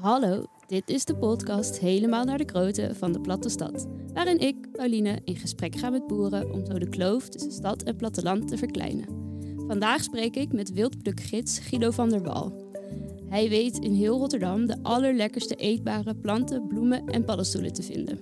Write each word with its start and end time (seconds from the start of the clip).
Hallo, 0.00 0.44
dit 0.66 0.88
is 0.88 1.04
de 1.04 1.16
podcast 1.16 1.78
Helemaal 1.78 2.24
naar 2.24 2.38
de 2.38 2.44
Kroten 2.44 2.96
van 2.96 3.12
de 3.12 3.20
Platte 3.20 3.48
Stad. 3.48 3.86
Waarin 4.12 4.38
ik, 4.38 4.72
Pauline, 4.72 5.18
in 5.24 5.36
gesprek 5.36 5.76
ga 5.76 5.90
met 5.90 6.06
boeren 6.06 6.52
om 6.52 6.66
zo 6.66 6.78
de 6.78 6.88
kloof 6.88 7.28
tussen 7.28 7.52
stad 7.52 7.82
en 7.82 7.96
platteland 7.96 8.48
te 8.48 8.56
verkleinen. 8.56 9.08
Vandaag 9.66 10.02
spreek 10.02 10.36
ik 10.36 10.52
met 10.52 10.72
wildplukgids 10.72 11.58
Guido 11.58 11.90
van 11.90 12.08
der 12.08 12.22
Wal. 12.22 12.72
Hij 13.28 13.48
weet 13.48 13.78
in 13.78 13.92
heel 13.92 14.18
Rotterdam 14.18 14.66
de 14.66 14.76
allerlekkerste 14.82 15.54
eetbare 15.54 16.14
planten, 16.14 16.66
bloemen 16.66 17.06
en 17.06 17.24
paddenstoelen 17.24 17.72
te 17.72 17.82
vinden. 17.82 18.18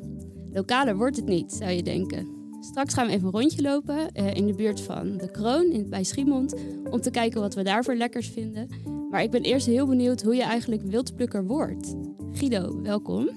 Lokaler 0.52 0.96
wordt 0.96 1.16
het 1.16 1.26
niet, 1.26 1.52
zou 1.52 1.70
je 1.70 1.82
denken. 1.82 2.29
Straks 2.60 2.95
gaan 2.95 3.06
we 3.06 3.12
even 3.12 3.26
een 3.26 3.40
rondje 3.40 3.62
lopen 3.62 4.12
eh, 4.12 4.34
in 4.34 4.46
de 4.46 4.54
buurt 4.54 4.80
van 4.80 5.16
de 5.16 5.30
Kroon 5.30 5.70
in, 5.70 5.90
bij 5.90 6.04
Schiemond 6.04 6.54
om 6.90 7.00
te 7.00 7.10
kijken 7.10 7.40
wat 7.40 7.54
we 7.54 7.62
daar 7.62 7.84
voor 7.84 7.95
lekkers 7.95 8.29
vinden. 8.29 8.68
Maar 9.10 9.22
ik 9.22 9.30
ben 9.30 9.42
eerst 9.42 9.66
heel 9.66 9.86
benieuwd 9.86 10.22
hoe 10.22 10.34
je 10.34 10.42
eigenlijk 10.42 10.82
wildplukker 10.82 11.44
wordt. 11.44 11.94
Guido, 12.32 12.82
welkom. 12.82 13.28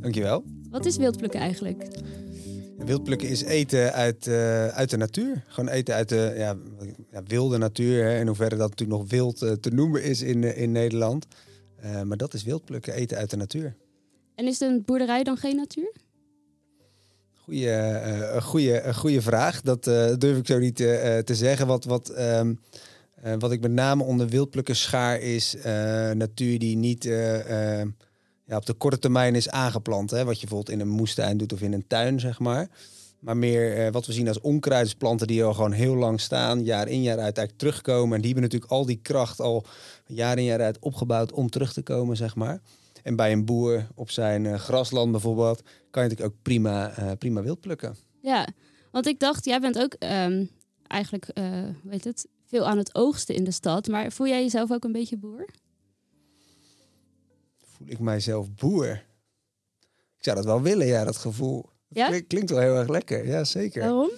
Dankjewel. 0.00 0.44
Wat 0.70 0.84
is 0.86 0.96
wildplukken 0.96 1.40
eigenlijk? 1.40 1.88
Wildplukken 2.76 3.28
is 3.28 3.42
eten 3.42 3.92
uit, 3.92 4.26
uh, 4.26 4.66
uit 4.66 4.90
de 4.90 4.96
natuur. 4.96 5.44
Gewoon 5.46 5.68
eten 5.68 5.94
uit 5.94 6.08
de 6.08 6.34
ja, 6.36 6.56
ja, 7.10 7.22
wilde 7.26 7.58
natuur. 7.58 8.04
Hè. 8.04 8.20
In 8.20 8.26
hoeverre 8.26 8.56
dat 8.56 8.70
natuurlijk 8.70 9.00
nog 9.00 9.10
wild 9.10 9.42
uh, 9.42 9.52
te 9.52 9.70
noemen 9.70 10.02
is 10.02 10.22
in, 10.22 10.42
uh, 10.42 10.58
in 10.58 10.72
Nederland. 10.72 11.26
maar 12.04 12.16
dat 12.16 12.34
is 12.34 12.42
wildplukken, 12.42 12.94
eten 12.94 13.16
uit 13.16 13.30
de 13.30 13.36
natuur. 13.36 13.76
En 14.34 14.46
is 14.46 14.60
een 14.60 14.82
boerderij 14.84 15.22
dan 15.22 15.36
geen 15.36 15.56
natuur? 15.56 15.92
Goeie, 17.34 17.70
een 17.70 18.42
goede, 18.42 18.82
een 18.82 18.94
goede 18.94 19.22
vraag. 19.22 19.60
Dat 19.60 19.84
durf 20.18 20.38
ik 20.38 20.46
zo 20.46 20.58
niet 20.58 20.76
te 20.76 21.34
zeggen. 21.34 21.66
Wat, 21.66 21.84
wat, 21.84 22.18
um, 22.18 22.58
wat 23.38 23.52
ik 23.52 23.60
met 23.60 23.72
name 23.72 24.02
onder 24.02 24.28
wildplukken 24.28 24.76
schaar 24.76 25.20
is 25.20 25.56
natuur 26.14 26.58
die 26.58 26.76
niet 26.76 27.04
ja, 28.44 28.56
op 28.56 28.66
de 28.66 28.72
korte 28.72 28.98
termijn 28.98 29.34
is 29.34 29.48
aangeplant. 29.48 30.10
Hè? 30.10 30.24
Wat 30.24 30.40
je 30.40 30.46
bijvoorbeeld 30.46 30.78
in 30.78 30.80
een 30.80 30.94
moestuin 30.94 31.36
doet 31.36 31.52
of 31.52 31.60
in 31.60 31.72
een 31.72 31.86
tuin, 31.86 32.20
zeg 32.20 32.38
maar. 32.38 32.68
Maar 33.18 33.36
meer 33.36 33.76
eh, 33.76 33.92
wat 33.92 34.06
we 34.06 34.12
zien 34.12 34.28
als 34.28 34.40
onkruidsplanten 34.40 35.26
die 35.26 35.44
al 35.44 35.54
gewoon 35.54 35.72
heel 35.72 35.94
lang 35.94 36.20
staan, 36.20 36.64
jaar 36.64 36.88
in 36.88 37.02
jaar 37.02 37.18
uit 37.18 37.36
eigenlijk 37.36 37.58
terugkomen. 37.58 38.14
En 38.14 38.22
die 38.22 38.32
hebben 38.32 38.42
natuurlijk 38.42 38.72
al 38.72 38.86
die 38.86 39.00
kracht 39.02 39.40
al 39.40 39.64
jaar 40.06 40.38
in 40.38 40.44
jaar 40.44 40.60
uit 40.60 40.78
opgebouwd 40.78 41.32
om 41.32 41.50
terug 41.50 41.72
te 41.72 41.82
komen, 41.82 42.16
zeg 42.16 42.34
maar. 42.34 42.60
En 43.02 43.16
bij 43.16 43.32
een 43.32 43.44
boer 43.44 43.86
op 43.94 44.10
zijn 44.10 44.58
grasland 44.58 45.10
bijvoorbeeld, 45.10 45.62
kan 45.90 46.02
je 46.02 46.08
natuurlijk 46.08 46.36
ook 46.36 46.42
prima, 46.42 46.94
prima 47.18 47.42
wild 47.42 47.60
plukken. 47.60 47.96
Ja, 48.20 48.48
want 48.90 49.06
ik 49.06 49.20
dacht, 49.20 49.44
jij 49.44 49.60
bent 49.60 49.78
ook 49.78 49.96
um, 49.98 50.50
eigenlijk, 50.86 51.26
weet 51.82 52.04
het, 52.04 52.26
veel 52.52 52.66
aan 52.66 52.78
het 52.78 52.94
oogsten 52.94 53.34
in 53.34 53.44
de 53.44 53.50
stad. 53.50 53.88
Maar 53.88 54.12
voel 54.12 54.26
jij 54.26 54.42
jezelf 54.42 54.70
ook 54.70 54.84
een 54.84 54.92
beetje 54.92 55.16
boer? 55.16 55.46
voel 57.82 57.86
ik 57.88 57.98
mijzelf 57.98 58.54
boer. 58.54 59.04
Ik 60.18 60.24
zou 60.24 60.36
dat 60.36 60.44
wel 60.44 60.62
willen, 60.62 60.86
ja, 60.86 61.04
dat 61.04 61.16
gevoel. 61.16 61.70
Ja? 61.88 62.06
Klinkt, 62.06 62.26
klinkt 62.26 62.50
wel 62.50 62.60
heel 62.60 62.76
erg 62.76 62.88
lekker, 62.88 63.26
ja, 63.26 63.44
zeker. 63.44 63.82
Waarom? 63.82 64.10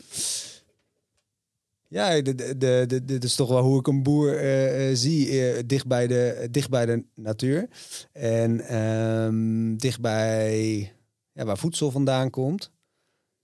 Ja, 1.89 2.21
dit 2.21 3.25
is 3.25 3.35
toch 3.35 3.49
wel 3.49 3.63
hoe 3.63 3.79
ik 3.79 3.87
een 3.87 4.03
boer 4.03 4.43
uh, 4.43 4.91
uh, 4.91 4.97
zie, 4.97 5.29
uh, 5.29 5.63
dicht, 5.67 5.87
bij 5.87 6.07
de, 6.07 6.49
dicht 6.51 6.71
bij 6.71 6.87
de 6.87 7.05
natuur. 7.15 7.69
En 8.13 8.77
um, 8.77 9.77
dicht 9.77 10.01
bij 10.01 10.93
ja, 11.33 11.45
waar 11.45 11.59
voedsel 11.59 11.91
vandaan 11.91 12.31
komt. 12.31 12.71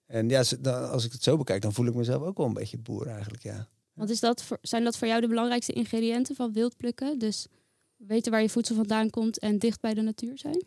En 0.07 0.29
ja, 0.29 0.43
als 0.67 1.05
ik 1.05 1.13
het 1.13 1.23
zo 1.23 1.37
bekijk, 1.37 1.63
dan 1.63 1.73
voel 1.73 1.87
ik 1.87 1.95
mezelf 1.95 2.23
ook 2.23 2.37
wel 2.37 2.47
een 2.47 2.53
beetje 2.53 2.79
boer 2.79 3.07
eigenlijk, 3.07 3.43
ja. 3.43 3.69
Want 4.01 4.13
is 4.13 4.21
dat 4.21 4.45
zijn 4.63 4.85
dat 4.85 4.97
voor 4.97 5.09
jou 5.09 5.21
de 5.21 5.29
belangrijkste 5.29 5.73
ingrediënten 5.73 6.35
van 6.35 6.53
wildplukken? 6.53 7.19
Dus 7.19 7.47
weten 7.97 8.33
waar 8.33 8.43
je 8.43 8.49
voedsel 8.49 8.75
vandaan 8.75 9.11
komt 9.11 9.39
en 9.39 9.59
dicht 9.59 9.81
bij 9.81 9.95
de 9.95 10.01
natuur 10.01 10.39
zijn? 10.39 10.65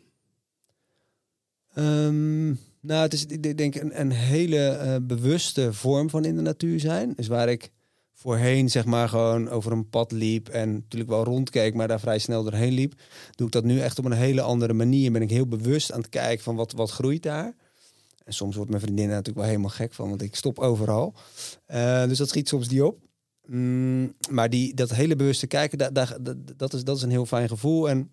Um, 1.76 2.58
nou, 2.80 3.02
het 3.02 3.12
is 3.12 3.26
ik 3.26 3.56
denk 3.56 3.74
een, 3.74 4.00
een 4.00 4.10
hele 4.10 4.80
uh, 4.82 4.96
bewuste 5.06 5.72
vorm 5.72 6.10
van 6.10 6.24
in 6.24 6.36
de 6.36 6.42
natuur 6.42 6.80
zijn. 6.80 7.12
Dus 7.16 7.26
waar 7.26 7.48
ik 7.48 7.70
voorheen 8.12 8.70
zeg 8.70 8.84
maar 8.84 9.08
gewoon 9.08 9.48
over 9.48 9.72
een 9.72 9.88
pad 9.88 10.12
liep 10.12 10.48
en 10.48 10.72
natuurlijk 10.72 11.10
wel 11.10 11.24
rondkeek, 11.24 11.74
maar 11.74 11.88
daar 11.88 12.00
vrij 12.00 12.18
snel 12.18 12.42
doorheen 12.42 12.72
liep, 12.72 12.94
doe 13.34 13.46
ik 13.46 13.52
dat 13.52 13.64
nu 13.64 13.80
echt 13.80 13.98
op 13.98 14.04
een 14.04 14.12
hele 14.12 14.40
andere 14.40 14.72
manier. 14.72 15.12
Ben 15.12 15.22
ik 15.22 15.30
heel 15.30 15.48
bewust 15.48 15.92
aan 15.92 16.00
het 16.00 16.08
kijken 16.08 16.44
van 16.44 16.56
wat, 16.56 16.72
wat 16.72 16.90
groeit 16.90 17.22
daar. 17.22 17.54
En 18.24 18.32
soms 18.32 18.56
wordt 18.56 18.70
mijn 18.70 18.82
vriendin 18.82 19.08
natuurlijk 19.08 19.36
wel 19.36 19.46
helemaal 19.46 19.70
gek 19.70 19.92
van, 19.92 20.08
want 20.08 20.22
ik 20.22 20.34
stop 20.34 20.58
overal. 20.58 21.14
Uh, 21.68 22.06
dus 22.06 22.18
dat 22.18 22.28
schiet 22.28 22.48
soms 22.48 22.68
die 22.68 22.86
op. 22.86 23.02
Mm, 23.46 24.14
maar 24.30 24.50
die, 24.50 24.74
dat 24.74 24.90
hele 24.90 25.16
bewuste 25.16 25.46
kijken, 25.46 25.78
dat, 26.56 26.74
is, 26.74 26.84
dat 26.84 26.96
is 26.96 27.02
een 27.02 27.10
heel 27.10 27.26
fijn 27.26 27.48
gevoel. 27.48 27.88
En 27.88 28.10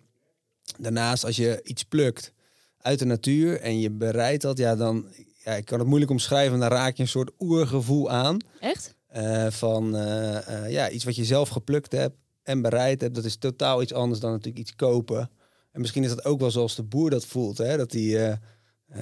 daarnaast, 0.78 1.24
als 1.24 1.36
je 1.36 1.60
iets 1.64 1.82
plukt 1.82 2.32
uit 2.78 2.98
de 2.98 3.04
natuur 3.04 3.60
en 3.60 3.80
je 3.80 3.90
bereidt 3.90 4.42
dat, 4.42 4.58
ja, 4.58 4.76
dan, 4.76 5.06
ja, 5.44 5.52
ik 5.52 5.64
kan 5.64 5.78
het 5.78 5.88
moeilijk 5.88 6.10
omschrijven, 6.10 6.58
dan 6.58 6.68
raak 6.68 6.96
je 6.96 7.02
een 7.02 7.08
soort 7.08 7.30
oergevoel 7.38 8.10
aan. 8.10 8.36
Echt? 8.60 8.94
Uh, 9.16 9.50
van 9.50 9.96
uh, 9.96 10.38
uh, 10.48 10.70
ja, 10.70 10.90
iets 10.90 11.04
wat 11.04 11.16
je 11.16 11.24
zelf 11.24 11.48
geplukt 11.48 11.92
hebt 11.92 12.16
en 12.42 12.62
bereid 12.62 13.00
hebt, 13.00 13.14
dat 13.14 13.24
is 13.24 13.36
totaal 13.36 13.82
iets 13.82 13.92
anders 13.92 14.20
dan 14.20 14.30
natuurlijk 14.30 14.58
iets 14.58 14.76
kopen. 14.76 15.30
En 15.72 15.80
misschien 15.80 16.04
is 16.04 16.08
dat 16.08 16.24
ook 16.24 16.40
wel 16.40 16.50
zoals 16.50 16.76
de 16.76 16.82
boer 16.82 17.10
dat 17.10 17.26
voelt, 17.26 17.58
hè? 17.58 17.76
dat 17.76 17.92
hij 17.92 18.38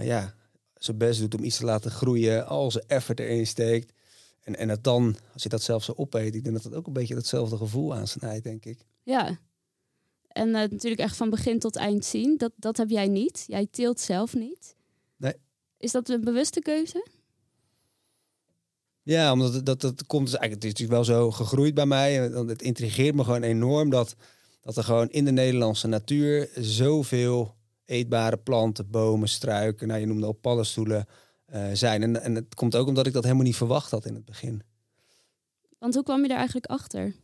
ja, 0.02 0.34
zijn 0.74 0.98
best 0.98 1.20
doet 1.20 1.34
om 1.34 1.44
iets 1.44 1.56
te 1.56 1.64
laten 1.64 1.90
groeien, 1.90 2.46
al 2.46 2.70
zijn 2.70 2.84
effort 2.86 3.20
erin 3.20 3.46
steekt. 3.46 3.92
En, 4.40 4.56
en 4.56 4.68
dat 4.68 4.84
dan, 4.84 5.16
als 5.32 5.42
je 5.42 5.48
dat 5.48 5.62
zelf 5.62 5.84
zo 5.84 5.92
opeet, 5.96 6.34
ik 6.34 6.42
denk 6.42 6.54
dat 6.54 6.64
het 6.64 6.74
ook 6.74 6.86
een 6.86 6.92
beetje 6.92 7.14
hetzelfde 7.14 7.56
gevoel 7.56 7.94
aansnijdt, 7.94 8.44
denk 8.44 8.64
ik. 8.64 8.78
Ja. 9.02 9.38
En 10.28 10.48
uh, 10.48 10.54
natuurlijk 10.54 11.00
echt 11.00 11.16
van 11.16 11.30
begin 11.30 11.58
tot 11.58 11.76
eind 11.76 12.04
zien. 12.04 12.36
Dat, 12.36 12.52
dat 12.56 12.76
heb 12.76 12.90
jij 12.90 13.08
niet. 13.08 13.44
Jij 13.46 13.66
teelt 13.70 14.00
zelf 14.00 14.34
niet. 14.34 14.76
Nee. 15.16 15.34
Is 15.78 15.92
dat 15.92 16.08
een 16.08 16.20
bewuste 16.20 16.60
keuze? 16.60 17.06
Ja, 19.02 19.32
omdat 19.32 19.54
het, 19.54 19.66
dat, 19.66 19.80
dat 19.80 20.06
komt 20.06 20.24
dus 20.24 20.36
eigenlijk, 20.36 20.62
het 20.62 20.64
is 20.64 20.80
natuurlijk 20.80 21.08
wel 21.08 21.16
zo 21.16 21.30
gegroeid 21.30 21.74
bij 21.74 21.86
mij. 21.86 22.14
Het 22.14 22.62
intrigeert 22.62 23.14
me 23.14 23.24
gewoon 23.24 23.42
enorm 23.42 23.90
dat, 23.90 24.16
dat 24.60 24.76
er 24.76 24.84
gewoon 24.84 25.10
in 25.10 25.24
de 25.24 25.32
Nederlandse 25.32 25.86
natuur 25.86 26.50
zoveel 26.54 27.54
eetbare 27.84 28.36
planten, 28.36 28.90
bomen, 28.90 29.28
struiken, 29.28 29.88
nou 29.88 30.00
je 30.00 30.06
noemde 30.06 30.26
al 30.26 30.32
paddenstoelen, 30.32 31.06
uh, 31.54 31.66
zijn. 31.72 32.02
En, 32.02 32.22
en 32.22 32.34
het 32.34 32.54
komt 32.54 32.76
ook 32.76 32.86
omdat 32.86 33.06
ik 33.06 33.12
dat 33.12 33.22
helemaal 33.22 33.44
niet 33.44 33.56
verwacht 33.56 33.90
had 33.90 34.06
in 34.06 34.14
het 34.14 34.24
begin. 34.24 34.62
Want 35.78 35.94
hoe 35.94 36.04
kwam 36.04 36.22
je 36.22 36.28
daar 36.28 36.36
eigenlijk 36.36 36.66
achter? 36.66 37.14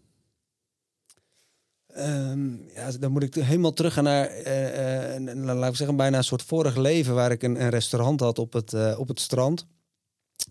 Um, 1.99 2.69
ja, 2.75 2.91
dan 2.91 3.13
moet 3.13 3.23
ik 3.23 3.35
helemaal 3.35 3.73
terug 3.73 4.01
naar, 4.01 4.47
uh, 4.47 5.19
uh, 5.19 5.35
laten 5.35 5.71
we 5.71 5.77
zeggen, 5.77 5.97
bijna 5.97 6.17
een 6.17 6.25
soort 6.25 6.43
vorig 6.43 6.77
leven 6.77 7.15
waar 7.15 7.31
ik 7.31 7.43
een, 7.43 7.61
een 7.63 7.71
restaurant 7.71 8.21
had 8.21 8.39
op 8.39 8.53
het, 8.53 8.73
uh, 8.73 8.99
op 8.99 9.09
het 9.09 9.21
strand. 9.21 9.67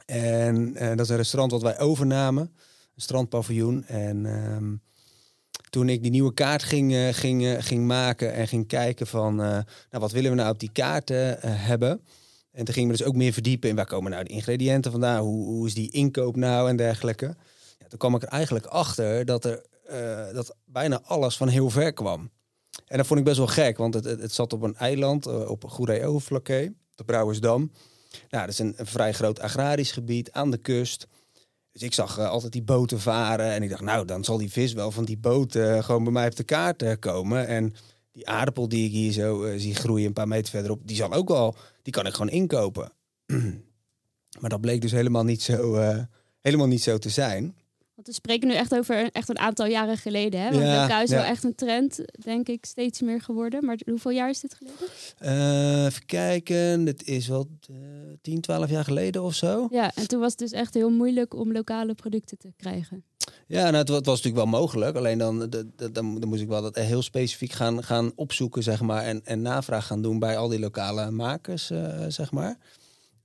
En 0.06 0.74
dat 0.74 1.00
is 1.00 1.10
een 1.10 1.16
restaurant 1.16 1.52
wat 1.52 1.62
wij 1.62 1.80
overnamen, 1.80 2.44
een 2.96 3.02
strandpaviljoen. 3.02 3.86
En 3.86 4.26
um, 4.26 4.82
toen 5.70 5.90
ik 5.90 6.02
die 6.02 6.12
nieuwe 6.12 6.34
kaart 6.34 6.64
ging, 6.64 7.16
ging, 7.16 7.66
ging 7.66 7.86
maken 7.86 8.34
en 8.34 8.48
ging 8.48 8.68
kijken 8.68 9.08
van, 9.08 9.36
nou, 9.36 9.64
wat 9.90 10.12
willen 10.12 10.32
we 10.32 10.38
nou 10.38 10.52
op 10.52 10.60
die 10.60 10.72
kaart 10.72 11.10
hebben? 11.46 12.02
En 12.56 12.66
toen 12.66 12.74
gingen 12.74 12.92
we 12.92 12.98
dus 12.98 13.06
ook 13.06 13.16
meer 13.16 13.34
verdiepen 13.34 13.70
in 13.70 13.76
waar 13.76 13.86
komen 13.86 14.12
nou 14.12 14.24
de 14.24 14.30
ingrediënten 14.30 14.92
vandaan, 14.92 15.24
hoe, 15.24 15.46
hoe 15.46 15.68
is 15.68 15.74
die 15.74 15.92
inkoop 15.92 16.36
nou 16.36 16.70
en 16.70 16.76
dergelijke. 16.76 17.36
Ja, 17.80 17.88
toen 17.88 18.00
kwam 18.00 18.16
ik 18.16 18.22
er 18.22 18.28
eigenlijk 18.28 18.66
achter 18.66 19.26
dat 19.26 19.46
er 19.46 19.66
uh, 19.92 20.34
dat 20.34 20.56
bijna 20.66 21.02
alles 21.04 21.38
van 21.38 21.48
heel 21.48 21.70
ver 21.70 21.94
kwam. 21.94 22.30
En 22.86 22.98
dat 22.98 23.08
vond 23.08 23.20
ik 23.20 23.26
best 23.26 23.38
wel 23.38 23.48
gek, 23.48 23.78
want 23.78 23.94
het, 23.94 24.06
het, 24.06 24.34
zat 24.34 24.54
op 24.54 24.62
een 24.62 24.76
eiland, 24.76 25.28
uh, 25.28 25.50
op 25.50 25.64
Goeree-Overflakkee, 25.64 26.76
de 26.96 27.04
Brouwersdam. 27.04 27.72
Nou, 28.30 28.46
dat 28.46 28.54
is 28.54 28.60
een, 28.60 28.76
vrij 28.78 29.14
groot 29.14 29.40
agrarisch 29.40 29.92
gebied 29.92 30.32
aan 30.32 30.52
de 30.52 30.58
kust. 30.58 31.08
Dus 31.72 31.82
ik 31.82 31.94
zag 31.94 32.20
uh, 32.20 32.30
altijd 32.30 32.52
die 32.52 32.64
boten 32.64 33.00
varen 33.00 33.52
en 33.52 33.64
ik 33.64 33.70
dacht, 33.70 33.82
nou, 33.82 34.06
dan 34.06 34.24
zal 34.24 34.38
die 34.38 34.52
vis 34.52 34.74
wel 34.74 34.92
van 34.92 35.06
die 35.06 35.18
boot 35.18 35.52
gewoon 35.80 36.04
bij 36.04 36.14
mij 36.14 36.28
op 36.28 36.36
de 36.36 36.44
kaart 36.44 37.00
komen. 37.00 37.48
En 37.48 37.74
die 38.16 38.28
aardappel 38.28 38.70
die 38.70 38.86
ik 38.86 38.92
hier 38.92 39.12
zo 39.12 39.58
zie 39.58 39.76
groeien 39.76 40.08
een 40.08 40.14
paar 40.14 40.28
meter 40.28 40.50
verderop, 40.50 40.82
die 40.84 40.96
zal 40.96 41.14
ook 41.14 41.28
wel, 41.28 41.56
die 41.82 41.94
kan 41.94 42.06
ik 42.06 42.14
gewoon 42.14 42.32
inkopen. 42.32 42.92
maar 44.42 44.50
dat 44.50 44.62
bleek 44.62 44.82
dus 44.82 44.92
helemaal 44.92 45.24
niet 45.24 45.42
zo, 45.42 45.76
helemaal 46.42 46.68
niet 46.68 46.84
zo 46.84 46.98
te 46.98 47.10
zijn. 47.10 47.56
Want 47.96 48.08
we 48.08 48.14
spreken 48.14 48.48
nu 48.48 48.54
echt 48.54 48.76
over 48.76 49.00
een, 49.00 49.12
echt 49.12 49.30
een 49.30 49.40
aantal 49.40 49.66
jaren 49.66 49.98
geleden. 49.98 50.40
Hè? 50.40 50.52
Want 50.52 50.64
ja, 50.64 51.02
is 51.02 51.10
ja. 51.10 51.16
wel 51.16 51.26
echt 51.26 51.44
een 51.44 51.56
trend, 51.56 52.00
denk 52.24 52.48
ik, 52.48 52.66
steeds 52.66 53.02
meer 53.02 53.22
geworden. 53.22 53.66
Maar 53.66 53.80
hoeveel 53.86 54.12
jaar 54.12 54.30
is 54.30 54.40
dit 54.40 54.56
geleden? 54.56 54.88
Uh, 55.22 55.86
even 55.86 56.06
kijken, 56.06 56.86
het 56.86 57.08
is 57.08 57.28
wel 57.28 57.48
uh, 57.72 57.78
10, 58.22 58.42
12 58.42 58.70
jaar 58.70 58.84
geleden 58.84 59.24
of 59.24 59.34
zo. 59.34 59.68
Ja, 59.72 59.92
en 59.96 60.08
toen 60.08 60.20
was 60.20 60.30
het 60.30 60.40
dus 60.40 60.52
echt 60.52 60.74
heel 60.74 60.90
moeilijk 60.90 61.34
om 61.34 61.52
lokale 61.52 61.94
producten 61.94 62.38
te 62.38 62.54
krijgen. 62.58 63.04
Ja, 63.48 63.70
nou, 63.70 63.76
het, 63.76 63.90
was 63.90 64.06
natuurlijk 64.06 64.36
wel 64.36 64.60
mogelijk. 64.60 64.96
Alleen 64.98 65.18
dan, 65.18 65.50
de, 65.50 65.68
dan, 65.76 66.20
dan 66.20 66.30
moest 66.30 66.42
ik 66.42 66.48
wel 66.48 66.62
dat 66.62 66.76
heel 66.76 67.02
specifiek 67.02 67.52
gaan, 67.52 67.84
gaan 67.84 68.12
opzoeken, 68.16 68.64
zeg 68.64 68.82
maar. 68.82 69.04
En, 69.04 69.22
en 69.26 69.42
navraag 69.42 69.86
gaan 69.86 70.02
doen 70.02 70.20
bij 70.20 70.38
al 70.38 70.48
die 70.48 70.60
lokale 70.60 71.12
makers, 71.12 71.72
uh, 71.72 72.06
zeg 72.08 72.32
maar. 72.32 72.58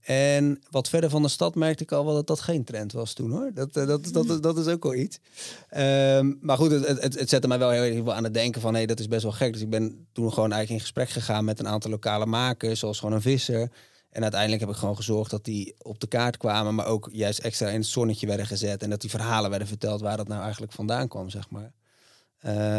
En 0.01 0.63
wat 0.71 0.89
verder 0.89 1.11
van 1.11 1.23
de 1.23 1.29
stad 1.29 1.55
merkte 1.55 1.83
ik 1.83 1.93
al 1.93 2.05
wel 2.05 2.15
dat 2.15 2.27
dat 2.27 2.41
geen 2.41 2.65
trend 2.65 2.93
was 2.93 3.13
toen 3.13 3.31
hoor. 3.31 3.51
Dat, 3.55 3.73
dat, 3.73 4.13
dat, 4.13 4.27
dat, 4.27 4.43
dat 4.43 4.59
is 4.59 4.67
ook 4.67 4.83
wel 4.83 4.95
iets. 4.95 5.19
Ehm, 5.69 6.33
maar 6.41 6.57
goed, 6.57 6.71
het, 6.71 7.03
het, 7.03 7.19
het 7.19 7.29
zette 7.29 7.49
mij 7.49 7.59
wel 7.59 7.71
heel 7.71 7.83
erg 7.83 8.09
aan 8.09 8.25
het 8.25 8.35
denken 8.35 8.61
van 8.61 8.71
hé, 8.71 8.77
hey, 8.77 8.87
dat 8.87 9.01
is 9.01 9.09
best 9.09 9.23
wel 9.23 9.33
gek. 9.33 9.53
Dus 9.53 9.63
ik 9.63 9.71
ben 9.71 10.07
toen 10.13 10.33
gewoon 10.33 10.53
eigenlijk 10.53 10.71
in 10.71 10.81
gesprek 10.81 11.09
gegaan 11.09 11.45
met 11.45 11.59
een 11.59 11.69
aantal 11.69 11.91
lokale 11.91 12.27
makers, 12.27 12.79
zoals 12.79 12.99
gewoon 12.99 13.15
een 13.15 13.23
visser. 13.23 13.71
En 14.11 14.23
uiteindelijk 14.23 14.61
heb 14.61 14.71
ik 14.71 14.77
gewoon 14.77 14.97
gezorgd 14.97 15.31
dat 15.31 15.45
die 15.45 15.75
op 15.79 16.01
de 16.01 16.07
kaart 16.07 16.37
kwamen, 16.37 16.75
maar 16.75 16.87
ook 16.87 17.09
juist 17.13 17.39
extra 17.39 17.69
in 17.69 17.81
het 17.81 17.87
zonnetje 17.87 18.27
werden 18.27 18.47
gezet. 18.47 18.83
En 18.83 18.91
dat 18.91 19.01
die 19.01 19.11
verhalen 19.11 19.51
werden 19.51 19.69
verteld 19.69 20.01
waar 20.01 20.17
dat 20.17 20.29
nou 20.29 20.43
eigenlijk 20.43 20.73
vandaan 20.73 21.09
kwam, 21.09 21.31
zeg 21.31 21.51
maar. 21.51 21.73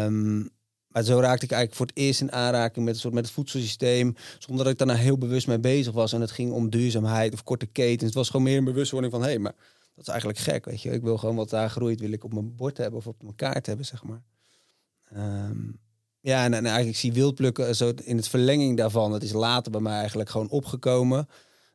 Um, 0.04 0.50
maar 0.92 1.02
zo 1.02 1.18
raakte 1.18 1.44
ik 1.44 1.50
eigenlijk 1.50 1.74
voor 1.74 1.86
het 1.86 1.96
eerst 1.96 2.20
in 2.20 2.32
aanraking 2.32 2.84
met, 2.84 2.94
een 2.94 3.00
soort, 3.00 3.14
met 3.14 3.24
het 3.24 3.34
voedselsysteem. 3.34 4.14
Zonder 4.38 4.64
dat 4.64 4.72
ik 4.72 4.78
daar 4.78 4.88
nou 4.88 5.00
heel 5.00 5.18
bewust 5.18 5.46
mee 5.46 5.58
bezig 5.58 5.92
was. 5.92 6.12
En 6.12 6.20
het 6.20 6.30
ging 6.30 6.52
om 6.52 6.70
duurzaamheid 6.70 7.32
of 7.32 7.42
korte 7.42 7.66
ketens. 7.66 8.02
Het 8.02 8.14
was 8.14 8.30
gewoon 8.30 8.46
meer 8.46 8.58
een 8.58 8.64
bewustwording 8.64 9.12
van... 9.12 9.22
hé, 9.22 9.28
hey, 9.28 9.38
maar 9.38 9.54
dat 9.94 10.04
is 10.04 10.08
eigenlijk 10.08 10.38
gek, 10.38 10.64
weet 10.64 10.82
je. 10.82 10.90
Ik 10.90 11.02
wil 11.02 11.18
gewoon 11.18 11.36
wat 11.36 11.50
daar 11.50 11.70
groeit, 11.70 12.00
wil 12.00 12.12
ik 12.12 12.24
op 12.24 12.32
mijn 12.32 12.54
bord 12.56 12.76
hebben 12.76 12.98
of 12.98 13.06
op 13.06 13.22
mijn 13.22 13.34
kaart 13.34 13.66
hebben, 13.66 13.86
zeg 13.86 14.02
maar. 14.04 14.22
Um, 15.16 15.80
ja, 16.22 16.44
en, 16.44 16.54
en, 16.54 16.66
eigenlijk 16.66 16.96
zie 16.96 17.12
wildplukken 17.12 17.76
zo 17.76 17.92
in 18.02 18.16
het 18.16 18.28
verlenging 18.28 18.76
daarvan. 18.76 19.12
Het 19.12 19.22
is 19.22 19.32
later 19.32 19.72
bij 19.72 19.80
mij 19.80 19.98
eigenlijk 19.98 20.30
gewoon 20.30 20.48
opgekomen. 20.48 21.28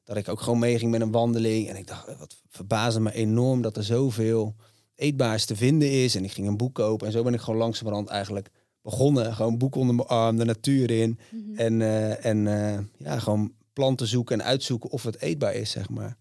Dat 0.03 0.17
ik 0.17 0.29
ook 0.29 0.41
gewoon 0.41 0.59
meeging 0.59 0.91
met 0.91 1.01
een 1.01 1.11
wandeling. 1.11 1.69
En 1.69 1.75
ik 1.75 1.88
dacht, 1.88 2.17
wat 2.17 2.41
verbaasde 2.49 2.99
me 2.99 3.13
enorm 3.13 3.61
dat 3.61 3.77
er 3.77 3.83
zoveel 3.83 4.55
eetbaars 4.95 5.45
te 5.45 5.55
vinden 5.55 5.91
is. 5.91 6.15
En 6.15 6.23
ik 6.23 6.31
ging 6.31 6.47
een 6.47 6.57
boek 6.57 6.73
kopen. 6.73 7.07
En 7.07 7.13
zo 7.13 7.23
ben 7.23 7.33
ik 7.33 7.39
gewoon 7.39 7.59
langzamerhand 7.59 8.07
eigenlijk 8.07 8.49
begonnen. 8.81 9.33
Gewoon 9.35 9.57
boek 9.57 9.75
onder 9.75 9.95
mijn 9.95 10.07
arm, 10.07 10.38
de 10.38 10.45
natuur 10.45 10.91
in. 10.91 11.19
Mhm. 11.29 11.59
En, 11.59 11.79
uh, 11.79 12.25
en 12.25 12.45
uh, 12.45 12.77
ja, 12.97 13.19
gewoon 13.19 13.53
planten 13.73 14.07
zoeken 14.07 14.39
en 14.39 14.45
uitzoeken 14.45 14.89
of 14.89 15.03
het 15.03 15.21
eetbaar 15.21 15.53
is, 15.53 15.71
zeg 15.71 15.89
maar. 15.89 16.17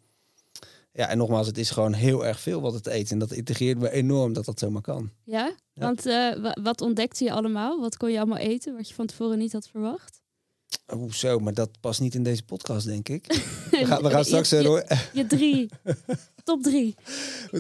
Ja, 0.97 1.09
en 1.09 1.19
nogmaals, 1.19 1.47
het 1.47 1.59
is 1.59 1.71
gewoon 1.71 1.93
heel 1.93 2.27
erg 2.27 2.41
veel 2.41 2.61
wat 2.61 2.75
het 2.75 2.87
eet. 2.87 3.11
En 3.11 3.19
dat 3.19 3.33
integreert 3.33 3.79
me 3.79 3.91
enorm 3.91 4.33
dat 4.33 4.45
dat 4.45 4.59
zomaar 4.59 4.83
kan. 4.83 5.11
Ja, 5.25 5.55
want 5.75 6.07
uh, 6.07 6.53
wat 6.63 6.81
ontdekte 6.81 7.25
je 7.25 7.33
allemaal? 7.33 7.81
Wat 7.81 7.97
kon 7.97 8.13
je 8.13 8.19
allemaal 8.19 8.39
eten 8.39 8.77
wat 8.77 8.89
je 8.89 8.95
van 8.95 9.07
tevoren 9.07 9.39
niet 9.39 9.53
had 9.53 9.69
verwacht? 9.69 10.21
Oeh, 10.95 11.13
zo, 11.13 11.39
maar 11.39 11.55
dat 11.55 11.71
past 11.81 12.01
niet 12.01 12.15
in 12.15 12.23
deze 12.23 12.43
podcast, 12.43 12.87
denk 12.87 13.09
ik. 13.09 13.27
We 13.71 13.87
gaan, 13.87 14.03
we 14.03 14.11
gaan 14.11 14.25
straks... 14.25 14.51
je, 14.51 14.57
je, 14.63 14.97
je 15.13 15.27
drie. 15.27 15.71
top 16.45 16.63
drie. 16.63 16.95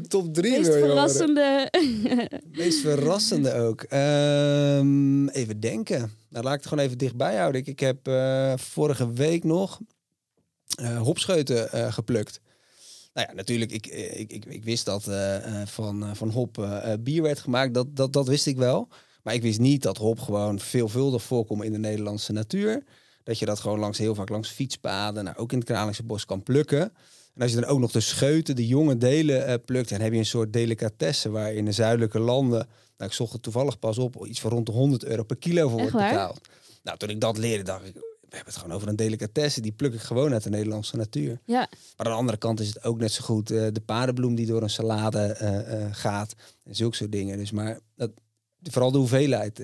top 0.08 0.34
drie 0.34 0.50
Meest 0.50 0.72
verrassende. 0.72 1.72
Meest 2.52 2.80
verrassende 2.80 3.52
ook. 3.52 3.86
Um, 3.92 5.28
even 5.28 5.60
denken. 5.60 6.12
Nou, 6.28 6.44
laat 6.44 6.54
ik 6.54 6.60
het 6.60 6.68
gewoon 6.68 6.84
even 6.84 6.98
dichtbij 6.98 7.36
houden. 7.36 7.60
Ik, 7.60 7.66
ik 7.66 7.80
heb 7.80 8.08
uh, 8.08 8.52
vorige 8.56 9.12
week 9.12 9.44
nog 9.44 9.80
uh, 10.80 11.00
hopscheuten 11.00 11.68
uh, 11.74 11.92
geplukt. 11.92 12.40
Nou 13.16 13.28
ja, 13.28 13.34
natuurlijk, 13.34 13.70
ik, 13.70 13.86
ik, 13.86 14.32
ik, 14.32 14.44
ik 14.44 14.64
wist 14.64 14.84
dat 14.84 15.10
van, 15.64 16.16
van 16.16 16.30
hop 16.30 16.68
bier 17.00 17.22
werd 17.22 17.38
gemaakt. 17.38 17.74
Dat, 17.74 17.96
dat, 17.96 18.12
dat 18.12 18.26
wist 18.26 18.46
ik 18.46 18.56
wel. 18.56 18.88
Maar 19.22 19.34
ik 19.34 19.42
wist 19.42 19.58
niet 19.58 19.82
dat 19.82 19.96
hop 19.96 20.20
gewoon 20.20 20.58
veelvuldig 20.58 21.22
voorkomt 21.22 21.64
in 21.64 21.72
de 21.72 21.78
Nederlandse 21.78 22.32
natuur. 22.32 22.84
Dat 23.22 23.38
je 23.38 23.46
dat 23.46 23.60
gewoon 23.60 23.78
langs 23.78 23.98
heel 23.98 24.14
vaak 24.14 24.28
langs 24.28 24.48
fietspaden, 24.48 25.24
nou, 25.24 25.36
ook 25.36 25.52
in 25.52 25.58
het 25.58 25.66
Kralingse 25.66 26.02
bos 26.02 26.24
kan 26.24 26.42
plukken. 26.42 26.80
En 27.34 27.42
als 27.42 27.50
je 27.50 27.60
dan 27.60 27.70
ook 27.70 27.78
nog 27.78 27.90
de 27.90 28.00
scheuten, 28.00 28.56
de 28.56 28.66
jonge 28.66 28.98
delen 28.98 29.48
uh, 29.48 29.54
plukt, 29.64 29.88
dan 29.88 30.00
heb 30.00 30.12
je 30.12 30.18
een 30.18 30.26
soort 30.26 30.52
delicatesse 30.52 31.30
waar 31.30 31.52
in 31.52 31.64
de 31.64 31.72
zuidelijke 31.72 32.18
landen, 32.18 32.68
nou, 32.96 33.10
ik 33.10 33.12
zocht 33.12 33.32
het 33.32 33.42
toevallig 33.42 33.78
pas 33.78 33.98
op, 33.98 34.26
iets 34.26 34.40
van 34.40 34.50
rond 34.50 34.66
de 34.66 34.72
100 34.72 35.04
euro 35.04 35.22
per 35.22 35.36
kilo 35.36 35.68
voor 35.68 35.78
wordt 35.78 35.92
betaald. 35.92 36.40
Nou, 36.82 36.98
toen 36.98 37.10
ik 37.10 37.20
dat 37.20 37.38
leerde, 37.38 37.64
dacht 37.64 37.86
ik, 37.86 37.94
we 38.36 38.42
hebben 38.42 38.54
het 38.54 38.62
gewoon 38.62 38.76
over 38.76 38.88
een 38.88 39.06
delicatesse. 39.06 39.60
Die 39.60 39.72
pluk 39.72 39.94
ik 39.94 40.00
gewoon 40.00 40.32
uit 40.32 40.42
de 40.42 40.50
Nederlandse 40.50 40.96
natuur. 40.96 41.40
Ja. 41.44 41.68
Maar 41.96 42.06
aan 42.06 42.12
de 42.12 42.18
andere 42.18 42.38
kant 42.38 42.60
is 42.60 42.68
het 42.68 42.84
ook 42.84 42.98
net 42.98 43.12
zo 43.12 43.24
goed 43.24 43.50
uh, 43.50 43.66
de 43.72 43.80
paardenbloem 43.80 44.34
die 44.34 44.46
door 44.46 44.62
een 44.62 44.70
salade 44.70 45.38
uh, 45.42 45.94
gaat. 45.94 46.34
En 46.64 46.74
zulke 46.74 46.96
soort 46.96 47.12
dingen. 47.12 47.38
Dus 47.38 47.50
maar 47.50 47.78
dat, 47.94 48.10
vooral 48.62 48.90
de 48.90 48.98
hoeveelheid 48.98 49.62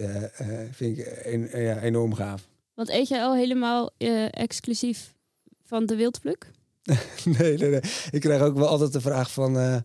vind 0.70 0.98
ik 0.98 1.20
een, 1.22 1.60
ja, 1.62 1.80
enorm 1.80 2.14
gaaf. 2.14 2.48
Want 2.74 2.88
eet 2.88 3.08
jij 3.08 3.22
al 3.22 3.34
helemaal 3.34 3.90
exclusief 4.30 5.14
van 5.64 5.86
de 5.86 5.96
wildpluk? 5.96 6.50
nee, 7.38 7.58
nee, 7.58 7.70
nee. 7.70 7.80
Ik 8.10 8.20
krijg 8.20 8.42
ook 8.42 8.56
wel 8.56 8.68
altijd 8.68 8.92
de 8.92 9.00
vraag 9.00 9.32
van... 9.32 9.84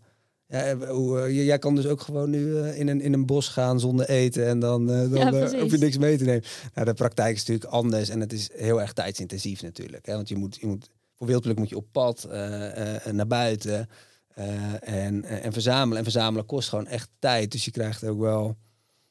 Ja, 0.49 0.77
hoe, 0.77 1.27
uh, 1.27 1.45
jij 1.45 1.59
kan 1.59 1.75
dus 1.75 1.85
ook 1.85 2.01
gewoon 2.01 2.29
nu 2.29 2.45
uh, 2.45 2.79
in, 2.79 2.87
een, 2.87 3.01
in 3.01 3.13
een 3.13 3.25
bos 3.25 3.47
gaan 3.47 3.79
zonder 3.79 4.09
eten 4.09 4.47
en 4.47 4.59
dan, 4.59 4.87
dan 4.87 5.13
ja, 5.13 5.59
hoef 5.59 5.71
je 5.71 5.77
niks 5.77 5.97
mee 5.97 6.17
te 6.17 6.23
nemen. 6.23 6.43
Nou, 6.73 6.87
de 6.87 6.93
praktijk 6.93 7.35
is 7.35 7.45
natuurlijk 7.45 7.71
anders 7.71 8.09
en 8.09 8.19
het 8.19 8.33
is 8.33 8.49
heel 8.53 8.81
erg 8.81 8.93
tijdsintensief 8.93 9.61
natuurlijk. 9.61 10.05
Hè? 10.05 10.13
Want 10.13 10.29
je 10.29 10.35
moet, 10.35 10.57
je 10.59 10.67
moet, 10.67 10.89
voor 11.15 11.27
wildpluk 11.27 11.57
moet 11.57 11.69
je 11.69 11.75
op 11.75 11.87
pad, 11.91 12.27
naar 13.11 13.27
buiten 13.27 13.89
en, 14.79 15.23
en 15.23 15.53
verzamelen. 15.53 15.97
En 15.97 16.03
verzamelen 16.03 16.45
kost 16.45 16.69
gewoon 16.69 16.87
echt 16.87 17.09
tijd. 17.19 17.51
Dus 17.51 17.65
je 17.65 17.71
krijgt 17.71 18.03
ook 18.03 18.19
wel 18.19 18.57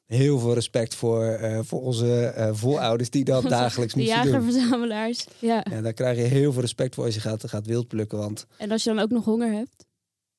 heel 0.07 0.39
veel 0.39 0.55
respect 0.55 0.95
voor, 0.95 1.39
voor 1.65 1.83
onze 1.83 2.51
voorouders 2.53 3.11
die 3.11 3.25
dat 3.25 3.43
dagelijks 3.59 3.95
moesten 3.95 4.23
doen. 4.23 4.33
jagerverzamelaars, 4.33 5.27
ja. 5.39 5.65
En 5.65 5.83
daar 5.83 5.93
krijg 5.93 6.17
je 6.17 6.25
heel 6.25 6.53
veel 6.53 6.61
respect 6.61 6.95
voor 6.95 7.05
als 7.05 7.15
je 7.15 7.21
gaat, 7.21 7.49
gaat 7.49 7.67
wild 7.67 7.89
plukken. 7.89 8.19
Want... 8.19 8.47
En 8.57 8.71
als 8.71 8.85
je 8.85 8.95
dan 8.95 8.99
ook 8.99 9.11
nog 9.11 9.25
honger 9.25 9.53
hebt? 9.53 9.87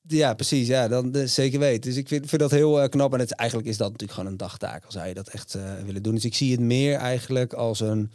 Ja, 0.08 0.34
precies. 0.34 0.66
Ja, 0.66 0.88
dan 0.88 1.16
uh, 1.16 1.26
zeker 1.26 1.58
weten. 1.58 1.90
Dus 1.90 1.96
ik 1.96 2.08
vind, 2.08 2.28
vind 2.28 2.40
dat 2.40 2.50
heel 2.50 2.88
knap. 2.88 3.12
En 3.12 3.20
het, 3.20 3.32
eigenlijk 3.32 3.68
is 3.68 3.76
dat 3.76 3.90
natuurlijk 3.90 4.18
gewoon 4.18 4.32
een 4.32 4.38
dagtaak 4.38 4.84
als 4.84 4.94
je 4.94 5.14
dat 5.14 5.28
echt 5.28 5.58
willen 5.84 6.02
doen. 6.02 6.14
Dus 6.14 6.24
ik 6.24 6.34
zie 6.34 6.50
het 6.50 6.60
meer 6.60 6.96
eigenlijk 6.96 7.52
als 7.52 7.80
een, 7.80 8.10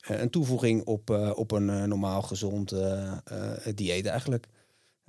een 0.00 0.30
toevoeging 0.30 0.84
op, 0.84 1.10
op 1.34 1.50
een 1.50 1.88
normaal 1.88 2.22
gezond 2.22 2.74
dieet 3.74 4.06
eigenlijk. 4.06 4.46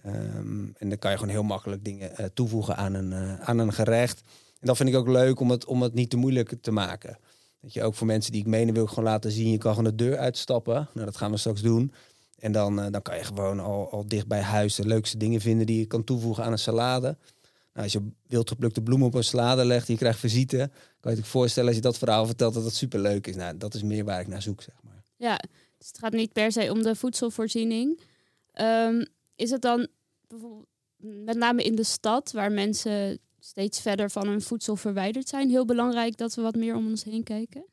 Um, 0.05 0.73
en 0.77 0.89
dan 0.89 0.99
kan 0.99 1.11
je 1.11 1.17
gewoon 1.17 1.33
heel 1.33 1.43
makkelijk 1.43 1.83
dingen 1.83 2.33
toevoegen 2.33 2.75
aan 2.75 2.93
een, 2.93 3.13
aan 3.39 3.59
een 3.59 3.73
gerecht. 3.73 4.21
En 4.59 4.67
dat 4.67 4.77
vind 4.77 4.89
ik 4.89 4.95
ook 4.95 5.07
leuk 5.07 5.39
om 5.39 5.51
het, 5.51 5.65
om 5.65 5.81
het 5.81 5.93
niet 5.93 6.09
te 6.09 6.17
moeilijk 6.17 6.53
te 6.61 6.71
maken. 6.71 7.17
Dat 7.61 7.73
je 7.73 7.83
ook 7.83 7.95
voor 7.95 8.07
mensen 8.07 8.31
die 8.31 8.41
ik 8.41 8.47
menen 8.47 8.73
wil 8.73 8.87
gewoon 8.87 9.03
laten 9.03 9.31
zien, 9.31 9.51
je 9.51 9.57
kan 9.57 9.75
gewoon 9.75 9.89
de 9.89 10.03
deur 10.03 10.17
uitstappen. 10.17 10.89
Nou, 10.93 11.05
dat 11.05 11.17
gaan 11.17 11.31
we 11.31 11.37
straks 11.37 11.61
doen. 11.61 11.93
En 12.37 12.51
dan, 12.51 12.79
uh, 12.79 12.85
dan 12.91 13.01
kan 13.01 13.17
je 13.17 13.23
gewoon 13.23 13.59
al, 13.59 13.91
al 13.91 14.07
dicht 14.07 14.27
bij 14.27 14.41
huis 14.41 14.75
de 14.75 14.87
leukste 14.87 15.17
dingen 15.17 15.41
vinden 15.41 15.65
die 15.65 15.79
je 15.79 15.85
kan 15.85 16.03
toevoegen 16.03 16.43
aan 16.43 16.51
een 16.51 16.59
salade. 16.59 17.17
Nou, 17.73 17.83
als 17.83 17.91
je 17.91 18.09
wild 18.27 18.49
geplukte 18.49 18.81
bloemen 18.81 19.07
op 19.07 19.13
een 19.13 19.23
salade 19.23 19.65
legt, 19.65 19.87
je 19.87 19.97
krijgt 19.97 20.19
visite. 20.19 20.69
Kan 20.99 21.11
je 21.11 21.17
je 21.17 21.23
voorstellen 21.23 21.67
als 21.67 21.77
je 21.77 21.83
dat 21.83 21.97
verhaal 21.97 22.25
vertelt 22.25 22.53
dat 22.53 22.63
dat 22.63 22.73
super 22.73 22.99
leuk 22.99 23.27
is. 23.27 23.35
Nou, 23.35 23.57
dat 23.57 23.73
is 23.73 23.83
meer 23.83 24.05
waar 24.05 24.21
ik 24.21 24.27
naar 24.27 24.41
zoek, 24.41 24.61
zeg 24.61 24.75
maar. 24.83 25.03
Ja, 25.15 25.37
dus 25.77 25.87
het 25.87 25.97
gaat 25.97 26.13
niet 26.13 26.33
per 26.33 26.51
se 26.51 26.71
om 26.71 26.81
de 26.81 26.95
voedselvoorziening. 26.95 27.99
Um, 28.61 29.05
is 29.35 29.49
het 29.49 29.61
dan 29.61 29.87
bijvoorbeeld 30.27 30.67
met 30.97 31.37
name 31.37 31.63
in 31.63 31.75
de 31.75 31.83
stad, 31.83 32.31
waar 32.31 32.51
mensen 32.51 33.19
steeds 33.39 33.81
verder 33.81 34.09
van 34.09 34.27
hun 34.27 34.41
voedsel 34.41 34.75
verwijderd 34.75 35.29
zijn, 35.29 35.49
heel 35.49 35.65
belangrijk 35.65 36.17
dat 36.17 36.35
we 36.35 36.41
wat 36.41 36.55
meer 36.55 36.75
om 36.75 36.87
ons 36.87 37.03
heen 37.03 37.23
kijken? 37.23 37.65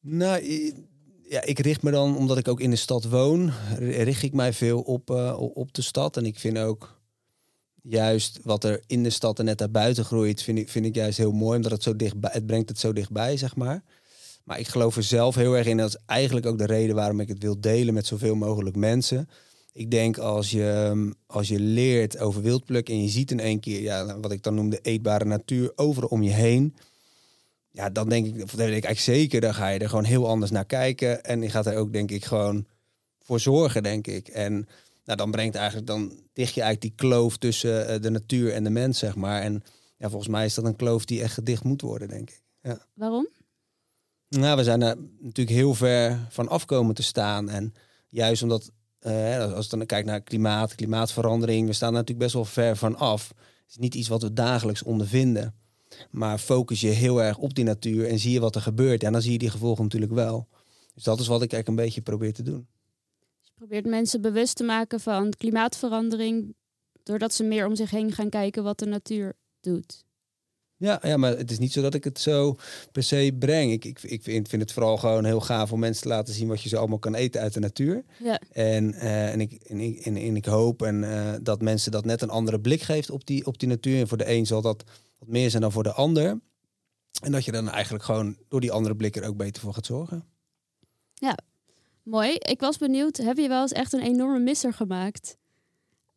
Nou, 0.00 0.42
ja, 1.32 1.44
ik 1.44 1.58
richt 1.58 1.82
me 1.82 1.90
dan, 1.90 2.16
omdat 2.16 2.38
ik 2.38 2.48
ook 2.48 2.60
in 2.60 2.70
de 2.70 2.76
stad 2.76 3.04
woon, 3.04 3.52
richt 3.78 4.22
ik 4.22 4.32
mij 4.32 4.52
veel 4.52 4.80
op, 4.80 5.10
uh, 5.10 5.36
op 5.38 5.74
de 5.74 5.82
stad. 5.82 6.16
En 6.16 6.26
ik 6.26 6.38
vind 6.38 6.58
ook 6.58 7.00
juist 7.82 8.38
wat 8.42 8.64
er 8.64 8.82
in 8.86 9.02
de 9.02 9.10
stad 9.10 9.38
en 9.38 9.44
net 9.44 9.58
daarbuiten 9.58 10.04
groeit, 10.04 10.42
vind 10.42 10.58
ik, 10.58 10.68
vind 10.68 10.86
ik 10.86 10.94
juist 10.94 11.18
heel 11.18 11.32
mooi, 11.32 11.56
omdat 11.56 11.72
het 11.72 11.82
zo 11.82 11.96
dichtbij, 11.96 12.30
het 12.32 12.46
brengt 12.46 12.68
het 12.68 12.78
zo 12.78 12.92
dichtbij, 12.92 13.36
zeg 13.36 13.56
maar. 13.56 13.82
Maar 14.44 14.58
ik 14.58 14.68
geloof 14.68 14.96
er 14.96 15.02
zelf 15.02 15.34
heel 15.34 15.56
erg 15.56 15.66
in. 15.66 15.76
Dat 15.76 15.88
is 15.88 16.00
eigenlijk 16.06 16.46
ook 16.46 16.58
de 16.58 16.66
reden 16.66 16.94
waarom 16.94 17.20
ik 17.20 17.28
het 17.28 17.42
wil 17.42 17.60
delen 17.60 17.94
met 17.94 18.06
zoveel 18.06 18.34
mogelijk 18.34 18.76
mensen 18.76 19.28
ik 19.72 19.90
denk 19.90 20.18
als 20.18 20.50
je, 20.50 20.70
ehm, 20.70 21.10
als 21.26 21.48
je 21.48 21.60
leert 21.60 22.18
over 22.18 22.42
wildpluk 22.42 22.88
en 22.88 23.02
je 23.02 23.08
ziet 23.08 23.30
in 23.30 23.40
één 23.40 23.60
keer, 23.60 23.80
ja, 23.80 24.20
wat 24.20 24.32
ik 24.32 24.42
dan 24.42 24.54
noem 24.54 24.70
de 24.70 24.80
eetbare 24.82 25.24
natuur, 25.24 25.72
overal 25.76 26.08
om 26.08 26.22
je 26.22 26.30
heen. 26.30 26.74
Ja, 27.72 27.90
dan 27.90 28.08
denk 28.08 28.26
ik, 28.26 28.38
dat 28.38 28.50
weet 28.50 28.76
ik 28.76 28.84
eigenlijk 28.84 29.18
zeker, 29.18 29.40
dan 29.40 29.54
ga 29.54 29.68
je 29.68 29.78
er 29.78 29.88
gewoon 29.88 30.04
heel 30.04 30.28
anders 30.28 30.50
naar 30.50 30.64
kijken. 30.64 31.24
En 31.24 31.42
je 31.42 31.50
gaat 31.50 31.66
er 31.66 31.76
ook, 31.76 31.92
denk 31.92 32.10
ik, 32.10 32.24
gewoon 32.24 32.66
voor 33.20 33.40
zorgen, 33.40 33.82
denk 33.82 34.06
ik. 34.06 34.28
En 34.28 34.68
nou, 35.04 35.18
dan 35.18 35.30
brengt 35.30 35.54
eigenlijk, 35.54 35.86
dan 35.86 36.08
dicht 36.32 36.54
je 36.54 36.62
eigenlijk 36.62 36.80
die 36.80 37.08
kloof 37.08 37.36
tussen 37.36 37.88
eh, 37.88 38.00
de 38.00 38.10
natuur 38.10 38.52
en 38.52 38.64
de 38.64 38.70
mens, 38.70 38.98
zeg 38.98 39.14
maar. 39.14 39.42
En 39.42 39.62
ja, 39.96 40.08
volgens 40.08 40.30
mij 40.30 40.44
is 40.44 40.54
dat 40.54 40.64
een 40.64 40.76
kloof 40.76 41.04
die 41.04 41.22
echt 41.22 41.34
gedicht 41.34 41.64
moet 41.64 41.80
worden, 41.80 42.08
denk 42.08 42.30
ik. 42.30 42.42
Ja. 42.62 42.86
Waarom? 42.94 43.28
Nou, 44.28 44.56
we 44.56 44.64
zijn 44.64 44.82
er 44.82 44.96
natuurlijk 45.20 45.56
heel 45.56 45.74
ver 45.74 46.26
van 46.28 46.48
afkomen 46.48 46.94
te 46.94 47.02
staan. 47.02 47.48
En 47.48 47.74
juist 48.08 48.42
omdat 48.42 48.70
uh, 49.00 49.52
als 49.52 49.68
je 49.68 49.76
dan 49.76 49.86
kijkt 49.86 50.06
naar 50.06 50.20
klimaat, 50.20 50.74
klimaatverandering, 50.74 51.66
we 51.66 51.72
staan 51.72 51.92
natuurlijk 51.92 52.18
best 52.18 52.34
wel 52.34 52.44
ver 52.44 52.76
van 52.76 52.96
af. 52.96 53.28
Het 53.28 53.70
is 53.70 53.76
niet 53.76 53.94
iets 53.94 54.08
wat 54.08 54.22
we 54.22 54.32
dagelijks 54.32 54.82
ondervinden. 54.82 55.54
Maar 56.10 56.38
focus 56.38 56.80
je 56.80 56.88
heel 56.88 57.22
erg 57.22 57.38
op 57.38 57.54
die 57.54 57.64
natuur 57.64 58.08
en 58.08 58.18
zie 58.18 58.32
je 58.32 58.40
wat 58.40 58.54
er 58.54 58.60
gebeurt. 58.60 59.02
En 59.02 59.12
dan 59.12 59.22
zie 59.22 59.32
je 59.32 59.38
die 59.38 59.50
gevolgen 59.50 59.82
natuurlijk 59.82 60.12
wel. 60.12 60.48
Dus 60.94 61.04
dat 61.04 61.20
is 61.20 61.26
wat 61.26 61.42
ik 61.42 61.52
eigenlijk 61.52 61.68
een 61.68 61.84
beetje 61.86 62.02
probeer 62.02 62.32
te 62.32 62.42
doen. 62.42 62.66
Je 63.40 63.50
probeert 63.54 63.86
mensen 63.86 64.20
bewust 64.20 64.56
te 64.56 64.64
maken 64.64 65.00
van 65.00 65.30
klimaatverandering, 65.30 66.54
doordat 67.02 67.34
ze 67.34 67.44
meer 67.44 67.66
om 67.66 67.76
zich 67.76 67.90
heen 67.90 68.12
gaan 68.12 68.28
kijken 68.28 68.62
wat 68.62 68.78
de 68.78 68.86
natuur 68.86 69.36
doet. 69.60 70.04
Ja, 70.82 71.00
ja, 71.02 71.16
maar 71.16 71.36
het 71.36 71.50
is 71.50 71.58
niet 71.58 71.72
zo 71.72 71.82
dat 71.82 71.94
ik 71.94 72.04
het 72.04 72.20
zo 72.20 72.56
per 72.92 73.02
se 73.02 73.36
breng. 73.38 73.72
Ik, 73.72 73.84
ik, 73.84 74.02
ik 74.02 74.22
vind, 74.22 74.48
vind 74.48 74.62
het 74.62 74.72
vooral 74.72 74.96
gewoon 74.96 75.24
heel 75.24 75.40
gaaf 75.40 75.72
om 75.72 75.80
mensen 75.80 76.02
te 76.02 76.08
laten 76.08 76.34
zien 76.34 76.48
wat 76.48 76.62
je 76.62 76.68
zo 76.68 76.76
allemaal 76.76 76.98
kan 76.98 77.14
eten 77.14 77.40
uit 77.40 77.54
de 77.54 77.60
natuur. 77.60 78.04
Ja. 78.22 78.40
En, 78.52 78.94
eh, 78.94 79.32
en, 79.32 79.40
ik, 79.40 79.52
en, 79.52 79.80
ik, 79.80 79.98
en, 79.98 80.16
en 80.16 80.36
ik 80.36 80.44
hoop 80.44 80.82
en, 80.82 81.04
eh, 81.12 81.34
dat 81.42 81.62
mensen 81.62 81.92
dat 81.92 82.04
net 82.04 82.22
een 82.22 82.30
andere 82.30 82.60
blik 82.60 82.82
geeft 82.82 83.10
op 83.10 83.26
die, 83.26 83.46
op 83.46 83.58
die 83.58 83.68
natuur. 83.68 84.00
En 84.00 84.08
voor 84.08 84.18
de 84.18 84.30
een 84.30 84.46
zal 84.46 84.62
dat 84.62 84.84
wat 85.22 85.30
meer 85.30 85.50
zijn 85.50 85.62
dan 85.62 85.72
voor 85.72 85.82
de 85.82 85.92
ander. 85.92 86.40
En 87.22 87.32
dat 87.32 87.44
je 87.44 87.52
dan 87.52 87.70
eigenlijk 87.70 88.04
gewoon 88.04 88.36
door 88.48 88.60
die 88.60 88.72
andere 88.72 88.96
blik 88.96 89.16
er 89.16 89.24
ook 89.26 89.36
beter 89.36 89.62
voor 89.62 89.74
gaat 89.74 89.86
zorgen. 89.86 90.24
Mooi. 92.02 92.34
Ik 92.34 92.60
was 92.60 92.78
benieuwd, 92.78 93.16
heb 93.16 93.36
je 93.36 93.48
wel 93.48 93.60
eens 93.62 93.72
echt 93.72 93.92
een 93.92 94.00
enorme 94.00 94.38
misser 94.38 94.72
gemaakt? 94.72 95.36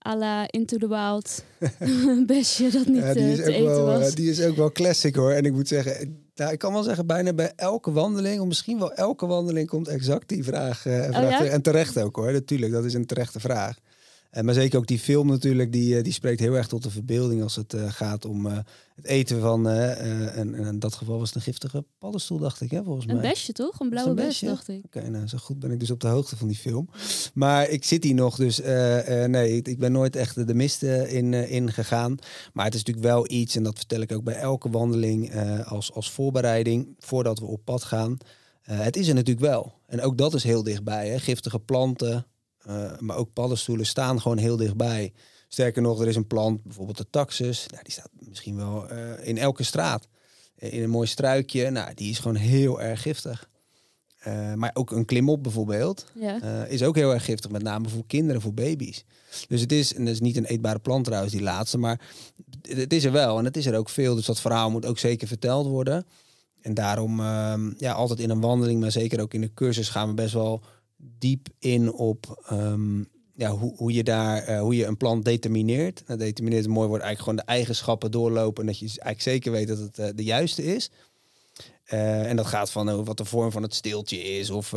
à 0.08 0.16
la 0.18 0.52
Into 0.52 0.78
the 0.78 0.88
Wild. 0.88 1.44
Een 2.08 2.26
besje 2.26 2.70
dat 2.70 2.86
niet 2.86 3.04
Ja, 3.04 3.14
die, 3.14 3.24
eh, 3.24 3.32
is 3.32 3.38
te 3.38 3.44
ook 3.44 3.50
eten 3.50 3.66
wel, 3.66 3.86
was. 3.86 4.10
eh, 4.10 4.16
die 4.16 4.30
is 4.30 4.42
ook 4.42 4.56
wel 4.56 4.72
classic 4.72 5.16
hoor. 5.16 5.32
En 5.32 5.46
ik 5.46 5.54
moet 5.54 5.68
zeggen, 5.68 6.24
nou, 6.36 6.52
ik 6.52 6.60
kan 6.60 6.74
wel 6.74 6.84
zeggen, 6.84 7.08
bijna 7.08 7.34
bij 7.34 7.54
elke 7.56 7.92
wandeling, 7.92 8.42
of 8.42 8.48
misschien 8.48 8.80
wel 8.80 8.94
elke 8.94 9.26
wandeling, 9.26 9.68
komt 9.68 9.88
exact 9.88 10.30
die 10.30 10.44
vraag. 10.44 10.86
eh, 10.86 11.04
vraag 11.04 11.24
Oh 11.24 11.30
ja? 11.30 11.46
En 11.46 11.62
terecht 11.62 12.00
ook 12.00 12.16
hoor, 12.16 12.32
natuurlijk, 12.32 12.72
dat 12.72 12.86
is 12.86 12.94
een 12.94 13.06
terechte 13.06 13.40
vraag. 13.40 13.78
Eh, 14.36 14.44
maar 14.44 14.54
zeker 14.54 14.80
ook 14.80 14.88
die 14.88 15.00
film 15.00 15.28
natuurlijk, 15.28 15.72
die, 15.72 15.98
eh, 15.98 16.04
die 16.04 16.14
spreekt 16.14 16.40
heel 16.40 16.54
erg 16.54 16.68
tot 16.68 16.84
de 16.84 16.90
verbeelding 16.90 17.44
als 17.44 17.56
het 17.56 17.74
eh, 17.74 17.92
gaat 17.92 18.26
om 18.26 18.46
het 18.46 19.06
eten 19.06 19.40
van, 19.40 19.70
en, 19.70 20.56
en 20.56 20.66
in 20.66 20.80
dat 20.80 20.96
geval 20.96 21.18
was 21.18 21.28
het 21.28 21.36
een 21.36 21.42
giftige 21.42 21.86
paddenstoel, 21.98 22.38
dacht 22.38 22.62
ik, 22.62 22.72
hè, 22.72 22.84
volgens 22.84 23.08
Een 23.08 23.16
mij. 23.16 23.30
besje 23.30 23.52
toch? 23.52 23.80
Een 23.80 23.90
blauwe 23.90 24.10
een 24.10 24.16
bes, 24.16 24.40
dacht 24.40 24.68
ik. 24.68 24.86
Oké, 24.86 25.10
nou 25.10 25.28
zo 25.28 25.38
goed 25.38 25.60
ben 25.60 25.72
ik 25.72 25.80
dus 25.80 25.92
op 25.92 26.00
de 26.00 26.08
hoogte 26.08 26.38
van 26.38 26.48
die 26.48 26.58
film. 26.58 26.90
Maar 27.34 27.70
ik 27.70 27.84
zit 27.84 28.04
hier 28.04 28.14
nog, 28.14 28.36
dus 28.36 28.62
nee, 29.28 29.56
ik, 29.56 29.68
ik 29.68 29.80
ben 29.80 29.92
nooit 29.92 30.16
echt 30.16 30.48
de, 30.48 30.54
mist 30.54 30.84
in, 30.84 31.34
in 31.34 31.72
gegaan. 31.72 32.16
Maar 32.54 32.66
het 32.66 32.74
is 32.74 32.84
natuurlijk 32.84 33.08
wel 33.08 33.32
iets, 33.32 33.56
en 33.56 33.64
dat 33.64 33.78
vertel 33.78 34.02
ik 34.02 34.12
ook 34.12 34.24
bij 34.24 34.36
elke 34.36 34.70
wandeling 34.70 35.36
als, 35.66 35.94
als 35.94 36.12
voorbereiding, 36.12 36.96
voordat 37.00 37.40
we 37.40 37.46
op 37.46 37.62
pad 37.64 37.84
gaan. 37.84 38.18
Het 38.62 38.96
is 38.96 39.08
er 39.08 39.14
natuurlijk 39.14 39.46
wel. 39.46 39.74
En 39.88 40.02
ook 40.02 40.18
dat 40.18 40.34
is 40.34 40.44
heel 40.44 40.64
dichtbij. 40.64 41.10
Hè? 41.10 41.20
Giftige 41.20 41.60
planten, 41.60 42.26
eh, 42.66 42.98
maar 43.00 43.16
ook 43.18 43.34
paddenstoelen 43.34 43.86
staan 43.86 44.22
gewoon 44.22 44.38
heel 44.38 44.58
dichtbij. 44.58 45.14
Sterker 45.48 45.82
nog, 45.82 46.02
er 46.02 46.08
is 46.08 46.16
een 46.16 46.28
plant, 46.28 46.64
bijvoorbeeld 46.64 46.98
de 46.98 47.10
taxus. 47.10 47.66
Nou, 47.68 47.84
die 47.84 47.92
staat 47.92 48.10
misschien 48.20 48.56
wel 48.56 48.88
eh, 48.90 49.28
in 49.28 49.38
elke 49.38 49.64
straat. 49.64 50.08
Eh, 50.56 50.74
in 50.74 50.84
een 50.84 50.90
mooi 50.90 51.08
struikje, 51.08 51.70
nou, 51.70 51.94
die 51.94 52.10
is 52.10 52.20
gewoon 52.20 52.36
heel 52.38 52.82
erg 52.82 53.02
giftig. 53.02 53.50
Maar 54.56 54.72
ook 54.74 54.92
een 54.92 55.06
klimop 55.06 55.44
bijvoorbeeld 55.44 56.06
Ja. 56.14 56.64
is 56.66 56.84
ook 56.84 56.96
heel 56.96 57.14
erg 57.14 57.26
giftig, 57.26 57.52
met 57.52 57.64
name 57.64 57.90
voor 57.90 58.04
kinderen, 58.08 58.42
voor 58.42 58.54
baby's. 58.54 59.06
Dus 59.48 59.62
het 59.62 59.72
is, 59.72 59.94
en 59.94 60.06
dat 60.06 60.14
is 60.14 60.20
niet 60.20 60.38
een 60.38 60.46
eetbare 60.46 60.80
plant 60.80 61.06
trouwens, 61.06 61.34
die 61.34 61.42
laatste, 61.42 61.78
maar 61.78 62.02
het 62.62 62.78
het 62.78 62.94
is 62.94 63.04
er 63.04 63.12
wel 63.12 63.38
en 63.38 63.46
het 63.46 63.58
is 63.58 63.66
er 63.66 63.78
ook 63.78 63.90
veel. 63.90 64.16
Dus 64.16 64.26
dat 64.26 64.42
verhaal 64.42 64.72
moet 64.72 64.86
ook 64.86 65.00
zeker 65.00 65.28
verteld 65.28 65.68
worden. 65.68 66.06
En 66.62 66.74
daarom, 66.74 67.20
ehm, 67.20 67.72
ja, 67.78 67.94
altijd 67.94 68.20
in 68.20 68.30
een 68.30 68.42
wandeling, 68.42 68.80
maar 68.80 68.92
zeker 68.92 69.22
ook 69.22 69.34
in 69.34 69.42
de 69.42 69.54
cursus 69.54 69.90
gaan 69.90 70.08
we 70.08 70.14
best 70.14 70.34
wel 70.34 70.62
diep 71.18 71.48
in 71.60 71.94
op 71.94 72.44
ehm, 72.48 73.02
ja, 73.36 73.52
hoe, 73.52 73.76
hoe 73.76 73.94
je 73.94 74.04
daar, 74.04 74.44
eh, 74.44 74.60
hoe 74.60 74.76
je 74.76 74.86
een 74.86 74.98
plant 74.98 75.26
determineert. 75.26 76.04
Nou, 76.08 76.20
determineert 76.20 76.66
een 76.66 76.72
mooi 76.72 76.88
woord, 76.88 77.02
eigenlijk 77.02 77.30
gewoon 77.30 77.48
de 77.48 77.60
eigenschappen 77.60 78.12
doorlopen 78.12 78.62
en 78.62 78.68
dat 78.68 78.80
je 78.80 78.86
eigenlijk 78.86 79.22
zeker 79.22 79.52
weet 79.52 79.68
dat 79.68 79.78
het 79.78 80.00
eh, 80.00 80.08
de 80.16 80.24
juiste 80.24 80.64
is. 80.64 80.90
Eh, 81.86 82.30
en 82.30 82.36
dat 82.36 82.46
gaat 82.46 82.72
van 82.72 83.06
wat 83.06 83.18
de 83.18 83.26
vorm 83.26 83.52
van 83.52 83.64
het 83.64 83.76
steeltje 83.76 84.18
is, 84.18 84.50
of, 84.50 84.74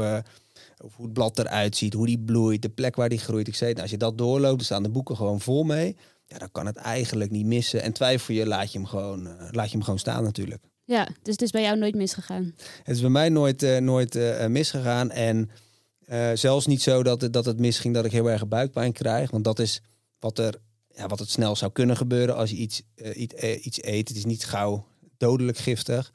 of 0.79 0.95
hoe 0.95 1.05
het 1.05 1.13
blad 1.13 1.39
eruit 1.39 1.77
ziet, 1.77 1.93
hoe 1.93 2.07
die 2.07 2.19
bloeit, 2.19 2.63
de 2.63 2.69
plek 2.69 2.97
waar 2.97 3.09
die 3.09 3.19
groeit. 3.19 3.49
Ik 3.49 3.55
zei, 3.55 3.71
nou, 3.71 3.83
als 3.83 3.91
je 3.91 3.97
dat 3.97 4.19
doorloopt, 4.19 4.57
dan 4.57 4.65
staan 4.65 4.83
de 4.83 4.89
boeken 4.89 5.17
gewoon 5.17 5.41
vol 5.41 5.65
mee. 5.65 5.97
Ja, 6.27 6.39
dan 6.39 6.51
kan 6.53 6.67
het 6.67 6.77
eigenlijk 6.77 7.31
niet 7.31 7.47
missen. 7.47 7.83
En 7.83 7.93
twijfel 7.93 8.35
je, 8.35 8.47
laat 8.47 8.73
je 8.73 8.79
hem 8.79 8.87
gewoon, 8.87 9.29
laat 9.51 9.67
je 9.67 9.73
hem 9.73 9.83
gewoon 9.83 9.99
staan 9.99 10.23
natuurlijk. 10.23 10.63
ja, 10.85 11.05
dus 11.23 11.33
het 11.33 11.43
is 11.43 11.51
bij 11.51 11.63
jou 11.63 11.79
nooit 11.79 11.95
misgegaan. 11.95 12.55
Het 12.83 12.95
is 12.97 13.01
bij 13.01 13.11
mij 13.11 13.29
nooit, 13.29 13.81
nooit 13.81 14.15
misgegaan. 14.49 15.11
En 15.11 15.51
eh, 16.09 16.31
zelfs 16.35 16.67
niet 16.67 16.83
zo 16.83 17.03
dat 17.03 17.21
het, 17.21 17.33
dat 17.33 17.45
het 17.45 17.59
misging 17.59 17.95
dat 17.95 18.05
ik 18.05 18.13
heel 18.13 18.31
erg 18.31 18.49
buikpijn 18.49 18.93
krijg. 18.93 19.31
Want 19.31 19.45
dat 19.45 19.59
is 19.59 19.83
wat, 20.19 20.39
er, 20.39 20.61
ja, 20.95 21.07
wat 21.07 21.19
het 21.19 21.31
snel 21.31 21.57
zou 21.57 21.73
kunnen 21.73 21.97
gebeuren 21.97 22.37
als 22.37 22.51
je 22.51 22.57
iets, 22.57 22.83
eh, 22.95 23.21
iets, 23.21 23.35
eh, 23.35 23.67
iets 23.67 23.83
eet. 23.83 24.09
Het 24.09 24.17
is 24.17 24.25
niet 24.25 24.45
gauw 24.45 24.87
dodelijk 25.17 25.59
giftig. 25.59 26.13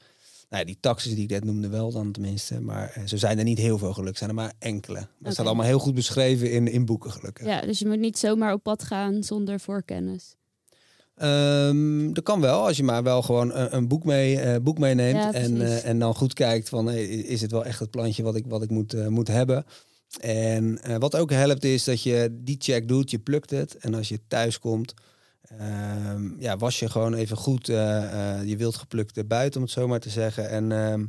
Nou 0.48 0.62
ja, 0.62 0.64
die 0.64 0.80
taxes 0.80 1.14
die 1.14 1.22
ik 1.22 1.30
net 1.30 1.44
noemde 1.44 1.68
wel 1.68 1.92
dan 1.92 2.12
tenminste. 2.12 2.60
Maar 2.60 3.02
zo 3.04 3.16
zijn 3.16 3.38
er 3.38 3.44
niet 3.44 3.58
heel 3.58 3.78
veel 3.78 3.92
gelukkig. 3.92 4.18
zijn 4.18 4.30
er 4.30 4.36
maar 4.36 4.52
enkele. 4.58 4.98
Maar 4.98 5.08
het 5.22 5.32
staat 5.32 5.46
allemaal 5.46 5.66
heel 5.66 5.78
goed 5.78 5.94
beschreven 5.94 6.50
in, 6.50 6.68
in 6.68 6.84
boeken 6.84 7.10
gelukkig. 7.10 7.46
Ja, 7.46 7.60
dus 7.60 7.78
je 7.78 7.86
moet 7.86 7.98
niet 7.98 8.18
zomaar 8.18 8.52
op 8.52 8.62
pad 8.62 8.82
gaan 8.82 9.22
zonder 9.22 9.60
voorkennis. 9.60 10.36
Ehm, 11.14 12.12
dat 12.12 12.24
kan 12.24 12.40
wel, 12.40 12.66
als 12.66 12.76
je 12.76 12.82
maar 12.82 13.02
wel 13.02 13.22
gewoon 13.22 13.54
een, 13.54 13.76
een 13.76 13.88
boek, 13.88 14.04
mee, 14.04 14.40
eh, 14.40 14.60
boek 14.62 14.78
meeneemt. 14.78 15.16
Ja, 15.16 15.32
en, 15.32 15.60
eh, 15.62 15.86
en 15.86 15.98
dan 15.98 16.14
goed 16.14 16.32
kijkt 16.32 16.68
van 16.68 16.86
hey, 16.86 17.04
is 17.04 17.40
het 17.40 17.50
wel 17.50 17.64
echt 17.64 17.78
het 17.78 17.90
plantje 17.90 18.22
wat 18.22 18.36
ik, 18.36 18.44
wat 18.46 18.62
ik 18.62 18.70
moet, 18.70 18.94
eh, 18.94 19.06
moet 19.06 19.28
hebben. 19.28 19.64
En 20.20 20.78
wat 20.98 21.16
ook 21.16 21.30
helpt 21.30 21.64
is 21.64 21.84
dat 21.84 22.02
je 22.02 22.38
die 22.40 22.56
check 22.58 22.88
doet, 22.88 23.10
je 23.10 23.18
plukt 23.18 23.50
het. 23.50 23.76
En 23.76 23.94
als 23.94 24.08
je 24.08 24.20
thuis 24.28 24.58
komt, 24.58 24.94
ehm, 25.42 26.40
ja, 26.40 26.56
was 26.56 26.78
je 26.78 26.88
gewoon 26.88 27.14
even 27.14 27.36
goed 27.36 27.66
je 27.66 28.54
wild 28.58 28.76
geplukte 28.76 29.24
buiten, 29.24 29.60
om 29.60 29.66
het 29.66 29.74
zo 29.74 29.88
maar 29.88 30.00
te 30.00 30.10
zeggen. 30.10 30.48
En 30.48 30.72
ehm, 30.72 31.04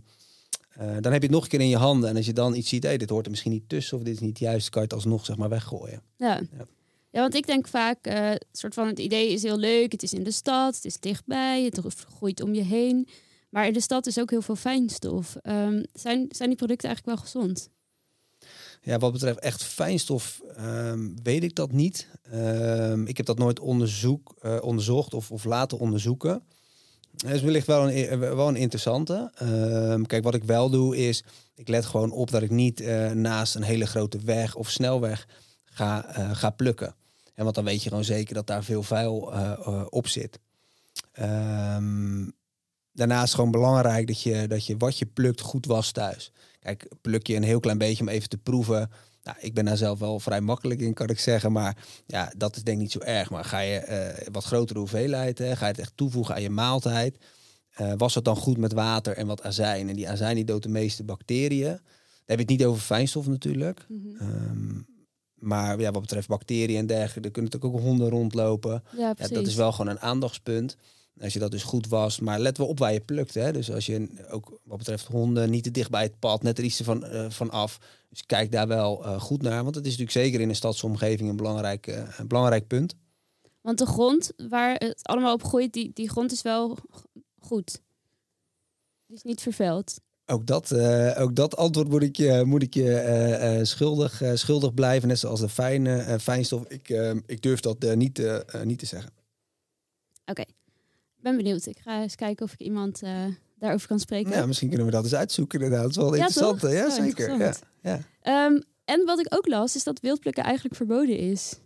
eh, 0.76 0.86
dan 1.00 1.12
heb 1.12 1.22
je 1.22 1.28
het 1.28 1.36
nog 1.36 1.44
een 1.44 1.50
keer 1.50 1.60
in 1.60 1.70
je 1.70 1.78
handen. 1.78 2.10
En 2.10 2.16
als 2.16 2.26
je 2.26 2.34
dan 2.34 2.56
iets 2.56 2.70
ziet, 2.70 2.84
hey, 2.84 2.98
dit 2.98 3.10
hoort 3.10 3.26
er 3.26 3.32
misschien 3.32 3.52
niet 3.52 3.70
tussen 3.70 3.98
of 3.98 4.04
dit 4.04 4.14
is 4.14 4.20
niet 4.20 4.40
juist, 4.40 4.70
kan 4.70 4.82
je 4.82 4.88
het 4.88 4.98
alsnog 4.98 5.26
zeg 5.26 5.38
maar 5.38 5.50
weggooien. 5.50 6.02
Ja. 6.18 6.42
Ja. 6.58 6.66
Ja, 7.16 7.22
want 7.22 7.36
ik 7.36 7.48
denk 7.48 7.68
vaak, 7.68 8.06
eh, 8.06 8.32
soort 8.52 8.74
van 8.74 8.88
het 8.88 9.00
idee 9.00 9.32
is 9.32 9.44
heel 9.44 9.58
leuk. 9.58 9.92
Het 9.92 10.04
is 10.04 10.14
in 10.14 10.24
de 10.24 10.32
stad, 10.32 10.76
het 10.76 10.86
is 10.86 11.00
dichtbij, 11.00 11.64
het 11.64 11.80
groeit 12.18 12.42
om 12.42 12.54
je 12.54 12.62
heen. 12.64 13.08
Maar 13.50 13.68
in 13.68 13.74
de 13.74 13.82
stad 13.82 14.08
is 14.08 14.20
ook 14.20 14.30
heel 14.30 14.42
veel 14.42 14.56
fijnstof. 14.56 15.36
Ehm, 15.42 15.84
zijn, 15.94 16.26
zijn 16.30 16.50
die 16.50 16.58
producten 16.58 16.88
eigenlijk 16.88 17.18
wel 17.18 17.26
gezond? 17.26 17.70
Ja, 18.82 18.98
wat 18.98 19.12
betreft 19.12 19.40
echt 19.40 19.64
fijnstof 19.64 20.42
ehm, 20.56 21.10
weet 21.24 21.44
ik 21.44 21.56
dat 21.56 21.72
niet. 21.72 22.08
Ehm, 22.32 23.06
ik 23.06 23.18
heb 23.18 23.26
dat 23.26 23.38
nooit 23.38 23.60
onderzoek, 23.60 24.36
eh, 24.42 24.58
onderzocht 24.62 25.14
of, 25.14 25.32
of 25.32 25.44
laten 25.44 25.80
onderzoeken. 25.80 26.44
Het 27.18 27.36
is 27.36 27.42
wellicht 27.42 27.68
wel 27.68 27.90
een, 27.90 28.08
eh, 28.08 28.18
wel 28.18 28.48
een 28.48 28.56
interessante. 28.56 29.32
Kijk, 30.08 30.24
wat 30.24 30.36
ik 30.36 30.44
wel 30.44 30.70
doe 30.70 30.98
is, 30.98 31.24
ik 31.56 31.68
let 31.68 31.86
gewoon 31.86 32.12
op 32.12 32.32
dat 32.32 32.42
ik 32.42 32.52
niet 32.52 32.80
naast 33.14 33.56
een 33.56 33.64
hele 33.64 33.86
grote 33.86 34.20
weg 34.20 34.56
of 34.56 34.70
snelweg 34.70 35.28
ga, 35.64 36.02
ga 36.34 36.50
plukken. 36.50 36.96
En 37.36 37.44
want 37.44 37.56
dan 37.56 37.64
weet 37.64 37.84
je 37.84 37.90
gewoon 37.90 38.04
zeker 38.04 38.34
dat 38.34 38.48
daar 38.48 38.64
veel 38.64 38.84
vuil 38.84 39.34
eh, 39.34 39.52
eh, 39.52 39.86
op 39.90 40.08
zit. 40.08 40.40
Ehm, 41.12 42.30
daarnaast 42.92 43.24
is 43.24 43.30
het 43.30 43.36
gewoon 43.36 43.52
belangrijk 43.52 44.08
dat 44.08 44.22
je, 44.22 44.48
dat 44.48 44.66
je 44.66 44.78
wat 44.78 44.98
je 44.98 45.06
plukt 45.06 45.42
goed 45.42 45.66
was 45.66 45.92
thuis. 45.92 46.32
Kijk, 46.60 46.88
pluk 47.02 47.28
je 47.28 47.36
een 47.36 47.44
heel 47.44 47.60
klein 47.60 47.78
beetje 47.78 48.04
om 48.04 48.10
even 48.10 48.30
te 48.30 48.38
proeven. 48.38 48.90
Nou, 49.24 49.38
ik 49.40 49.54
ben 49.54 49.66
daar 49.66 49.78
zelf 49.78 50.00
wel 50.00 50.20
vrij 50.20 50.42
makkelijk 50.42 50.80
in, 50.80 50.94
kan 50.94 51.08
ik 51.08 51.20
zeggen. 51.20 51.52
Maar 51.52 51.78
ja, 52.06 52.32
dat 52.38 52.56
is 52.56 52.64
denk 52.64 52.78
ik 52.78 52.84
niet 52.84 52.92
zo 52.92 53.00
erg. 53.00 53.30
Maar 53.30 53.46
ga 53.46 53.60
je 53.60 53.78
eh, 53.78 54.28
wat 54.32 54.44
grotere 54.44 54.80
hoeveelheid, 54.80 55.38
hè, 55.38 55.56
ga 55.56 55.66
je 55.66 55.72
het 55.72 55.82
echt 55.82 55.92
toevoegen 55.96 56.36
aan 56.36 56.42
je 56.42 56.50
maaltijd. 56.50 57.18
was 57.98 58.16
het 58.16 58.26
dan 58.26 58.36
goed 58.36 58.58
met 58.58 58.74
water 58.74 59.18
en 59.18 59.28
wat 59.28 59.44
azijn? 59.44 59.90
En 59.90 59.96
die 59.96 60.10
azijn 60.10 60.36
die 60.36 60.46
doodt 60.46 60.64
de 60.64 60.70
meeste 60.70 61.04
bacteriën. 61.04 61.80
Dan 62.26 62.38
heb 62.38 62.48
je 62.48 62.54
het 62.54 62.60
niet 62.60 62.66
over 62.66 62.82
fijnstof 62.82 63.28
natuurlijk. 63.28 63.88
Ehm, 64.20 64.80
maar 65.36 65.80
ja, 65.80 65.92
wat 65.92 66.02
betreft 66.02 66.28
bacteriën 66.28 66.78
en 66.78 66.86
dergelijke, 66.86 67.28
er 67.28 67.32
kunnen 67.32 67.52
natuurlijk 67.52 67.82
ook 67.82 67.88
honden 67.88 68.10
rondlopen. 68.10 68.84
Ja, 68.98 69.14
dat 69.14 69.48
is 69.48 69.56
wel 69.56 69.72
gewoon 69.72 69.92
een 69.92 70.00
aandachtspunt. 70.00 70.78
Als 71.22 71.34
je 71.34 71.40
dat 71.40 71.52
dus 71.52 71.64
goed 71.64 71.88
was. 71.88 72.20
Maar 72.20 72.40
let 72.40 72.58
wel 72.58 72.68
op 72.68 72.80
waar 72.80 72.94
je 72.94 73.00
plukt. 73.00 73.34
Hè? 73.34 73.52
Dus 73.52 73.72
als 73.72 73.86
je 73.86 74.26
ook 74.30 74.60
wat 74.64 74.78
betreft 74.78 75.06
honden 75.06 75.50
niet 75.50 75.64
te 75.64 75.72
dicht 75.72 75.90
bij 75.90 76.04
het 76.04 76.20
pad, 76.20 76.44
net 76.44 76.58
er 76.58 76.64
iets 76.64 76.82
van, 76.82 77.06
eh, 77.06 77.30
van 77.30 77.50
af. 77.50 77.80
Dus 78.10 78.26
kijk 78.26 78.52
daar 78.52 78.68
wel 78.68 79.06
eh, 79.06 79.22
goed 79.22 79.42
naar. 79.42 79.64
Want 79.64 79.76
het 79.76 79.86
is 79.86 79.98
natuurlijk 79.98 80.18
zeker 80.18 80.42
in 80.42 80.50
een 80.50 80.56
stadsomgeving 80.56 81.30
een 81.30 81.36
belangrijk, 81.36 81.88
eh, 81.88 82.18
een 82.18 82.28
belangrijk 82.28 82.68
punt. 82.68 82.96
Want 83.62 83.78
de 83.78 83.86
grond 83.86 84.32
waar 84.50 84.76
het 84.76 85.08
allemaal 85.08 85.34
op 85.34 85.44
groeit, 85.44 85.74
die, 85.74 85.92
die 85.94 86.10
grond 86.10 86.32
is 86.32 86.42
wel 86.42 86.78
goed. 87.40 87.82
Die 89.08 89.16
is 89.16 89.24
niet 89.24 89.42
vervuild. 89.42 90.00
Ook 90.28 90.46
dat, 90.46 90.72
eh, 90.72 91.22
ook 91.22 91.36
dat 91.36 91.58
antwoord 91.58 91.90
moet 91.90 92.02
ik 92.02 92.16
je, 92.16 92.44
moet 92.46 92.64
ik 92.64 92.74
je 92.74 92.96
eh, 92.98 93.60
eh, 93.60 93.66
schuldig, 93.66 94.22
schuldig 94.34 94.74
blijven. 94.74 95.08
Net 95.08 95.20
zoals 95.20 95.40
de 95.40 95.50
fijne, 95.50 96.20
fijnstof. 96.20 96.68
Ik, 96.68 96.90
ik 97.26 97.42
durf 97.42 97.60
dat 97.60 97.96
niet, 97.96 98.22
niet 98.64 98.80
te 98.80 98.86
zeggen. 98.86 99.12
Oké, 100.26 100.44
ben 101.20 101.36
benieuwd. 101.38 101.66
Ik 101.66 101.78
ga 101.80 102.02
eens 102.02 102.16
kijken 102.16 102.46
of 102.46 102.54
ik 102.54 102.60
iemand 102.60 103.02
daarover 103.60 103.88
kan 103.88 104.00
spreken. 104.00 104.32
Ja, 104.32 104.46
misschien 104.46 104.68
kunnen 104.68 104.86
we 104.86 104.92
dat 104.92 105.04
eens 105.04 105.16
uitzoeken 105.16 105.60
inderdaad. 105.60 105.82
Dat 105.84 105.92
is 105.92 106.10
wel 106.10 106.16
Ja, 106.16 106.26
interessant. 106.26 106.60
toch? 106.60 106.72
Ja, 106.72 106.90
zeker. 106.90 107.38
Ja, 107.38 108.00
ja. 108.22 108.52
En 108.86 109.06
wat 109.06 109.20
ik 109.20 109.36
ook 109.36 109.48
las, 109.48 109.76
is 109.76 109.84
dat 109.84 110.00
wildplukken 110.00 110.44
eigenlijk 110.44 110.76
verboden 110.76 111.18
is. 111.18 111.60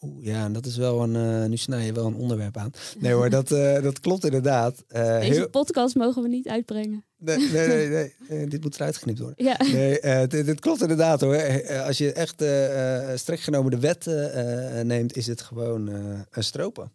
Oeh, 0.00 0.24
ja, 0.24 0.44
en 0.44 0.52
dat 0.52 0.66
is 0.66 0.76
wel 0.76 1.02
een. 1.02 1.16
eh, 1.42 1.48
nu 1.48 1.56
snij 1.56 1.84
je 1.86 1.92
wel 1.92 2.06
een 2.06 2.14
onderwerp 2.14 2.56
aan. 2.56 2.70
Nee 2.98 3.12
hoor, 3.12 3.30
dat, 3.38 3.50
eh, 3.50 3.82
dat 3.82 4.00
klopt 4.00 4.24
inderdaad. 4.24 4.84
Eh, 4.88 5.18
Deze 5.20 5.32
heel- 5.32 5.48
podcast 5.48 5.94
mogen 5.94 6.22
we 6.22 6.28
niet 6.28 6.48
uitbrengen. 6.48 7.04
nee, 7.16 7.36
nee, 7.50 7.88
nee, 7.88 8.14
nee, 8.28 8.46
dit 8.48 8.62
moet 8.62 8.74
eruit 8.74 8.96
geknipt 8.96 9.18
worden. 9.18 9.44
Ja, 9.44 9.56
Nee, 9.72 10.26
dit, 10.26 10.46
dit 10.46 10.60
klopt 10.60 10.80
inderdaad 10.82 11.20
hoor. 11.20 11.62
Als 11.86 11.98
je 11.98 12.12
echt 12.12 12.44
streng 13.20 13.44
genomen 13.44 13.70
de 13.70 13.78
wet 13.78 14.06
neemt, 14.86 15.16
is 15.16 15.26
het 15.26 15.40
gewoon 15.40 15.86
een 16.30 16.44
stropen. 16.44 16.92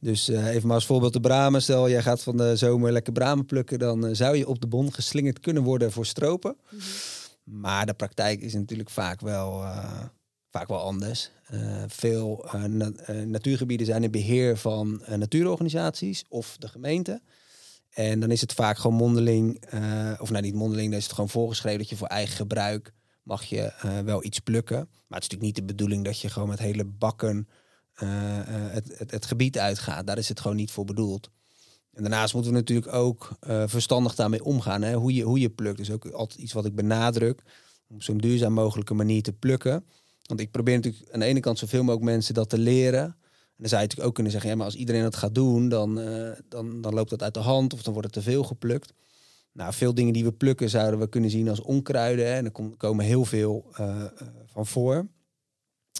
Dus 0.00 0.28
even 0.28 0.66
maar 0.66 0.74
als 0.76 0.86
voorbeeld 0.86 1.12
de 1.12 1.20
bramen. 1.20 1.62
Stel, 1.62 1.88
jij 1.90 2.02
gaat 2.02 2.22
van 2.22 2.36
de 2.36 2.56
zomer 2.56 2.92
lekker 2.92 3.12
bramen 3.12 3.46
plukken. 3.46 3.78
Dan 3.78 4.16
zou 4.16 4.36
je 4.36 4.48
op 4.48 4.60
de 4.60 4.66
bon 4.66 4.92
geslingerd 4.92 5.40
kunnen 5.40 5.62
worden 5.62 5.92
voor 5.92 6.06
stropen. 6.06 6.56
Maar 7.44 7.86
de 7.86 7.94
praktijk 7.94 8.40
is 8.40 8.54
natuurlijk 8.54 8.90
vaak 8.90 9.20
wel, 9.20 9.64
vaak 10.52 10.68
wel 10.68 10.80
anders. 10.80 11.30
Eh, 11.46 11.82
veel 11.86 12.48
eh, 12.52 12.64
eh, 12.64 13.26
natuurgebieden 13.26 13.86
zijn 13.86 14.04
in 14.04 14.10
beheer 14.10 14.56
van 14.56 15.02
natuurorganisaties 15.16 16.24
of 16.28 16.56
de 16.58 16.68
gemeente. 16.68 17.22
En 17.90 18.20
dan 18.20 18.30
is 18.30 18.40
het 18.40 18.52
vaak 18.52 18.78
gewoon 18.78 18.96
mondeling, 18.96 19.64
of 20.20 20.30
nou 20.30 20.42
niet 20.42 20.54
mondeling, 20.54 20.88
dan 20.88 20.98
is 20.98 21.04
het 21.04 21.14
gewoon 21.14 21.28
voorgeschreven 21.28 21.78
dat 21.78 21.88
je 21.88 21.96
voor 21.96 22.06
eigen 22.06 22.36
gebruik 22.36 22.92
mag 23.22 23.44
je 23.44 23.72
wel 24.04 24.24
iets 24.24 24.38
plukken. 24.38 24.76
Maar 24.76 25.20
het 25.20 25.22
is 25.22 25.28
natuurlijk 25.28 25.42
niet 25.42 25.54
de 25.54 25.74
bedoeling 25.74 26.04
dat 26.04 26.20
je 26.20 26.28
gewoon 26.28 26.48
met 26.48 26.58
hele 26.58 26.84
bakken 26.84 27.48
het, 27.94 28.98
het, 28.98 29.10
het 29.10 29.26
gebied 29.26 29.58
uitgaat. 29.58 30.06
Daar 30.06 30.18
is 30.18 30.28
het 30.28 30.40
gewoon 30.40 30.56
niet 30.56 30.70
voor 30.70 30.84
bedoeld. 30.84 31.30
En 31.92 32.02
daarnaast 32.02 32.34
moeten 32.34 32.52
we 32.52 32.58
natuurlijk 32.58 32.94
ook 32.94 33.36
verstandig 33.66 34.14
daarmee 34.14 34.44
omgaan. 34.44 34.82
Hè? 34.82 34.94
Hoe, 34.94 35.14
je, 35.14 35.22
hoe 35.22 35.40
je 35.40 35.50
plukt 35.50 35.80
is 35.80 35.90
ook 35.90 36.06
altijd 36.06 36.40
iets 36.40 36.52
wat 36.52 36.66
ik 36.66 36.74
benadruk. 36.74 37.42
Om 37.88 38.00
zo'n 38.00 38.18
duurzaam 38.18 38.52
mogelijke 38.52 38.94
manier 38.94 39.22
te 39.22 39.32
plukken. 39.32 39.84
Want 40.32 40.44
ik 40.44 40.50
probeer 40.50 40.74
natuurlijk 40.74 41.12
aan 41.12 41.20
de 41.20 41.26
ene 41.26 41.40
kant 41.40 41.58
zoveel 41.58 41.82
mogelijk 41.82 42.04
mensen 42.04 42.34
dat 42.34 42.48
te 42.48 42.58
leren. 42.58 43.02
En 43.02 43.14
dan 43.56 43.68
zou 43.68 43.80
je 43.80 43.86
natuurlijk 43.86 44.08
ook 44.08 44.14
kunnen 44.14 44.32
zeggen, 44.32 44.50
ja, 44.50 44.56
maar 44.56 44.64
als 44.64 44.74
iedereen 44.74 45.02
dat 45.02 45.16
gaat 45.16 45.34
doen, 45.34 45.68
dan, 45.68 46.00
eh, 46.00 46.30
dan, 46.48 46.80
dan 46.80 46.94
loopt 46.94 47.10
dat 47.10 47.22
uit 47.22 47.34
de 47.34 47.40
hand 47.40 47.72
of 47.72 47.82
dan 47.82 47.92
wordt 47.92 48.14
het 48.14 48.24
te 48.24 48.30
veel 48.30 48.42
geplukt. 48.44 48.92
Nou, 49.52 49.72
veel 49.72 49.94
dingen 49.94 50.12
die 50.12 50.24
we 50.24 50.32
plukken 50.32 50.70
zouden 50.70 51.00
we 51.00 51.08
kunnen 51.08 51.30
zien 51.30 51.48
als 51.48 51.60
onkruiden. 51.60 52.26
Hè? 52.26 52.32
En 52.32 52.44
er 52.44 52.50
kom- 52.50 52.76
komen 52.76 53.04
heel 53.04 53.24
veel 53.24 53.66
eh, 53.74 54.02
eh, 54.04 54.10
van 54.46 54.66
voor. 54.66 55.08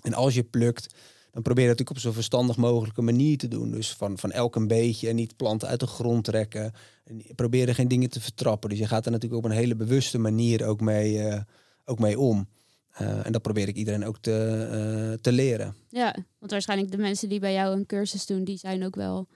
En 0.03 0.15
als 0.15 0.35
je 0.35 0.43
plukt, 0.43 0.95
dan 1.31 1.43
probeer 1.43 1.63
je 1.65 1.69
dat 1.69 1.79
natuurlijk 1.79 1.91
op 1.91 1.99
zo'n 1.99 2.13
verstandig 2.13 2.57
mogelijke 2.57 3.03
manier 3.03 3.39
te 3.39 3.49
doen. 3.49 3.71
Dus 3.71 3.93
van, 3.93 4.19
van 4.19 4.31
elk 4.31 4.57
een 4.57 4.69
beetje 4.69 5.09
en 5.09 5.15
niet 5.15 5.37
planten 5.37 5.69
uit 5.69 5.81
de 5.81 5.87
grond 5.87 6.25
trekken. 6.25 6.73
En 7.05 7.23
probeer 7.35 7.69
er 7.69 7.75
geen 7.75 7.89
dingen 7.89 8.11
te 8.11 8.21
vertrappen. 8.21 8.71
Dus 8.71 8.79
je 8.79 8.87
gaat 8.87 9.07
er 9.07 9.13
natuurlijk 9.13 9.45
op 9.45 9.51
een 9.51 9.57
hele 9.57 9.77
bewuste 9.77 10.19
manier 10.19 10.67
ook 10.67 10.81
mee, 10.81 11.41
ook 11.85 11.99
mee 11.99 12.19
om. 12.19 12.49
Eh, 12.93 13.27
en 13.27 13.33
dat 13.33 13.43
probeer 13.43 13.69
ik 13.69 13.77
iedereen 13.77 14.05
ook 14.05 14.19
te, 14.19 14.69
eh, 14.71 15.21
te 15.21 15.33
leren. 15.33 15.77
Ja, 15.89 16.17
want 16.39 16.51
waarschijnlijk 16.51 16.91
de 16.91 16.99
mensen 16.99 17.29
die 17.29 17.41
bij 17.41 17.53
jou 17.53 17.77
een 17.77 17.87
cursus 17.87 18.27
doen, 18.27 18.45
die 18.45 18.59
zijn 18.59 18.85
ook 18.85 18.95
wel, 18.95 19.29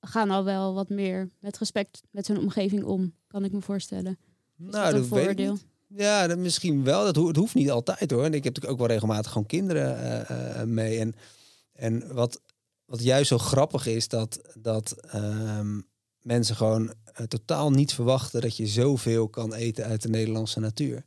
gaan 0.00 0.30
al 0.30 0.44
wel 0.44 0.74
wat 0.74 0.88
meer 0.88 1.30
met 1.40 1.58
respect 1.58 2.02
met 2.10 2.26
hun 2.26 2.38
omgeving 2.38 2.84
om, 2.84 3.14
kan 3.26 3.44
ik 3.44 3.52
me 3.52 3.60
voorstellen. 3.60 4.18
Is 4.58 4.70
dat 4.70 4.92
een 4.92 5.08
weet 5.08 5.40
ik. 5.40 5.52
Ja, 5.86 6.26
dat 6.26 6.38
misschien 6.38 6.84
wel. 6.84 7.04
Dat 7.04 7.16
ho 7.16 7.26
het 7.26 7.36
hoeft 7.36 7.54
niet 7.54 7.70
altijd 7.70 8.10
hoor. 8.10 8.24
En 8.24 8.34
ik 8.34 8.44
heb 8.44 8.54
natuurlijk 8.54 8.72
ook 8.72 8.78
wel 8.78 8.96
regelmatig 8.96 9.32
gewoon 9.32 9.46
kinderen 9.46 10.26
eh, 10.26 10.62
mee. 10.62 10.98
En, 10.98 11.14
en 11.72 12.14
wat, 12.14 12.40
wat 12.84 13.02
juist 13.02 13.28
zo 13.28 13.38
grappig 13.38 13.86
is, 13.86 14.08
dat, 14.08 14.40
dat 14.58 14.92
ehm, 14.92 15.80
mensen 16.20 16.56
gewoon 16.56 16.94
totaal 17.28 17.70
niet 17.70 17.94
verwachten 17.94 18.40
dat 18.40 18.56
je 18.56 18.66
zoveel 18.66 19.28
kan 19.28 19.54
eten 19.54 19.84
uit 19.84 20.02
de 20.02 20.08
Nederlandse 20.08 20.60
natuur. 20.60 21.04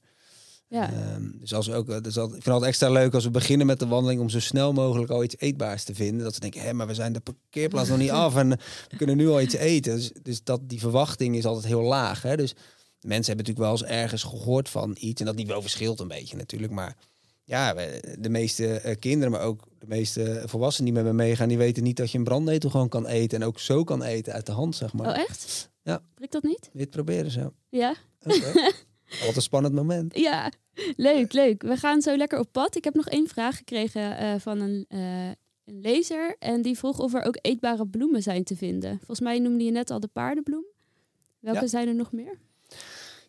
Ja. 0.67 0.91
Ehm, 0.93 1.24
dus 1.39 1.53
als 1.53 1.67
we 1.67 1.74
ook, 1.74 1.89
eh, 1.89 2.01
dus 2.01 2.17
al- 2.17 2.25
ik 2.25 2.31
vind 2.31 2.43
het 2.45 2.53
altijd 2.53 2.69
extra 2.72 2.89
leuk 2.89 3.13
als 3.13 3.24
we 3.24 3.29
beginnen 3.31 3.67
met 3.67 3.79
de 3.79 3.88
wandeling 3.88 4.22
om 4.22 4.29
zo 4.29 4.39
snel 4.39 4.74
mogelijk 4.74 5.12
al 5.12 5.24
iets 5.24 5.36
eetbaars 5.38 5.84
te 5.84 5.95
vinden. 5.95 6.24
Dat 6.24 6.34
ze 6.34 6.39
denken, 6.39 6.62
hé, 6.62 6.74
maar 6.74 6.88
we 6.88 6.93
zijn 6.93 7.13
de 7.13 7.19
parkeerplaats 7.19 7.89
nog 7.89 7.98
niet 7.98 8.10
af 8.25 8.36
en 8.36 8.50
we 8.89 8.98
kunnen 8.98 9.17
nu 9.17 9.27
al 9.27 9.41
iets 9.41 9.55
eten. 9.55 9.95
Dus, 9.95 10.12
dus 10.22 10.43
dat 10.43 10.62
die 10.69 10.79
verwachting 10.79 11.36
is 11.36 11.45
altijd 11.45 11.65
heel 11.65 11.81
laag. 11.81 12.22
Hè? 12.22 12.36
Dus 12.36 12.53
mensen 13.00 13.36
hebben 13.36 13.45
natuurlijk 13.45 13.57
wel 13.57 13.72
eens 13.89 14.01
ergens 14.01 14.24
gehoord 14.24 14.69
van 14.69 14.95
iets 15.00 15.19
en 15.19 15.25
dat 15.27 15.36
niveau 15.36 15.62
verschilt 15.62 16.00
een 16.00 16.07
beetje 16.07 16.36
natuurlijk. 16.38 16.72
Maar 16.74 16.95
ja, 17.43 17.74
de 18.19 18.29
meeste 18.29 18.67
eh, 18.79 18.95
kinderen, 19.00 19.31
maar 19.31 19.41
ook 19.41 19.63
de 19.79 19.88
meeste 19.88 20.43
volwassenen 20.45 20.93
die 20.93 21.03
met 21.03 21.12
me 21.12 21.17
meegaan, 21.24 21.48
die 21.48 21.57
weten 21.57 21.84
niet 21.84 21.98
dat 21.98 22.12
je 22.12 22.17
een 22.17 22.24
brandnetel 22.24 22.69
gewoon 22.69 22.89
kan 22.89 23.05
eten 23.07 23.41
en 23.41 23.48
ook 23.48 23.60
zo 23.60 23.84
kan 23.84 24.03
eten 24.03 24.34
uit 24.34 24.45
de 24.45 24.51
hand, 24.51 24.75
zeg 24.75 24.93
maar. 24.93 25.07
Oh, 25.10 25.17
echt? 25.17 25.69
Ja. 25.84 26.01
Prikt 26.13 26.31
dat 26.34 26.43
niet? 26.43 26.69
Het 26.74 26.89
proberen 26.89 27.31
zo? 27.31 27.53
Ja. 27.69 27.95
Wat 29.25 29.36
een 29.36 29.41
spannend 29.41 29.74
moment. 29.74 30.17
Ja, 30.17 30.51
leuk, 30.95 31.34
leuk. 31.34 31.62
We 31.62 31.77
gaan 31.77 32.01
zo 32.01 32.17
lekker 32.17 32.39
op 32.39 32.51
pad. 32.51 32.75
Ik 32.75 32.84
heb 32.84 32.93
nog 32.93 33.07
één 33.10 33.27
vraag 33.27 33.57
gekregen 33.57 34.17
eh, 34.17 34.34
van 34.39 34.60
een, 34.60 34.86
eh, 34.88 35.27
een 35.65 35.81
lezer. 35.81 36.36
En 36.39 36.62
die 36.62 36.77
vroeg 36.77 37.00
of 37.00 37.13
er 37.13 37.24
ook 37.24 37.38
eetbare 37.41 37.88
bloemen 37.88 38.22
zijn 38.24 38.43
te 38.43 38.55
vinden. 38.55 38.98
Volgens 38.98 39.19
mij 39.19 39.39
noemde 39.39 39.63
je 39.63 39.72
net 39.72 39.89
al 39.91 40.00
de 40.00 40.07
paardenbloem. 40.13 40.65
Welke 41.39 41.60
Ja. 41.62 41.67
zijn 41.67 41.88
er 41.88 41.95
nog 41.95 42.12
meer? 42.12 42.38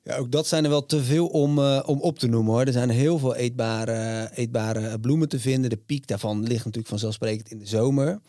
Ja, 0.03 0.17
ook 0.17 0.31
dat 0.31 0.47
zijn 0.47 0.65
er 0.65 0.71
wel 0.71 0.87
te 0.87 1.03
veel 1.03 1.27
om, 1.27 1.59
eh, 1.59 1.83
om 1.87 2.01
op 2.01 2.19
te 2.19 2.27
noemen 2.27 2.53
hoor. 2.53 2.63
Er 2.65 2.73
zijn 2.73 2.91
heel 2.91 3.19
veel 3.19 3.35
eetbare, 3.35 4.31
eetbare 4.35 5.01
bloemen 5.01 5.29
te 5.29 5.41
vinden. 5.41 5.71
De 5.71 5.77
piek 5.77 6.07
daarvan 6.07 6.41
ligt 6.43 6.65
natuurlijk 6.65 6.89
vanzelfsprekend 6.89 7.51
in 7.51 7.59
de 7.59 7.67
zomer. 7.67 8.21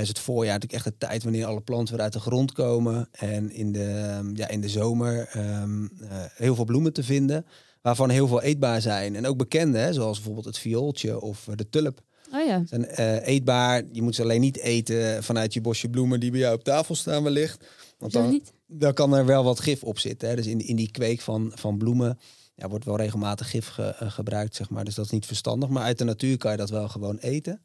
Is 0.00 0.08
het 0.08 0.18
voorjaar 0.18 0.52
natuurlijk 0.58 0.84
echt 0.84 0.98
de 0.98 1.06
tijd 1.06 1.22
wanneer 1.22 1.46
alle 1.46 1.60
planten 1.60 1.94
weer 1.94 2.02
uit 2.04 2.12
de 2.12 2.20
grond 2.20 2.52
komen. 2.52 3.08
En 3.10 3.50
in 3.52 3.72
de, 3.72 3.84
ehm, 3.84 4.36
ja, 4.36 4.48
in 4.48 4.60
de 4.60 4.68
zomer 4.68 5.28
ehm, 5.32 5.84
eh, 5.84 6.24
heel 6.34 6.54
veel 6.54 6.64
bloemen 6.64 6.92
te 6.92 7.02
vinden. 7.02 7.46
Waarvan 7.82 8.10
heel 8.10 8.26
veel 8.28 8.42
eetbaar 8.42 8.80
zijn. 8.80 9.16
En 9.16 9.26
ook 9.26 9.36
bekende, 9.36 9.78
hè, 9.78 9.92
zoals 9.92 10.16
bijvoorbeeld 10.16 10.46
het 10.46 10.58
viooltje 10.58 11.20
of 11.20 11.48
eh, 11.48 11.56
de 11.56 11.68
tulp. 11.68 12.00
Oh 12.34 12.46
ja. 12.46 12.62
Zijn 12.66 12.86
eh, 12.86 13.26
eetbaar. 13.26 13.82
Je 13.92 14.02
moet 14.02 14.14
ze 14.14 14.22
alleen 14.22 14.40
niet 14.40 14.58
eten 14.58 15.22
vanuit 15.24 15.52
je 15.52 15.60
bosje 15.60 15.88
bloemen 15.88 16.20
die 16.20 16.30
bij 16.30 16.40
jou 16.40 16.54
op 16.54 16.64
tafel 16.64 16.94
staan 16.94 17.22
wellicht. 17.22 17.64
Want 17.98 18.12
dan, 18.12 18.30
dan 18.66 18.92
kan 18.94 19.14
er 19.14 19.26
wel 19.26 19.44
wat 19.44 19.60
gif 19.60 19.82
op 19.82 19.98
zitten. 19.98 20.28
Hè? 20.28 20.36
Dus 20.36 20.46
in, 20.46 20.66
in 20.66 20.76
die 20.76 20.90
kweek 20.90 21.20
van, 21.20 21.52
van 21.54 21.78
bloemen 21.78 22.18
ja, 22.54 22.68
wordt 22.68 22.84
wel 22.84 22.96
regelmatig 22.96 23.50
gif 23.50 23.68
ge- 23.68 23.94
gebruikt, 23.98 24.54
zeg 24.54 24.70
maar. 24.70 24.84
Dus 24.84 24.94
dat 24.94 25.04
is 25.04 25.10
niet 25.10 25.26
verstandig. 25.26 25.68
Maar 25.68 25.82
uit 25.82 25.98
de 25.98 26.04
natuur 26.04 26.36
kan 26.36 26.50
je 26.50 26.56
dat 26.56 26.70
wel 26.70 26.88
gewoon 26.88 27.16
eten. 27.18 27.62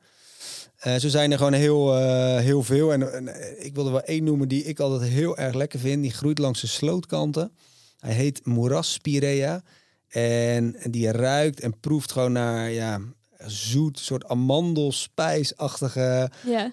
Eh, 0.77 0.95
zo 0.95 1.07
zijn 1.07 1.31
er 1.31 1.37
gewoon 1.37 1.53
heel, 1.53 1.95
eh, 1.97 2.37
heel 2.37 2.63
veel. 2.63 2.93
En, 2.93 3.13
en, 3.13 3.27
eh, 3.27 3.65
ik 3.65 3.75
wil 3.75 3.85
er 3.85 3.91
wel 3.91 4.03
één 4.03 4.23
noemen 4.23 4.47
die 4.47 4.63
ik 4.63 4.79
altijd 4.79 5.11
heel 5.11 5.37
erg 5.37 5.53
lekker 5.53 5.79
vind. 5.79 6.01
Die 6.01 6.11
groeit 6.13 6.37
langs 6.37 6.61
de 6.61 6.67
slootkanten. 6.67 7.51
Hij 7.99 8.13
heet 8.13 8.45
moerasspirea. 8.45 9.61
En 10.07 10.75
die 10.89 11.11
ruikt 11.11 11.59
en 11.59 11.79
proeft 11.79 12.11
gewoon 12.11 12.31
naar 12.31 12.71
ja, 12.71 12.99
zoet, 13.45 13.99
soort 13.99 14.27
amandelspijsachtige 14.27 16.31
Ja. 16.45 16.71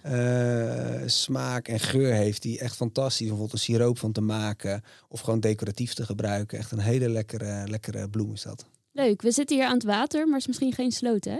smaak 1.06 1.68
en 1.68 1.80
geur 1.80 2.12
heeft. 2.12 2.42
Die 2.42 2.58
echt 2.58 2.76
fantastisch. 2.76 3.18
Bijvoorbeeld 3.26 3.52
een 3.52 3.58
siroop 3.58 3.98
van 3.98 4.12
te 4.12 4.20
maken. 4.20 4.82
Of 5.08 5.20
gewoon 5.20 5.40
decoratief 5.40 5.94
te 5.94 6.04
gebruiken. 6.04 6.58
Echt 6.58 6.72
een 6.72 6.78
hele 6.78 7.08
lekkere, 7.08 7.68
lekkere 7.68 8.08
bloem 8.08 8.32
is 8.32 8.42
dat. 8.42 8.64
Leuk. 8.92 9.22
We 9.22 9.30
zitten 9.30 9.56
hier 9.56 9.66
aan 9.66 9.74
het 9.74 9.84
water, 9.84 10.24
maar 10.24 10.32
het 10.32 10.40
is 10.40 10.46
misschien 10.46 10.72
geen 10.72 10.92
sloot, 10.92 11.24
hè? 11.24 11.36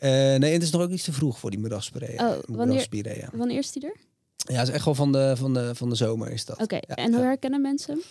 Eh, 0.00 0.10
nee, 0.10 0.52
het 0.52 0.62
is 0.62 0.70
nog 0.70 0.82
ook 0.82 0.90
iets 0.90 1.04
te 1.04 1.12
vroeg 1.12 1.38
voor 1.38 1.50
die 1.50 1.58
moerasspirea. 1.58 2.28
Oh, 2.28 2.38
wanneer- 2.46 2.66
Moerasspirea. 2.66 3.28
Wanneer 3.32 3.58
is 3.58 3.72
die 3.72 3.84
er? 3.84 3.96
Ja, 4.36 4.58
het 4.58 4.68
is 4.68 4.74
echt 4.74 4.84
wel 4.84 4.94
van 4.94 5.12
de, 5.12 5.32
van 5.36 5.54
de, 5.54 5.74
van 5.74 5.88
de 5.88 5.94
zomer 5.94 6.30
is 6.30 6.44
dat. 6.44 6.60
Oké. 6.62 6.74
Ja, 6.74 6.94
en 6.94 7.12
hoe 7.12 7.20
ja. 7.20 7.26
herkennen 7.26 7.60
mensen? 7.60 8.02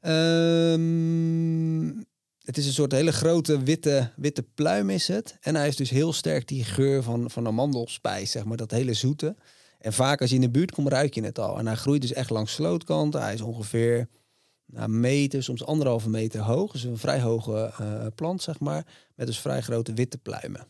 Ehm, 0.00 1.86
het 2.44 2.56
is 2.58 2.66
een 2.66 2.72
soort 2.72 2.92
hele 2.92 3.12
grote 3.12 3.62
witte, 3.62 4.10
witte 4.16 4.42
pluim 4.54 4.90
is 4.90 5.08
het. 5.08 5.36
En 5.40 5.54
hij 5.54 5.64
heeft 5.64 5.78
dus 5.78 5.90
heel 5.90 6.12
sterk 6.12 6.48
die 6.48 6.64
geur 6.64 7.02
van, 7.02 7.30
van 7.30 7.46
amandelspijs, 7.46 8.30
zeg 8.30 8.44
maar. 8.44 8.56
Dat 8.56 8.70
hele 8.70 8.94
zoete. 8.94 9.36
En 9.78 9.92
vaak 9.92 10.20
als 10.20 10.30
je 10.30 10.36
in 10.36 10.42
de 10.42 10.50
buurt 10.50 10.72
komt, 10.72 10.88
ruik 10.88 11.14
je 11.14 11.22
het 11.24 11.38
al. 11.38 11.58
En 11.58 11.66
hij 11.66 11.76
groeit 11.76 12.00
dus 12.00 12.12
echt 12.12 12.30
langs 12.30 12.52
slootkanten. 12.52 13.22
Hij 13.22 13.34
is 13.34 13.40
ongeveer 13.40 14.08
nou, 14.66 14.84
een 14.84 15.00
meter, 15.00 15.42
soms 15.42 15.64
anderhalve 15.64 16.08
meter 16.08 16.40
hoog. 16.40 16.72
Dus 16.72 16.84
een 16.84 16.98
vrij 16.98 17.20
hoge 17.20 17.72
eh, 17.78 18.06
plant, 18.14 18.42
zeg 18.42 18.60
maar. 18.60 18.86
Met 19.14 19.26
dus 19.26 19.38
vrij 19.40 19.60
grote 19.60 19.92
witte 19.92 20.18
pluimen. 20.18 20.66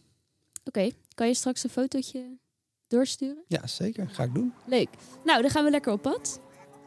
Oké. 0.68 0.90
Kan 1.14 1.26
je 1.26 1.35
straks 1.35 1.64
een 1.64 1.70
fotootje 1.70 2.37
doorsturen? 2.88 3.44
Ja, 3.46 3.66
zeker. 3.66 4.09
Ga 4.11 4.22
ik 4.22 4.35
doen. 4.35 4.52
Leuk. 4.66 4.88
Nou, 5.24 5.42
dan 5.42 5.50
gaan 5.50 5.64
we 5.64 5.70
lekker 5.70 5.92
op 5.92 6.02
pad. 6.02 6.40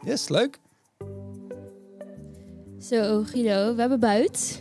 Yes, 0.04 0.28
leuk. 0.28 0.58
Zo, 2.80 3.22
Guido, 3.24 3.74
we 3.74 3.80
hebben 3.80 4.00
buit. 4.00 4.60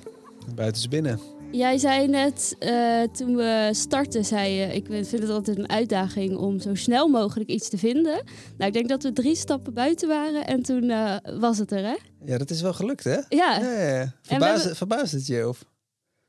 Buiten 0.55 0.81
is 0.81 0.87
binnen. 0.87 1.19
Jij 1.51 1.77
zei 1.77 2.07
net, 2.07 2.55
eh, 2.59 3.01
toen 3.03 3.35
we 3.35 3.69
startten, 3.71 4.25
zei 4.25 4.51
je... 4.53 4.73
ik 4.75 4.85
vind 4.85 5.11
het 5.11 5.29
altijd 5.29 5.57
een 5.57 5.69
uitdaging 5.69 6.37
om 6.37 6.59
zo 6.59 6.75
snel 6.75 7.07
mogelijk 7.07 7.49
iets 7.49 7.69
te 7.69 7.77
vinden. 7.77 8.23
Nou, 8.57 8.67
ik 8.67 8.73
denk 8.73 8.89
dat 8.89 9.03
we 9.03 9.13
drie 9.13 9.35
stappen 9.35 9.73
buiten 9.73 10.07
waren 10.07 10.45
en 10.47 10.61
toen 10.61 10.89
eh, 10.89 11.15
was 11.39 11.57
het 11.57 11.71
er, 11.71 11.83
hè? 11.83 11.95
Ja, 12.25 12.37
dat 12.37 12.49
is 12.49 12.61
wel 12.61 12.73
gelukt, 12.73 13.03
hè? 13.03 13.13
Ja, 13.15 13.23
Ja, 13.29 13.59
ja, 13.59 13.95
ja. 13.95 14.03
we 14.03 14.11
Verbaast, 14.21 14.57
hebben- 14.57 14.75
verbaast 14.75 15.11
het 15.11 15.27
je? 15.27 15.47
Of? 15.47 15.65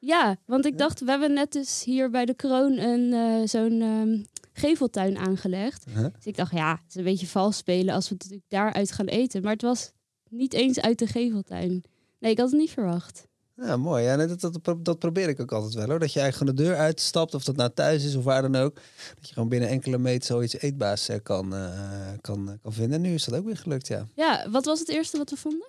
Ja 0.05 0.37
want 0.47 0.67
ik 0.67 0.79
dacht, 0.79 1.01
we 1.01 1.11
hebben 1.11 1.33
net 1.33 1.53
dus 1.53 1.85
hier 1.85 2.11
bij 2.11 2.25
de 2.25 2.35
Kroon 2.35 2.79
een, 2.79 3.13
eh, 3.13 3.49
zo'n 3.49 3.81
ehm, 3.81 4.23
geveltuin 4.53 5.19
aangelegd. 5.19 5.85
Huh? 5.95 6.07
Dus 6.15 6.25
ik 6.25 6.37
dacht, 6.37 6.53
ja, 6.53 6.71
het 6.71 6.89
is 6.89 6.95
een 6.95 7.05
beetje 7.05 7.27
vals 7.27 7.57
spelen 7.57 7.95
als 7.95 8.09
we 8.09 8.15
natuurlijk 8.15 8.45
daaruit 8.49 8.93
gaan 8.93 9.07
eten. 9.07 9.43
Maar 9.43 9.53
het 9.53 9.63
was 9.63 9.93
niet 10.29 10.53
eens 10.53 10.81
uit 10.81 10.99
de 10.99 11.07
geveltuin. 11.07 11.85
Nee, 12.19 12.31
ik 12.31 12.39
had 12.39 12.51
het 12.51 12.61
niet 12.61 12.71
verwacht. 12.71 13.27
Ja, 13.57 13.77
mooi. 13.77 14.05
Ja, 14.05 14.27
dat, 14.27 14.41
dat, 14.41 14.85
dat 14.85 14.99
probeer 14.99 15.29
ik 15.29 15.41
ook 15.41 15.53
altijd 15.53 15.75
wel 15.75 15.87
hoor. 15.87 15.99
Dat 15.99 16.13
je 16.13 16.21
eigenlijk 16.21 16.57
de 16.57 16.63
deur 16.63 16.77
uitstapt, 16.77 17.35
of 17.35 17.45
dat 17.45 17.57
nou 17.57 17.71
thuis 17.75 18.05
is 18.05 18.15
of 18.15 18.25
waar 18.25 18.43
dan 18.43 18.57
ook. 18.57 18.75
Dat 19.15 19.29
je 19.29 19.33
gewoon 19.33 19.49
binnen 19.49 19.69
enkele 19.69 19.99
meter 19.99 20.27
zoiets 20.27 20.59
eetbaars 20.59 21.09
eh, 21.09 21.17
kan, 21.23 21.55
eh, 21.55 22.11
kan, 22.21 22.59
kan 22.63 22.73
vinden. 22.73 22.97
En 22.97 23.01
nu 23.01 23.15
is 23.15 23.25
dat 23.25 23.39
ook 23.39 23.45
weer 23.45 23.57
gelukt, 23.57 23.87
ja. 23.87 24.07
Ja, 24.15 24.51
wat 24.51 24.65
was 24.65 24.79
het 24.79 24.89
eerste 24.89 25.19
wat 25.19 25.31
we 25.31 25.37
vonden? 25.37 25.69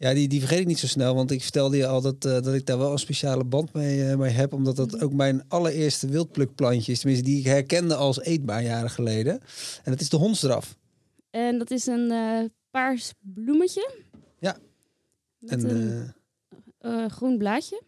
Ja, 0.00 0.14
die, 0.14 0.28
die 0.28 0.40
vergeet 0.40 0.58
ik 0.58 0.66
niet 0.66 0.78
zo 0.78 0.86
snel, 0.86 1.14
want 1.14 1.30
ik 1.30 1.42
vertelde 1.42 1.76
je 1.76 1.86
al 1.86 2.00
dat, 2.00 2.24
eh, 2.24 2.32
dat 2.32 2.54
ik 2.54 2.66
daar 2.66 2.78
wel 2.78 2.92
een 2.92 2.98
speciale 2.98 3.44
band 3.44 3.72
mee, 3.72 4.08
eh, 4.08 4.16
mee 4.16 4.32
heb, 4.32 4.52
omdat 4.52 4.76
dat 4.76 5.00
ook 5.00 5.12
mijn 5.12 5.44
allereerste 5.48 6.08
wildplukplantje 6.08 6.92
is, 6.92 6.98
tenminste 6.98 7.26
die 7.26 7.38
ik 7.38 7.44
herkende 7.44 7.94
als 7.94 8.20
eetbaar 8.20 8.62
jaren 8.62 8.90
geleden. 8.90 9.40
En 9.82 9.90
dat 9.90 10.00
is 10.00 10.08
de 10.08 10.16
hondsdraf. 10.16 10.76
En 11.30 11.58
dat 11.58 11.70
is 11.70 11.86
een 11.86 12.10
eh, 12.10 12.44
paars 12.70 13.12
bloemetje. 13.20 13.90
Ja. 14.38 14.56
Met 15.38 15.64
En, 15.64 16.14
een 16.78 17.10
groen 17.10 17.38
blaadje. 17.38 17.82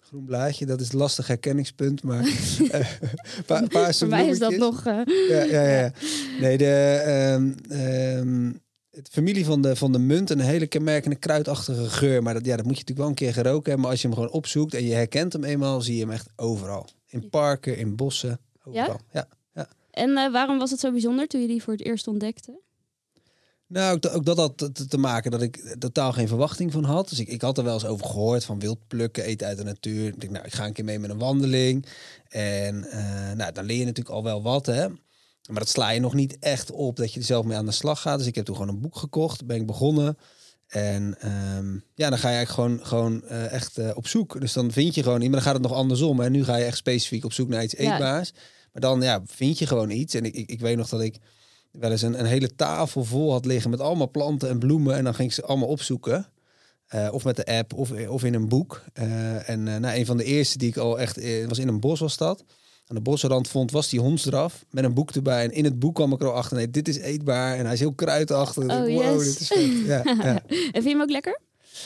groen 0.00 0.24
blaadje, 0.24 0.66
dat 0.66 0.80
is 0.80 0.92
een 0.92 0.98
lastig 0.98 1.26
herkenningspunt, 1.26 2.02
maar 2.02 2.22
pa 3.46 3.66
paarse 3.66 3.98
Voor 3.98 4.08
mij 4.08 4.28
is 4.28 4.38
dat 4.38 4.56
nog... 4.56 4.84
Ja, 4.84 5.04
ja, 5.42 5.62
ja. 5.78 5.92
Nee, 6.40 6.58
de 6.58 7.02
ehm, 7.04 7.52
ehm, 7.68 8.52
het 8.96 9.08
familie 9.08 9.44
van 9.44 9.62
de, 9.62 9.76
van 9.76 9.92
de 9.92 9.98
munt, 9.98 10.30
een 10.30 10.40
hele 10.40 10.66
kenmerkende 10.66 11.16
kruidachtige 11.16 11.88
geur. 11.88 12.22
Maar 12.22 12.34
dat, 12.34 12.44
ja, 12.44 12.56
dat 12.56 12.64
moet 12.66 12.78
je 12.78 12.80
natuurlijk 12.80 12.98
wel 12.98 13.08
een 13.08 13.14
keer 13.14 13.32
geroken 13.32 13.64
hebben. 13.64 13.80
Maar 13.80 13.90
als 13.90 14.02
je 14.02 14.06
hem 14.06 14.16
gewoon 14.16 14.32
opzoekt 14.32 14.74
en 14.74 14.84
je 14.84 14.94
herkent 14.94 15.32
hem 15.32 15.44
eenmaal, 15.44 15.80
zie 15.80 15.94
je 15.94 16.00
hem 16.00 16.10
echt 16.10 16.28
overal. 16.36 16.88
In 17.06 17.28
parken, 17.30 17.78
in 17.78 17.96
bossen, 17.96 18.38
overal. 18.64 19.00
Ja. 19.12 19.28
En 19.90 20.16
eh, 20.16 20.32
waarom 20.32 20.58
was 20.58 20.70
het 20.70 20.80
zo 20.80 20.90
bijzonder 20.90 21.26
toen 21.26 21.40
je 21.40 21.46
die 21.46 21.62
voor 21.62 21.72
het 21.72 21.84
eerst 21.84 22.08
ontdekte? 22.08 22.60
Nou, 23.66 23.94
ook, 23.94 24.14
ook 24.14 24.24
dat 24.24 24.36
had 24.36 24.58
te, 24.58 24.86
te 24.86 24.98
maken 24.98 25.30
dat 25.30 25.42
ik 25.42 25.76
totaal 25.78 26.12
geen 26.12 26.28
verwachting 26.28 26.72
van 26.72 26.84
had. 26.84 27.08
Dus 27.08 27.18
ik, 27.18 27.28
ik 27.28 27.42
had 27.42 27.58
er 27.58 27.64
wel 27.64 27.74
eens 27.74 27.86
over 27.86 28.06
gehoord 28.06 28.44
van 28.44 28.58
wild 28.58 28.78
plukken, 28.86 29.24
eten 29.24 29.46
uit 29.46 29.56
de 29.56 29.64
natuur. 29.64 30.06
Ik 30.06 30.20
denk, 30.20 30.32
nou, 30.32 30.44
ik 30.44 30.54
ga 30.54 30.66
een 30.66 30.72
keer 30.72 30.84
mee 30.84 30.98
met 30.98 31.10
een 31.10 31.18
wandeling. 31.18 31.86
En 32.28 32.84
eh, 32.84 33.32
nou, 33.32 33.52
dan 33.52 33.64
leer 33.64 33.78
je 33.78 33.84
natuurlijk 33.84 34.14
al 34.14 34.22
wel 34.22 34.42
wat, 34.42 34.66
hè. 34.66 34.86
Maar 35.48 35.58
dat 35.58 35.68
sla 35.68 35.90
je 35.90 36.00
nog 36.00 36.14
niet 36.14 36.38
echt 36.38 36.70
op 36.70 36.96
dat 36.96 37.12
je 37.12 37.20
er 37.20 37.26
zelf 37.26 37.44
mee 37.44 37.56
aan 37.56 37.66
de 37.66 37.72
slag 37.72 38.00
gaat. 38.00 38.18
Dus 38.18 38.26
ik 38.26 38.34
heb 38.34 38.44
toen 38.44 38.54
gewoon 38.56 38.70
een 38.74 38.80
boek 38.80 38.96
gekocht, 38.96 39.46
ben 39.46 39.56
ik 39.56 39.66
begonnen. 39.66 40.18
En 40.66 41.16
ehm, 41.20 41.72
ja, 41.94 42.08
dan 42.10 42.18
ga 42.18 42.28
je 42.30 42.36
eigenlijk 42.36 42.50
gewoon, 42.50 42.86
gewoon 42.86 43.24
eh, 43.24 43.52
echt 43.52 43.78
eh, 43.78 43.90
op 43.94 44.06
zoek. 44.06 44.40
Dus 44.40 44.52
dan 44.52 44.72
vind 44.72 44.94
je 44.94 45.02
gewoon 45.02 45.18
iets, 45.20 45.26
maar 45.26 45.36
dan 45.36 45.46
gaat 45.46 45.54
het 45.54 45.62
nog 45.62 45.72
andersom. 45.72 46.20
En 46.20 46.32
nu 46.32 46.44
ga 46.44 46.56
je 46.56 46.64
echt 46.64 46.76
specifiek 46.76 47.24
op 47.24 47.32
zoek 47.32 47.48
naar 47.48 47.62
iets 47.62 47.74
Ja. 47.78 47.92
eetbaars. 47.92 48.32
Maar 48.72 48.82
dan 48.82 49.00
ja, 49.02 49.22
vind 49.26 49.58
je 49.58 49.66
gewoon 49.66 49.90
iets. 49.90 50.14
En 50.14 50.24
ik, 50.24 50.34
ik, 50.34 50.50
ik 50.50 50.60
weet 50.60 50.76
nog 50.76 50.88
dat 50.88 51.00
ik 51.00 51.18
wel 51.70 51.90
eens 51.90 52.02
een, 52.02 52.18
een 52.18 52.26
hele 52.26 52.54
tafel 52.54 53.04
vol 53.04 53.32
had 53.32 53.44
liggen 53.44 53.70
met 53.70 53.80
allemaal 53.80 54.10
planten 54.10 54.48
en 54.48 54.58
bloemen. 54.58 54.96
En 54.96 55.04
dan 55.04 55.14
ging 55.14 55.28
ik 55.28 55.34
ze 55.34 55.42
allemaal 55.44 55.68
opzoeken. 55.68 56.26
Eh, 56.86 57.08
of 57.12 57.24
met 57.24 57.36
de 57.36 57.46
app 57.46 57.74
of, 57.74 57.90
of 58.08 58.24
in 58.24 58.34
een 58.34 58.48
boek. 58.48 58.82
En 58.92 59.62
nou, 59.62 59.96
een 59.96 60.06
van 60.06 60.16
de 60.16 60.24
eerste 60.24 60.58
die 60.58 60.68
ik 60.68 60.76
al 60.76 60.98
echt 61.00 61.46
was 61.46 61.58
in 61.58 61.68
een 61.68 61.80
bos 61.80 62.00
was 62.00 62.16
dat. 62.16 62.44
Aan 62.86 62.96
de 62.96 63.02
bosrand 63.02 63.48
vond 63.48 63.70
was 63.70 63.88
die 63.88 64.00
hondsdraf 64.00 64.64
met 64.70 64.84
een 64.84 64.94
boek 64.94 65.10
erbij. 65.10 65.44
En 65.44 65.50
in 65.50 65.64
het 65.64 65.78
boek 65.78 65.94
kwam 65.94 66.12
ik 66.12 66.20
er 66.20 66.26
al 66.26 66.34
achter. 66.34 66.56
Nee, 66.56 66.70
dit 66.70 66.88
is 66.88 66.98
eetbaar 66.98 67.56
en 67.56 67.64
hij 67.64 67.74
is 67.74 67.80
heel 67.80 67.92
kruidachtig. 67.92 68.64
Oh, 68.64 68.78
wow, 68.78 68.88
yes. 68.88 69.24
dit 69.24 69.40
is 69.40 69.46
vet. 69.46 69.86
Ja, 69.86 70.02
ja. 70.24 70.42
En 70.48 70.72
vind 70.72 70.84
je 70.84 70.90
hem 70.90 71.00
ook 71.00 71.10
lekker? 71.10 71.40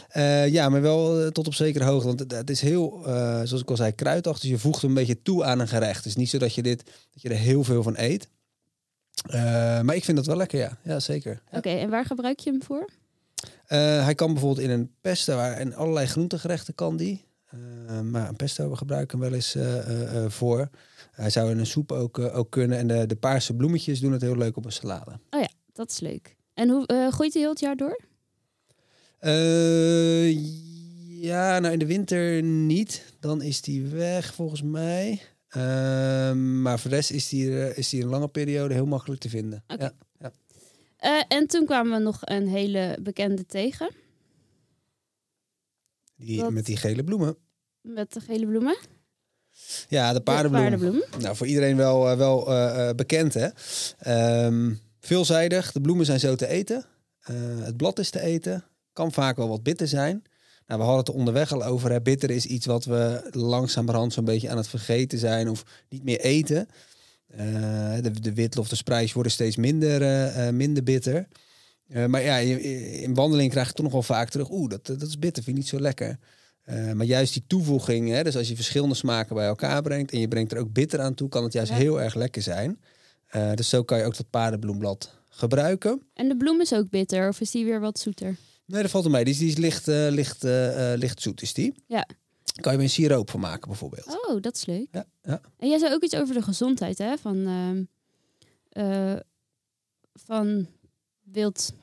Eh, 0.09 0.49
ja, 0.49 0.69
maar 0.69 0.83
wel 0.83 1.21
eh, 1.21 1.27
tot 1.27 1.47
op 1.47 1.55
zekere 1.55 1.85
hoogte. 1.85 2.07
Want 2.07 2.21
het, 2.21 2.33
het 2.33 2.51
is 2.51 2.61
heel, 2.61 3.07
eh, 3.07 3.41
zoals 3.45 3.63
ik 3.63 3.71
al 3.71 3.77
zei, 3.77 3.93
kruidachtig. 3.93 4.43
Dus 4.43 4.51
je 4.51 4.59
voegt 4.59 4.81
hem 4.81 4.91
een 4.91 4.97
beetje 4.97 5.23
toe 5.23 5.45
aan 5.45 5.61
een 5.61 5.69
gerecht. 5.69 5.97
Het 5.97 6.07
is 6.07 6.17
niet 6.17 6.31
zo 6.31 6.39
dat 6.39 6.55
je, 6.55 6.63
dit, 6.63 6.85
dat 6.85 7.23
je 7.23 7.29
er 7.29 7.37
heel 7.37 7.65
veel 7.65 7.83
van 7.83 7.95
eet. 7.97 8.29
Maar 9.83 9.95
ik 9.95 10.05
vind 10.05 10.17
dat 10.17 10.27
wel 10.27 10.37
lekker, 10.37 10.59
ja. 10.59 10.79
Ja, 10.83 11.01
zeker. 11.01 11.43
Ja. 11.51 11.59
Oké, 11.59 11.69
en 11.69 11.91
waar 11.91 12.05
gebruik 12.05 12.39
je 12.39 12.51
hem 12.51 12.63
voor? 12.63 12.89
Hij 14.05 14.15
kan 14.15 14.33
bijvoorbeeld 14.33 14.67
in 14.67 14.71
een 14.71 14.91
pesto 15.01 15.39
en 15.39 15.75
allerlei 15.75 16.07
groentegerechten 16.07 16.75
kan 16.75 16.97
die. 16.97 17.25
Eh, 17.51 18.01
maar 18.01 18.29
een 18.29 18.37
pesto 18.37 18.71
we 18.71 18.77
gebruiken 18.77 19.19
hem 19.19 19.29
wel 19.29 19.39
eens 19.39 19.55
eh, 19.55 20.25
eh, 20.25 20.31
voor. 20.31 20.69
Hij 21.11 21.31
zou 21.31 21.51
in 21.51 21.59
een 21.59 21.67
soep 21.67 21.93
ook, 21.93 22.19
ook 22.19 22.51
kunnen. 22.51 22.79
En 22.79 22.87
de, 22.87 23.07
de 23.07 23.17
paarse 23.17 23.57
bloemetjes 23.57 24.01
doen 24.01 24.13
het 24.13 24.23
heel 24.23 24.37
leuk 24.37 24.57
op 24.57 24.65
een 24.65 24.73
salade. 24.73 25.19
Dat 25.73 25.91
is 25.91 26.01
leuk. 26.01 26.37
En 26.55 26.69
hoe 26.69 27.09
groeit 27.11 27.33
hij 27.33 27.43
heel 27.43 27.51
het 27.51 27.61
jaar 27.61 27.77
door? 27.77 28.01
Ja, 31.21 31.59
nou 31.59 31.73
in 31.73 31.79
de 31.79 31.87
winter 31.87 32.43
niet. 32.43 33.15
Dan 33.21 33.43
is 33.43 33.61
die 33.61 33.87
weg 33.87 34.35
volgens 34.35 34.63
mij. 34.63 35.23
Maar 36.35 36.79
voor 36.79 36.91
de 36.91 36.97
rest 36.97 37.11
is 37.11 37.29
die, 37.29 37.75
is 37.75 37.89
die 37.89 38.03
een 38.03 38.09
lange 38.09 38.29
periode 38.29 38.75
heel 38.75 38.87
makkelijk 38.87 39.21
te 39.21 39.29
vinden. 39.29 39.65
Ja. 39.67 39.93
Eh, 41.01 41.23
en 41.29 41.47
toen 41.47 41.67
kwamen 41.67 41.99
we 41.99 42.05
nog 42.05 42.19
een 42.21 42.49
hele 42.49 42.99
bekende 43.03 43.47
tegen. 43.47 43.91
Die, 46.21 46.41
Wat? 46.41 46.51
Met 46.53 46.67
die 46.67 46.77
gele 46.77 47.05
bloemen. 47.05 47.37
Met 47.81 48.13
de 48.13 48.21
gele 48.21 48.47
bloemen. 48.47 48.77
Ja, 49.89 50.09
de 50.09 50.19
De 50.19 50.23
paardenbloem. 50.23 50.63
paardenbloem. 50.63 51.03
Nou, 51.19 51.37
voor 51.37 51.47
iedereen 51.47 51.77
wel, 51.77 52.11
eh, 52.11 52.17
wel 52.17 52.49
eh, 52.49 52.89
eh, 52.89 52.95
bekend, 52.97 53.35
hè? 53.35 53.49
Ehm, 53.99 54.75
veelzijdig. 55.01 55.73
De 55.73 55.81
bloemen 55.81 56.07
zijn 56.07 56.21
zo 56.21 56.35
te 56.35 56.47
eten. 56.47 56.85
Het 57.63 57.77
blad 57.77 57.99
is 57.99 58.11
te 58.11 58.21
eten. 58.21 58.65
Kan 58.93 59.13
vaak 59.13 59.37
wel 59.37 59.49
wat 59.49 59.63
bitter 59.63 59.89
zijn. 59.89 60.23
Nou, 60.67 60.81
we 60.81 60.87
hadden 60.87 60.97
het 61.05 61.09
er 61.09 61.15
onderweg 61.15 61.53
al 61.53 61.65
over. 61.65 61.91
Hè. 61.91 62.01
Bitter 62.01 62.31
is 62.31 62.47
iets 62.47 62.67
wat 62.67 62.85
we 62.85 63.29
langzamerhand 63.31 64.13
zo'n 64.13 64.25
beetje 64.25 64.51
aan 64.51 64.57
het 64.57 64.69
vergeten 64.69 65.19
zijn 65.19 65.49
of 65.49 65.65
niet 65.89 66.05
meer 66.05 66.21
eten. 66.21 66.69
De, 68.03 68.11
de 68.21 68.35
witlof, 68.35 68.69
de 68.69 68.77
spruitjes 68.77 69.13
worden 69.13 69.33
steeds 69.33 69.57
minder, 69.57 70.55
minder 70.55 70.83
bitter. 70.83 71.29
Eh, 71.91 72.07
maar 72.07 72.23
ja, 72.23 72.37
je- 72.37 72.61
in 73.01 73.15
wandeling 73.15 73.51
krijg 73.51 73.67
je 73.67 73.73
toch 73.73 73.85
nog 73.85 73.93
wel 73.93 74.03
vaak 74.03 74.29
terug. 74.31 74.51
Oeh, 74.51 74.69
dat, 74.71 74.87
dat 74.87 75.03
is 75.03 75.19
bitter, 75.19 75.43
vind 75.43 75.57
ik 75.57 75.63
niet 75.63 75.71
zo 75.73 75.81
lekker. 75.81 76.19
Eh, 76.63 76.93
maar 76.93 77.07
juist 77.07 77.33
die 77.33 77.45
toevoeging, 77.47 78.09
hè, 78.09 78.23
dus 78.23 78.37
als 78.37 78.49
je 78.49 78.55
verschillende 78.55 78.95
smaken 78.95 79.35
bij 79.35 79.47
elkaar 79.47 79.83
brengt 79.83 80.13
en 80.13 80.21
je 80.21 80.29
brengt 80.29 80.53
er 80.53 80.59
ook 80.59 80.73
bitter 80.73 81.01
aan 81.01 81.15
toe, 81.15 81.29
kan 81.29 81.43
het 81.45 81.53
juist 81.53 81.71
Ja. 81.71 81.77
heel 81.77 82.01
erg 82.01 82.15
lekker 82.15 82.43
zijn. 82.43 82.81
Eh, 83.27 83.53
dus 83.55 83.69
zo 83.69 83.83
kan 83.83 83.99
je 83.99 84.05
ook 84.05 84.17
dat 84.17 84.31
paardenbloemblad 84.31 85.15
gebruiken. 85.29 86.03
En 86.15 86.29
de 86.29 86.37
bloem 86.37 86.61
is 86.61 86.73
ook 86.73 86.91
bitter, 86.91 87.29
of 87.29 87.41
is 87.41 87.51
die 87.51 87.65
weer 87.65 87.81
wat 87.81 87.99
zoeter? 87.99 88.37
Nee, 88.67 88.83
dat 88.83 88.91
valt 88.91 89.05
er 89.05 89.11
mee. 89.11 89.25
Die 89.25 89.33
is, 89.33 89.39
die 89.39 89.49
is 89.49 89.57
licht, 89.57 89.87
licht, 89.87 90.43
licht 90.97 91.23
zoet, 91.23 91.43
is 91.43 91.55
die. 91.55 91.75
Ja. 91.87 92.07
Kan 92.61 92.73
je 92.73 92.79
weer 92.79 92.87
een 92.87 92.93
siroop 92.93 93.31
van 93.31 93.41
maken, 93.41 93.69
bijvoorbeeld. 93.69 94.07
Oh, 94.29 94.41
dat 94.41 94.57
is 94.57 94.67
leuk. 94.67 94.87
Ja, 94.93 95.05
ja. 95.23 95.41
En 95.59 95.69
jij 95.69 95.79
zei 95.79 95.93
ook 95.95 96.03
iets 96.03 96.15
over 96.17 96.35
de 96.35 96.43
gezondheid, 96.43 96.99
hè? 96.99 97.17
Van, 97.19 97.47
ehm, 97.47 97.83
eh, 98.69 99.17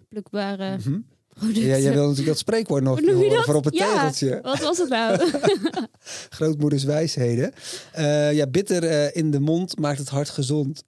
van 0.10 0.24
wildplukbare 0.32 0.78
Mhm. 0.78 1.00
producten. 1.30 1.64
Ja, 1.64 1.78
jij 1.78 1.92
wil 1.94 2.02
natuurlijk 2.02 2.28
dat 2.28 2.38
spreekwoord 2.38 2.84
nog 2.84 3.00
horen 3.06 3.44
voor 3.44 3.56
op 3.56 3.64
het 3.66 3.76
Ja. 3.76 3.94
tegeltje. 3.94 4.40
Wat 4.42 4.60
was 4.60 4.78
het 4.78 4.90
nou? 4.90 5.30
Grootmoeders 6.30 6.84
wijsheden. 6.84 7.54
Eh, 7.92 8.34
ja, 8.34 8.48
bitter 8.48 8.84
eh, 8.84 9.16
in 9.16 9.32
de 9.32 9.40
mond 9.40 9.80
maakt 9.80 10.00
het 10.00 10.10
hart 10.10 10.30
gezond. 10.30 10.84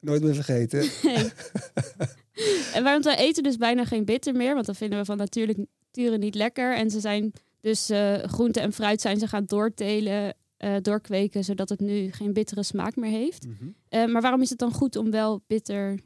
Nooit 0.00 0.22
meer 0.22 0.34
vergeten. 0.34 0.88
Nee. 1.02 1.30
en 2.74 2.82
waarom 2.82 3.02
wij 3.02 3.16
eten 3.16 3.42
dus 3.42 3.56
bijna 3.56 3.84
geen 3.84 4.04
bitter 4.04 4.34
meer, 4.34 4.54
want 4.54 4.66
dat 4.66 4.76
vinden 4.76 4.98
we 4.98 5.04
van 5.04 5.16
natuurlijk 5.16 5.58
nature 5.92 6.18
niet 6.18 6.34
lekker. 6.34 6.76
En 6.76 6.90
ze 6.90 7.00
zijn 7.00 7.32
dus 7.60 7.90
eh 7.90 8.22
groente 8.22 8.60
en 8.60 8.72
fruit 8.72 9.00
zijn 9.00 9.18
ze 9.18 9.26
gaan 9.28 9.44
doortelen, 9.46 10.34
doorkweken, 10.82 11.44
zodat 11.44 11.68
het 11.68 11.80
nu 11.80 12.12
geen 12.12 12.32
bittere 12.32 12.62
smaak 12.62 12.96
meer 12.96 13.10
heeft. 13.10 13.46
Mhm. 13.46 14.10
Maar 14.12 14.22
waarom 14.22 14.42
is 14.42 14.50
het 14.50 14.58
dan 14.58 14.72
goed 14.72 14.96
om 14.96 15.10
wel 15.10 15.42
bitter 15.46 15.98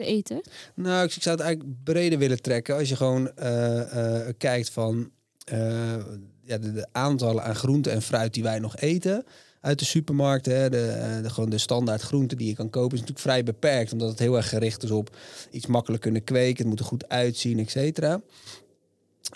te 0.00 0.06
eten? 0.06 0.40
Nou, 0.74 1.04
ik 1.04 1.14
ik 1.14 1.22
zou 1.22 1.36
het 1.36 1.44
eigenlijk 1.44 1.82
breder 1.84 2.18
willen 2.18 2.42
trekken. 2.42 2.76
Als 2.76 2.88
je 2.88 2.96
gewoon 2.96 3.36
eh, 3.36 4.26
eh, 4.28 4.34
kijkt 4.38 4.70
van 4.70 5.10
eh, 5.44 5.96
ja, 6.44 6.58
de, 6.58 6.86
aantallen 6.92 7.42
aan 7.42 7.54
groenten 7.54 7.92
en 7.92 8.02
fruit 8.02 8.34
die 8.34 8.42
wij 8.42 8.58
nog 8.58 8.76
eten 8.76 9.24
uit 9.60 9.78
de 9.78 9.84
supermarkt. 9.84 10.46
Hè, 10.46 10.70
de, 10.70 11.18
de, 11.22 11.30
gewoon 11.30 11.50
de 11.50 11.58
standaard 11.58 12.00
groenten 12.00 12.38
die 12.38 12.46
je 12.46 12.54
kan 12.54 12.70
kopen 12.70 12.92
is 12.92 13.00
natuurlijk 13.00 13.26
vrij 13.26 13.42
beperkt. 13.42 13.92
Omdat 13.92 14.08
het 14.08 14.18
heel 14.18 14.36
erg 14.36 14.48
gericht 14.48 14.82
is 14.82 14.90
op 14.90 15.16
iets 15.50 15.66
makkelijk 15.66 16.02
kunnen 16.02 16.24
kweken. 16.24 16.58
Het 16.58 16.66
moet 16.66 16.78
er 16.78 16.84
goed 16.84 17.08
uitzien, 17.08 17.58
et 17.58 17.70
cetera. 17.70 18.20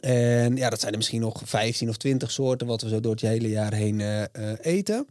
En 0.01 0.57
ja, 0.57 0.71
dat 0.71 0.81
zijn 0.81 0.93
er 0.93 0.99
misschien 0.99 1.21
nog 1.21 1.43
15 1.45 1.89
of 1.89 1.97
20 1.97 2.31
soorten 2.31 2.67
wat 2.67 2.83
we 2.83 2.89
zo 2.89 3.01
door 3.01 3.13
het 3.13 3.21
hele 3.21 3.49
jaar 3.49 3.75
heen 3.75 4.29
eten. 4.61 5.07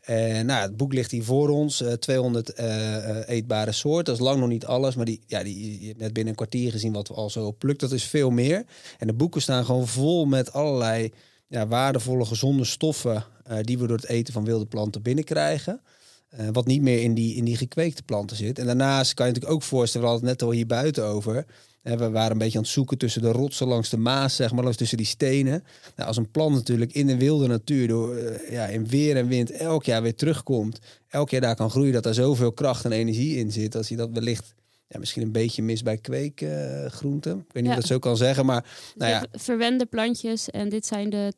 En 0.00 0.46
nou, 0.46 0.62
het 0.62 0.76
boek 0.76 0.92
ligt 0.92 1.10
hier 1.10 1.24
voor 1.24 1.48
ons. 1.48 1.82
eh 1.82 1.92
200 1.92 2.52
eh, 2.52 2.96
eh, 2.96 3.28
eetbare 3.28 3.72
soorten. 3.72 4.04
Dat 4.04 4.14
is 4.14 4.20
lang 4.20 4.40
nog 4.40 4.48
niet 4.48 4.66
alles. 4.66 4.94
Maar 4.94 5.04
die, 5.04 5.20
ja, 5.26 5.42
die, 5.42 5.80
je 5.80 5.86
hebt 5.86 5.98
net 5.98 6.12
binnen 6.12 6.30
een 6.30 6.38
kwartier 6.38 6.70
gezien 6.70 6.92
wat 6.92 7.08
we 7.08 7.14
al 7.14 7.30
zo 7.30 7.52
plukt. 7.52 7.80
Dat 7.80 7.92
is 7.92 8.04
veel 8.04 8.30
meer. 8.30 8.64
En 8.98 9.06
de 9.06 9.12
boeken 9.12 9.42
staan 9.42 9.64
gewoon 9.64 9.88
vol 9.88 10.24
met 10.24 10.52
allerlei 10.52 11.12
ja, 11.48 11.66
waardevolle, 11.66 12.24
gezonde 12.24 12.64
stoffen. 12.64 13.24
eh, 13.44 13.58
die 13.60 13.78
we 13.78 13.86
door 13.86 13.96
het 13.96 14.08
eten 14.08 14.32
van 14.32 14.44
wilde 14.44 14.66
planten 14.66 15.02
binnenkrijgen. 15.02 15.80
Eh, 16.28 16.46
wat 16.52 16.66
niet 16.66 16.82
meer 16.82 17.02
in 17.02 17.14
die, 17.14 17.34
in 17.36 17.44
die 17.44 17.56
gekweekte 17.56 18.02
planten 18.02 18.36
zit. 18.36 18.58
En 18.58 18.66
daarnaast 18.66 19.14
kan 19.14 19.26
je 19.26 19.32
natuurlijk 19.32 19.56
ook 19.56 19.68
voorstellen, 19.68 20.06
we 20.06 20.12
hadden 20.12 20.30
het 20.30 20.38
net 20.40 20.48
al 20.48 20.54
hier 20.54 20.66
buiten 20.66 21.04
over. 21.04 21.46
We 21.94 22.10
waren 22.10 22.32
een 22.32 22.38
beetje 22.38 22.58
aan 22.58 22.64
het 22.64 22.72
zoeken 22.72 22.98
tussen 22.98 23.22
de 23.22 23.32
rotsen 23.32 23.66
langs 23.66 23.90
de 23.90 23.96
Maas, 23.96 24.36
zeg 24.36 24.52
maar, 24.52 24.62
langs 24.62 24.78
tussen 24.78 24.96
die 24.96 25.06
stenen. 25.06 25.64
Nou, 25.96 26.08
als 26.08 26.16
een 26.16 26.30
plant 26.30 26.54
natuurlijk 26.54 26.92
in 26.92 27.06
de 27.06 27.16
wilde 27.16 27.46
natuur, 27.46 27.88
door, 27.88 28.16
eh, 28.16 28.50
ja, 28.52 28.66
in 28.66 28.86
weer 28.86 29.16
en 29.16 29.28
wind, 29.28 29.50
elk 29.50 29.84
jaar 29.84 30.02
weer 30.02 30.14
terugkomt. 30.14 30.78
Elk 31.08 31.30
jaar 31.30 31.40
daar 31.40 31.56
kan 31.56 31.70
groeien, 31.70 31.92
dat 31.92 32.02
daar 32.02 32.14
zoveel 32.14 32.52
kracht 32.52 32.84
en 32.84 32.92
energie 32.92 33.36
in 33.36 33.52
zit. 33.52 33.74
Als 33.76 33.88
je 33.88 33.96
dat 33.96 34.10
wellicht 34.12 34.54
ja, 34.88 34.98
misschien 34.98 35.22
een 35.22 35.32
beetje 35.32 35.62
mist 35.62 35.84
bij 35.84 35.96
kweekgroenten. 35.96 37.38
ik 37.38 37.52
weet 37.52 37.62
niet 37.62 37.64
Ja. 37.64 37.70
of 37.70 37.76
dat 37.76 37.86
zo 37.86 37.98
kan 37.98 38.16
zeggen, 38.16 38.46
maar 38.46 38.64
nou 38.96 39.10
ja, 39.10 39.26
verwende 39.32 39.86
plantjes 39.86 40.50
en 40.50 40.68
dit 40.68 40.86
zijn 40.86 41.10
de, 41.10 41.32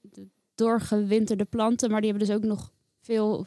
de 0.00 0.26
doorgewinterde 0.54 1.44
planten, 1.44 1.90
maar 1.90 2.00
die 2.00 2.10
hebben 2.10 2.28
dus 2.28 2.36
ook 2.36 2.44
nog 2.44 2.70
veel 3.00 3.46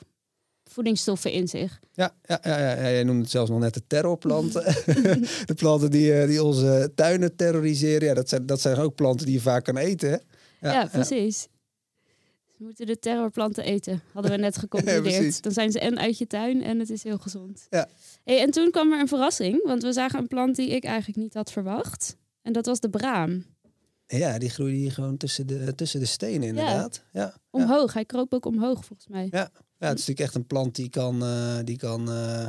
voedingsstoffen 0.71 1.31
in 1.31 1.47
zich. 1.47 1.79
Ja, 1.93 2.15
ja, 2.25 2.39
ja, 2.43 2.57
ja, 2.59 2.81
jij 2.81 3.03
noemde 3.03 3.21
het 3.21 3.31
zelfs 3.31 3.49
nog 3.49 3.59
net 3.59 3.73
de 3.73 3.83
terrorplanten. 3.87 4.63
de 5.45 5.53
planten 5.55 5.91
die, 5.91 6.13
eh, 6.13 6.27
die 6.27 6.43
onze 6.43 6.91
tuinen 6.95 7.35
terroriseren. 7.35 8.07
Ja, 8.07 8.13
dat 8.13 8.29
zijn, 8.29 8.45
dat 8.45 8.61
zijn 8.61 8.77
ook 8.77 8.95
planten 8.95 9.25
die 9.25 9.35
je 9.35 9.41
vaak 9.41 9.63
kan 9.63 9.77
eten. 9.77 10.09
Hè? 10.09 10.71
Ja, 10.71 10.85
precies. 10.85 11.47
We 12.57 12.65
moeten 12.65 12.85
de 12.85 12.99
terrorplanten 12.99 13.63
eten, 13.63 14.01
hadden 14.13 14.31
we 14.31 14.37
net 14.37 14.57
geconcludeerd. 14.63 15.43
Dan 15.43 15.51
zijn 15.51 15.71
ze 15.71 15.79
en 15.79 15.99
uit 15.99 16.17
je 16.17 16.27
tuin 16.27 16.63
en 16.63 16.79
het 16.79 16.89
is 16.89 17.03
heel 17.03 17.17
gezond. 17.17 17.67
Ja. 17.69 17.87
Hey, 18.23 18.41
en 18.41 18.51
toen 18.51 18.71
kwam 18.71 18.91
er 18.93 18.99
een 18.99 19.07
verrassing, 19.07 19.63
want 19.63 19.83
we 19.83 19.93
zagen 19.93 20.19
een 20.19 20.27
plant 20.27 20.55
die 20.55 20.69
ik 20.69 20.83
eigenlijk 20.83 21.17
niet 21.17 21.33
had 21.33 21.51
verwacht. 21.51 22.17
En 22.41 22.53
dat 22.53 22.65
was 22.65 22.79
de 22.79 22.89
braam. 22.89 23.45
Ja, 24.07 24.37
die 24.37 24.49
groeide 24.49 24.77
hier 24.77 24.91
gewoon 24.91 25.17
tussen 25.17 25.47
de, 25.47 25.75
tussen 25.75 25.99
de 25.99 26.05
stenen 26.05 26.47
inderdaad. 26.47 27.03
Ja. 27.11 27.21
Ja, 27.21 27.35
Omhoog, 27.49 27.93
hij 27.93 28.05
kroop 28.05 28.33
ook 28.33 28.45
omhoog 28.45 28.85
volgens 28.85 29.07
mij. 29.07 29.27
ja. 29.31 29.51
Ja, 29.79 29.87
het 29.87 29.99
is 29.99 30.05
natuurlijk 30.07 30.19
echt 30.19 30.35
een 30.35 30.47
plant 30.47 30.75
die 30.75 30.89
kan, 30.89 31.23
eh, 31.23 31.57
die 31.63 31.77
kan 31.77 32.11
eh, 32.11 32.45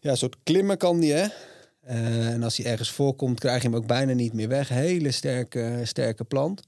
ja, 0.00 0.10
een 0.10 0.16
soort 0.16 0.36
klimmen 0.42 0.76
kan 0.76 1.00
die 1.00 1.12
hè. 1.12 1.26
Eh, 1.80 2.28
en 2.28 2.42
als 2.42 2.56
hij 2.56 2.66
ergens 2.66 2.90
voorkomt, 2.90 3.40
krijg 3.40 3.62
je 3.62 3.68
hem 3.68 3.76
ook 3.76 3.86
bijna 3.86 4.12
niet 4.12 4.32
meer 4.32 4.48
weg. 4.48 4.68
Hele 4.68 5.10
sterke, 5.10 5.80
sterke 5.84 6.24
plant. 6.24 6.60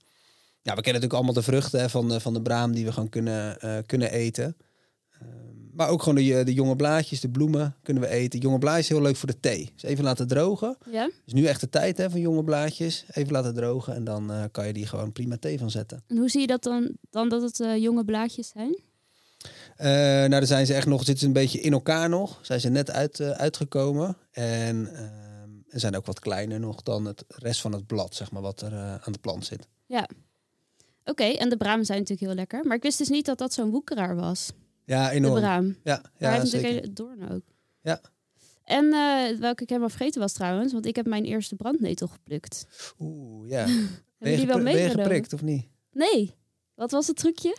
Ja, 0.63 0.75
we 0.75 0.83
kennen 0.83 1.03
natuurlijk 1.03 1.13
allemaal 1.13 1.33
de 1.33 1.43
vruchten 1.43 1.81
hè, 1.81 1.89
van, 1.89 2.09
de, 2.09 2.21
van 2.21 2.35
de 2.35 2.43
braam 2.43 2.73
die 2.73 2.85
we 2.85 2.93
gewoon 2.93 3.09
kunnen, 3.09 3.57
kunnen 3.87 4.13
eten. 4.13 4.57
Ehm, 5.13 5.29
maar 5.73 5.89
ook 5.89 6.03
gewoon 6.03 6.25
de, 6.25 6.45
de 6.45 6.55
jonge 6.55 6.77
blaadjes, 6.77 7.21
de 7.21 7.29
bloemen 7.29 7.77
kunnen 7.83 8.03
we 8.03 8.09
eten. 8.09 8.41
Jonge 8.41 8.59
blaadjes 8.59 8.85
is 8.85 8.89
heel 8.89 9.03
leuk 9.03 9.17
voor 9.17 9.29
de 9.29 9.41
thee. 9.41 9.71
Dus 9.75 9.83
even 9.83 10.05
laten 10.05 10.29
drogen. 10.29 10.77
Ja? 10.91 11.11
is 11.27 11.33
nu 11.33 11.45
echt 11.45 11.61
de 11.61 11.69
tijd 11.69 11.99
hè, 11.99 12.11
van 12.11 12.21
jonge 12.21 12.45
blaadjes. 12.45 13.05
Even 13.11 13.33
laten 13.33 13.55
drogen 13.55 13.95
en 13.95 14.05
dan 14.05 14.49
kan 14.51 14.67
je 14.67 14.73
die 14.73 14.87
gewoon 14.87 15.13
prima 15.13 15.37
thee 15.37 15.59
van 15.59 15.71
zetten. 15.71 16.03
En 16.07 16.17
hoe 16.17 16.29
zie 16.29 16.41
je 16.41 16.47
dat 16.47 16.63
dan, 16.63 16.97
dan 17.11 17.29
dat 17.29 17.43
het 17.43 17.81
jonge 17.81 18.05
blaadjes 18.05 18.49
zijn? 18.49 18.87
Eh, 19.77 19.87
nou, 19.89 20.29
dan 20.29 20.47
zijn 20.47 20.67
ze 20.67 20.75
echt 20.75 20.87
nog, 20.87 20.99
zitten 20.99 21.19
ze 21.19 21.27
een 21.27 21.33
beetje 21.33 21.61
in 21.61 21.73
elkaar 21.73 22.09
nog. 22.09 22.39
Zijn 22.43 22.61
ze 22.61 22.69
net 22.69 22.91
uit, 22.91 23.21
eh, 23.21 23.31
uitgekomen. 23.31 24.17
En 24.31 24.89
er 25.69 25.81
zijn 25.81 25.97
ook 25.97 26.07
wat 26.07 26.21
kleiner 26.21 26.61
nog 26.61 26.83
dan 26.83 27.05
het 27.05 27.25
rest 27.29 27.61
van 27.61 27.73
het 27.73 27.87
blad, 27.87 28.15
zeg 28.15 28.31
maar, 28.31 28.43
wat 28.43 28.61
er 28.61 28.73
eh, 28.73 28.95
aan 28.95 29.13
de 29.13 29.19
plant 29.19 29.47
zit. 29.47 29.67
Ja. 29.87 30.09
Oké, 31.05 31.25
en 31.25 31.49
de 31.49 31.57
bramen 31.57 31.85
zijn 31.85 31.99
natuurlijk 31.99 32.27
heel 32.29 32.37
lekker. 32.37 32.65
Maar 32.65 32.77
ik 32.77 32.83
wist 32.83 32.99
dus 32.99 33.09
niet 33.09 33.27
dat 33.27 33.39
dat 33.39 33.53
zo'n 33.53 33.71
woekeraar 33.71 34.17
was. 34.17 34.53
Ja, 34.85 35.09
De 35.09 35.15
enorm. 35.15 35.41
braam. 35.41 35.77
Ja, 35.85 36.03
Ja, 36.03 36.11
hij 36.19 36.31
heeft 36.31 36.53
natuurlijk 36.53 36.73
hele 36.73 36.93
doorn 36.93 37.31
ook. 37.31 37.43
Ja. 37.83 38.01
En 38.65 38.93
eh, 38.93 39.39
welke 39.39 39.63
ik 39.63 39.69
helemaal 39.69 39.89
vergeten 39.89 40.21
was 40.21 40.33
trouwens, 40.33 40.73
want 40.73 40.87
ik 40.87 40.97
heb 40.97 41.07
mijn 41.07 41.25
eerste 41.25 41.57
brandnetel 41.57 42.07
geplukt. 42.07 42.67
Oeh, 42.99 43.49
ja. 43.49 43.67
Hebben 44.19 44.39
die 44.39 44.47
wel 44.47 44.59
meegenomen? 44.61 45.03
geprikt 45.03 45.33
of 45.33 45.43
niet? 45.43 45.67
Nee. 45.93 46.35
Wat 46.75 46.91
was 46.91 47.07
het 47.07 47.17
trucje? 47.17 47.57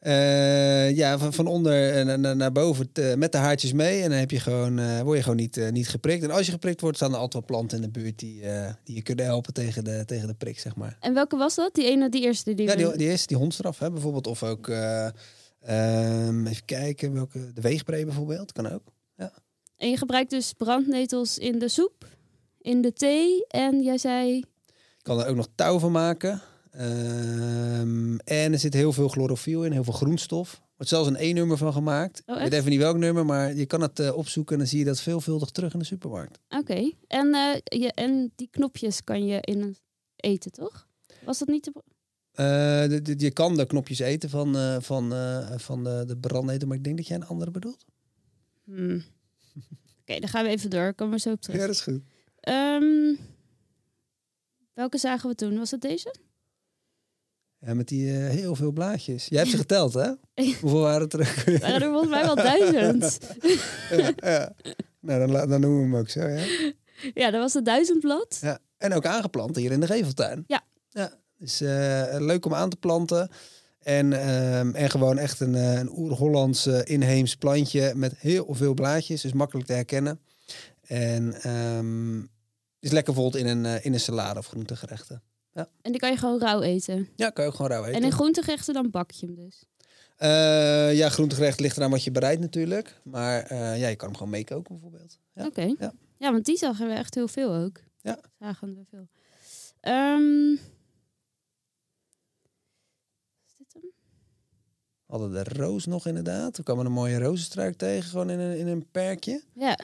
Eh, 0.00 0.96
ja, 0.96 1.18
van, 1.18 1.32
van 1.32 1.46
onder 1.46 1.90
eh, 1.98 2.16
naar, 2.16 2.36
naar 2.36 2.52
boven 2.52 2.92
t- 2.92 3.16
met 3.16 3.32
de 3.32 3.38
haartjes 3.38 3.72
mee. 3.72 4.02
En 4.02 4.10
dan 4.10 4.18
heb 4.18 4.30
je 4.30 4.40
gewoon, 4.40 4.78
eh, 4.78 5.00
word 5.00 5.16
je 5.16 5.22
gewoon 5.22 5.38
niet, 5.38 5.56
eh, 5.56 5.70
niet 5.70 5.88
geprikt. 5.88 6.22
En 6.22 6.30
als 6.30 6.46
je 6.46 6.52
geprikt 6.52 6.80
wordt, 6.80 6.96
staan 6.96 7.10
er 7.12 7.18
altijd 7.18 7.32
wel 7.32 7.56
planten 7.56 7.76
in 7.76 7.82
de 7.92 8.00
buurt 8.00 8.18
die, 8.18 8.42
eh, 8.42 8.72
die 8.84 8.94
je 8.94 9.02
kunnen 9.02 9.24
helpen 9.24 9.52
tegen 9.52 9.84
de, 9.84 10.02
tegen 10.06 10.26
de 10.28 10.34
prik, 10.34 10.58
zeg 10.58 10.76
maar. 10.76 10.96
En 11.00 11.14
welke 11.14 11.36
was 11.36 11.54
dat? 11.54 11.74
Die 11.74 11.84
ene, 11.84 12.08
die 12.08 12.22
eerste 12.22 12.54
die 12.54 12.66
Ja, 12.66 12.74
die, 12.76 12.96
die 12.96 13.12
is 13.12 13.26
die 13.26 13.36
hondstraf, 13.36 13.78
hè, 13.78 13.90
bijvoorbeeld. 13.90 14.26
Of 14.26 14.42
ook, 14.42 14.68
eh, 14.68 15.06
ehm, 15.60 16.46
even 16.46 16.64
kijken, 16.64 17.12
welke, 17.12 17.52
de 17.52 17.60
weegbree 17.60 18.04
bijvoorbeeld, 18.04 18.52
kan 18.52 18.72
ook. 18.72 18.82
En 19.76 19.90
je 19.90 19.96
gebruikt 19.96 20.30
dus 20.30 20.52
brandnetels 20.52 21.38
in 21.38 21.58
de 21.58 21.68
soep, 21.68 22.06
in 22.60 22.80
de 22.82 22.92
thee 22.92 23.46
en 23.46 23.82
jij 23.82 23.98
zei... 23.98 24.34
Je 24.36 25.02
kan 25.02 25.20
er 25.20 25.26
ook 25.26 25.36
nog 25.36 25.48
touw 25.54 25.78
van 25.78 25.92
maken. 25.92 26.40
Ehm, 26.70 28.16
en 28.18 28.52
er 28.52 28.58
zit 28.58 28.74
heel 28.74 28.92
veel 28.92 29.08
chlorofiel 29.08 29.64
in, 29.64 29.72
heel 29.72 29.84
veel 29.84 29.92
groenstof. 29.92 30.52
Er 30.52 30.60
wordt 30.76 30.90
zelfs 30.92 31.08
een 31.08 31.16
E-nummer 31.30 31.56
van 31.56 31.72
gemaakt. 31.72 32.22
Oh, 32.26 32.36
ik 32.36 32.42
weet 32.42 32.52
even 32.52 32.70
niet 32.70 32.78
welk 32.78 32.96
nummer, 32.96 33.24
maar 33.26 33.54
je 33.54 33.66
kan 33.66 33.80
het 33.80 33.98
eh, 33.98 34.16
opzoeken 34.16 34.52
en 34.52 34.58
dan 34.58 34.68
zie 34.68 34.78
je 34.78 34.84
dat 34.84 35.00
veelvuldig 35.00 35.50
terug 35.50 35.72
in 35.72 35.78
de 35.78 35.84
supermarkt. 35.84 36.38
Oké. 36.48 36.92
En, 37.06 37.34
eh, 37.34 37.80
je, 37.80 37.92
en 37.92 38.32
die 38.36 38.48
knopjes 38.50 39.04
kan 39.04 39.26
je 39.26 39.38
in 39.40 39.76
eten, 40.16 40.52
toch? 40.52 40.86
Was 41.24 41.38
dat 41.38 41.48
niet 41.48 41.64
de... 41.64 41.72
Eh, 42.32 42.88
de- 42.88 43.02
de- 43.02 43.14
je 43.24 43.30
kan 43.30 43.56
de 43.56 43.66
knopjes 43.66 43.98
eten 43.98 44.30
van, 44.30 44.54
van, 44.82 45.12
van 45.60 45.84
de, 45.84 46.04
de 46.06 46.16
brandnetel, 46.16 46.68
maar 46.68 46.76
ik 46.76 46.84
denk 46.84 46.96
dat 46.96 47.06
jij 47.06 47.16
een 47.16 47.26
andere 47.26 47.50
bedoelt. 47.50 47.84
Hmm. 48.64 49.02
Oké, 50.00 50.18
dan 50.20 50.28
gaan 50.28 50.44
we 50.44 50.50
even 50.50 50.70
door. 50.70 50.94
Komen 50.94 51.14
we 51.14 51.20
zo 51.20 51.30
op 51.32 51.40
terug. 51.40 51.60
dat 51.60 51.70
is 51.70 51.80
goed. 51.80 52.00
Ehm, 52.40 53.14
welke 54.74 54.98
zagen 54.98 55.28
we 55.28 55.34
toen? 55.34 55.58
Was 55.58 55.70
het 55.70 55.80
deze? 55.80 56.14
Ja, 57.60 57.74
met 57.74 57.88
die 57.88 58.12
eh, 58.12 58.28
heel 58.28 58.54
veel 58.54 58.72
blaadjes. 58.72 59.26
Jij 59.26 59.38
hebt 59.38 59.50
ze 59.50 59.56
geteld, 59.66 59.94
hè? 59.94 60.10
Hoeveel 60.34 60.80
waren 60.80 61.00
het 61.00 61.12
er? 61.12 61.58
Waren 61.60 61.82
er 61.82 61.88
volgens 61.88 62.10
mij 62.10 62.24
wel 62.24 62.34
duizend. 62.34 63.18
ja, 63.90 64.12
ja. 64.16 64.52
Nou, 65.00 65.26
dan, 65.26 65.48
dan 65.48 65.60
noemen 65.60 65.78
we 65.78 65.84
hem 65.84 65.96
ook 65.96 66.08
zo, 66.08 66.20
ja. 66.20 66.44
Ja, 67.14 67.30
dat 67.30 67.40
was 67.40 67.54
het 67.54 67.64
duizendblad. 67.64 68.38
ja. 68.40 68.58
En 68.78 68.92
ook 68.92 69.06
aangeplant 69.06 69.56
hier 69.56 69.72
in 69.72 69.80
de 69.80 69.86
geveltuin. 69.86 70.44
Ja. 70.46 70.62
ja. 70.88 71.12
Dus 71.38 71.60
eh, 71.60 72.16
leuk 72.18 72.46
om 72.46 72.54
aan 72.54 72.70
te 72.70 72.76
planten. 72.76 73.28
En, 73.80 74.12
ehm, 74.12 74.74
en 74.74 74.90
gewoon 74.90 75.18
echt 75.18 75.40
een, 75.40 75.54
eh, 75.54 75.78
een 75.78 75.98
oer-Hollands 75.98 76.66
inheems 76.66 77.36
plantje 77.36 77.92
met 77.94 78.14
heel 78.18 78.46
veel 78.50 78.74
blaadjes. 78.74 79.20
Dus 79.20 79.32
makkelijk 79.32 79.66
te 79.66 79.72
herkennen. 79.72 80.20
En 80.86 81.42
ehm, 81.42 82.18
is 82.80 82.90
lekker 82.90 83.14
bijvoorbeeld 83.14 83.44
in 83.44 83.46
een, 83.46 83.82
in 83.82 83.92
een 83.92 84.00
salade 84.00 84.38
of 84.38 84.46
groentegerechten. 84.46 85.22
En 85.52 85.90
die 85.92 86.00
kan 86.00 86.10
je 86.10 86.16
gewoon 86.16 86.40
rauw 86.40 86.60
eten. 86.60 87.08
Ja, 87.16 87.30
kan 87.30 87.44
je 87.44 87.50
ook 87.50 87.56
gewoon 87.56 87.70
rauw 87.70 87.84
eten. 87.84 87.96
En 87.96 88.04
in 88.04 88.12
groentegerechten 88.12 88.74
dan 88.74 88.90
bak 88.90 89.10
je 89.10 89.26
hem 89.26 89.34
dus. 89.34 89.64
Eh, 90.16 90.96
ja, 90.96 91.08
groentegerecht 91.08 91.60
ligt 91.60 91.76
eraan 91.76 91.90
wat 91.90 92.04
je 92.04 92.10
bereidt 92.10 92.40
natuurlijk. 92.40 93.00
Maar 93.04 93.42
eh, 93.42 93.80
ja, 93.80 93.88
je 93.88 93.96
kan 93.96 94.08
hem 94.08 94.16
gewoon 94.16 94.32
meekoken 94.32 94.72
bijvoorbeeld. 94.72 95.18
Ja. 95.34 95.46
Oké. 95.46 95.74
ja. 95.78 95.92
Ja. 96.18 96.32
want 96.32 96.44
die 96.44 96.56
zagen 96.56 96.88
we 96.88 96.92
echt 96.92 97.14
heel 97.14 97.28
veel 97.28 97.54
ook. 97.54 97.80
Ja. 98.00 98.20
Zagen 98.38 98.74
we 98.74 98.84
veel. 98.90 99.08
Ehm, 99.80 100.52
is 103.46 103.54
dit 103.56 103.72
hem? 103.72 103.82
We 105.06 105.16
hadden 105.16 105.32
de 105.32 105.44
roos 105.44 105.86
nog 105.86 106.06
inderdaad. 106.06 106.56
We 106.56 106.62
kwamen 106.62 106.86
een 106.86 106.92
mooie 106.92 107.18
rozenstruik 107.18 107.76
tegen, 107.76 108.10
gewoon 108.10 108.30
in 108.30 108.38
een, 108.38 108.58
in 108.58 108.66
een 108.66 108.90
perkje. 108.90 109.42
Ja. 109.54 109.78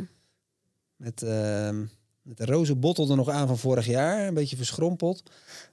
Met, 0.96 1.22
ehm, 1.22 1.81
met 1.81 1.90
de 2.34 2.44
rozenbottel 2.44 3.10
er 3.10 3.16
nog 3.16 3.28
aan 3.28 3.46
van 3.46 3.58
vorig 3.58 3.86
jaar. 3.86 4.26
Een 4.28 4.34
beetje 4.34 4.56
verschrompeld. 4.56 5.22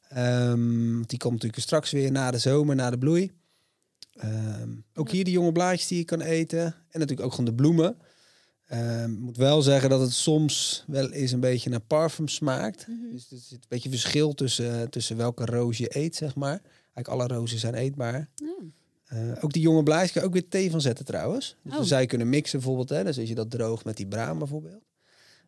Ehm, 0.09 1.01
die 1.01 1.17
komt 1.17 1.33
natuurlijk 1.33 1.61
straks 1.61 1.91
weer 1.91 2.11
na 2.11 2.31
de 2.31 2.37
zomer, 2.37 2.75
na 2.75 2.89
de 2.89 2.97
bloei. 2.97 3.31
Ehm, 4.13 4.69
ook 4.93 5.09
hier 5.09 5.23
de 5.23 5.31
jonge 5.31 5.51
blaadjes 5.51 5.87
die 5.87 5.97
je 5.97 6.03
kan 6.05 6.21
eten. 6.21 6.63
En 6.65 6.99
natuurlijk 6.99 7.21
ook 7.21 7.29
gewoon 7.31 7.45
de 7.45 7.53
bloemen. 7.53 7.97
Ehm, 8.65 9.11
Ik 9.13 9.19
moet 9.19 9.37
wel 9.37 9.61
zeggen 9.61 9.89
dat 9.89 9.99
het 10.01 10.11
soms 10.13 10.83
wel 10.87 11.11
eens 11.11 11.31
een 11.31 11.39
beetje 11.39 11.69
naar 11.69 11.79
parfum 11.79 12.27
smaakt. 12.27 12.87
Mhm. 12.87 13.11
Dus 13.11 13.31
er 13.31 13.37
zit 13.37 13.51
een 13.57 13.65
beetje 13.67 13.89
verschil 13.89 14.33
tussen, 14.33 14.89
tussen 14.89 15.17
welke 15.17 15.45
roos 15.45 15.77
je 15.77 15.97
eet, 15.97 16.15
zeg 16.15 16.35
maar. 16.35 16.61
Eigenlijk 16.93 17.07
alle 17.07 17.27
rozen 17.39 17.59
zijn 17.59 17.73
eetbaar. 17.73 18.29
Eh, 19.05 19.19
ook 19.41 19.53
die 19.53 19.61
jonge 19.61 19.83
blaadjes 19.83 20.11
kan 20.11 20.21
je 20.21 20.27
ook 20.27 20.33
weer 20.33 20.47
thee 20.47 20.71
van 20.71 20.81
zetten 20.81 21.05
trouwens. 21.05 21.55
Dus 21.63 21.91
Oh. 21.91 21.99
je 21.99 22.05
kunnen 22.05 22.29
mixen 22.29 22.59
bijvoorbeeld. 22.59 22.89
Hè? 22.89 23.03
Dus 23.03 23.19
als 23.19 23.27
je 23.27 23.35
dat 23.35 23.49
droogt 23.51 23.85
met 23.85 23.97
die 23.97 24.07
braam 24.07 24.37
bijvoorbeeld. 24.37 24.83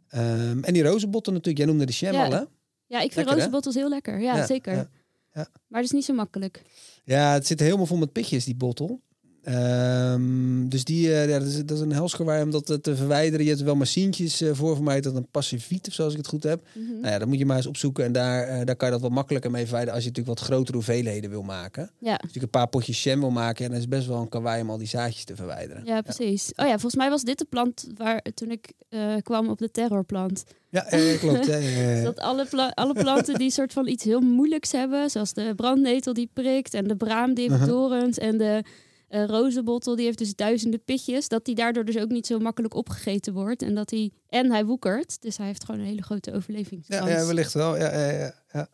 Ehm, 0.10 0.64
en 0.64 0.74
die 0.74 0.84
rozenbotten 0.84 1.34
natuurlijk. 1.34 1.58
Jij 1.58 1.68
noemde 1.74 1.86
de 1.86 1.92
jam 1.98 2.14
Ja. 2.14 2.26
al 2.26 2.32
hè? 2.32 2.44
Ja, 2.88 3.00
ik 3.00 3.12
vind 3.12 3.30
rozenbottels 3.30 3.76
heel 3.76 3.90
lekker. 3.90 4.20
Ja, 4.20 4.36
Ja, 4.36 4.46
zeker. 4.46 4.74
ja, 4.74 4.90
ja. 5.34 5.48
Maar 5.68 5.80
het 5.82 5.90
is 5.90 5.96
niet 5.96 6.06
zo 6.06 6.14
makkelijk. 6.14 6.62
Ja, 7.04 7.34
het 7.34 7.48
zit 7.48 7.60
helemaal 7.60 7.86
vol 7.86 7.98
met 7.98 8.12
pitjes, 8.12 8.46
die 8.46 8.56
bottel. 8.56 9.02
Ehm, 9.46 10.68
dus 10.68 10.84
die, 10.84 11.14
eh, 11.14 11.30
ja, 11.30 11.40
dat, 11.40 11.48
is, 11.48 11.56
dat 11.66 11.72
is 11.78 11.80
een 11.80 11.92
helsgewaar 11.94 12.44
om 12.44 12.52
dat 12.52 12.70
eh, 12.70 12.78
te 12.78 12.96
verwijderen. 12.96 13.40
Je 13.42 13.48
hebt 13.48 13.60
er 13.60 13.66
wel 13.66 13.76
machientjes 13.76 14.42
eh, 14.42 14.50
voor. 14.54 14.76
Voor 14.76 14.84
mij 14.84 15.02
dat 15.02 15.16
een 15.16 15.28
passiviet 15.32 15.88
of 15.88 15.94
zo, 15.94 16.04
als 16.04 16.12
ik 16.12 16.18
het 16.18 16.28
goed 16.28 16.44
heb. 16.44 16.62
Mhm. 16.74 16.92
Nou 17.02 17.08
ja, 17.14 17.20
dan 17.20 17.28
moet 17.28 17.38
je 17.38 17.46
maar 17.46 17.58
eens 17.58 17.66
opzoeken. 17.66 18.04
En 18.06 18.12
daar, 18.12 18.66
daar 18.66 18.76
kan 18.76 18.88
je 18.88 18.94
dat 18.94 19.04
wat 19.04 19.12
makkelijker 19.12 19.52
mee 19.52 19.64
verwijderen. 19.64 19.94
Als 19.96 20.04
je 20.04 20.10
natuurlijk 20.10 20.40
wat 20.40 20.48
grotere 20.48 20.78
hoeveelheden 20.78 21.30
wil 21.30 21.44
maken. 21.44 21.82
Als 21.84 21.92
Ja. 22.00 22.12
je 22.12 22.18
natuurlijk 22.22 22.44
een 22.44 22.60
paar 22.60 22.68
potjes 22.68 23.04
jam 23.04 23.20
wil 23.20 23.30
maken. 23.32 23.64
En 23.66 23.70
dan 23.72 23.76
is 23.80 23.86
het 23.86 23.94
best 23.96 24.08
wel 24.08 24.22
een 24.22 24.30
kawaii 24.30 24.62
om 24.62 24.70
al 24.70 24.78
die 24.78 24.88
zaadjes 24.88 25.24
te 25.24 25.36
verwijderen. 25.36 25.86
ja, 25.86 26.02
precies. 26.02 26.52
Oh 26.56 26.66
ja, 26.66 26.72
volgens 26.72 26.96
mij 26.96 27.10
was 27.10 27.24
dit 27.24 27.38
de 27.38 27.46
plant 27.50 27.88
waar 27.98 28.22
toen 28.34 28.52
ik 28.52 28.72
kwam 29.22 29.50
op 29.50 29.58
de 29.58 29.72
terrorplant. 29.72 30.44
Ja, 30.70 30.86
eh, 30.86 31.20
klopt. 31.20 31.48
Dat 32.04 32.20
alle, 32.20 32.46
pla- 32.46 32.72
alle 32.74 32.94
planten 32.94 33.34
die 33.38 33.52
soort 33.52 33.74
van 33.74 33.88
iets 33.88 34.04
heel 34.04 34.20
moeilijks 34.22 34.72
hebben, 34.72 35.10
zoals 35.10 35.34
de 35.34 35.54
brandnetel 35.56 36.14
die 36.14 36.30
prikt 36.34 36.74
en 36.74 36.88
de 36.88 36.96
braam 36.96 37.34
die 37.34 37.50
heeft 37.50 37.60
Mhm. 37.62 37.70
dorens 37.70 38.18
en 38.18 38.38
de 38.38 38.64
eh 39.16 39.26
rozenbottel 39.26 39.96
die 39.96 40.06
heeft 40.06 40.18
dus 40.18 40.36
duizenden 40.36 40.84
pitjes, 40.84 41.28
dat 41.28 41.46
die 41.46 41.56
daardoor 41.56 41.86
dus 41.86 41.98
ook 41.98 42.10
niet 42.10 42.28
zo 42.28 42.40
makkelijk 42.40 42.74
opgegeten 42.74 43.34
wordt 43.34 43.62
en 43.62 43.76
dat 43.76 43.90
hij 43.90 44.12
en 44.30 44.52
hij 44.52 44.66
woekert, 44.66 45.22
dus 45.22 45.38
hij 45.38 45.46
heeft 45.48 45.66
gewoon 45.66 45.82
een 45.82 45.88
hele 45.88 46.02
grote 46.02 46.34
overlevingskans. 46.34 47.10
Ja, 47.10 47.18
ja, 47.20 47.26
wellicht 47.26 47.54
wel. 47.54 47.78
Ja, 47.78 48.10
ja, 48.10 48.34
ja. 48.52 48.70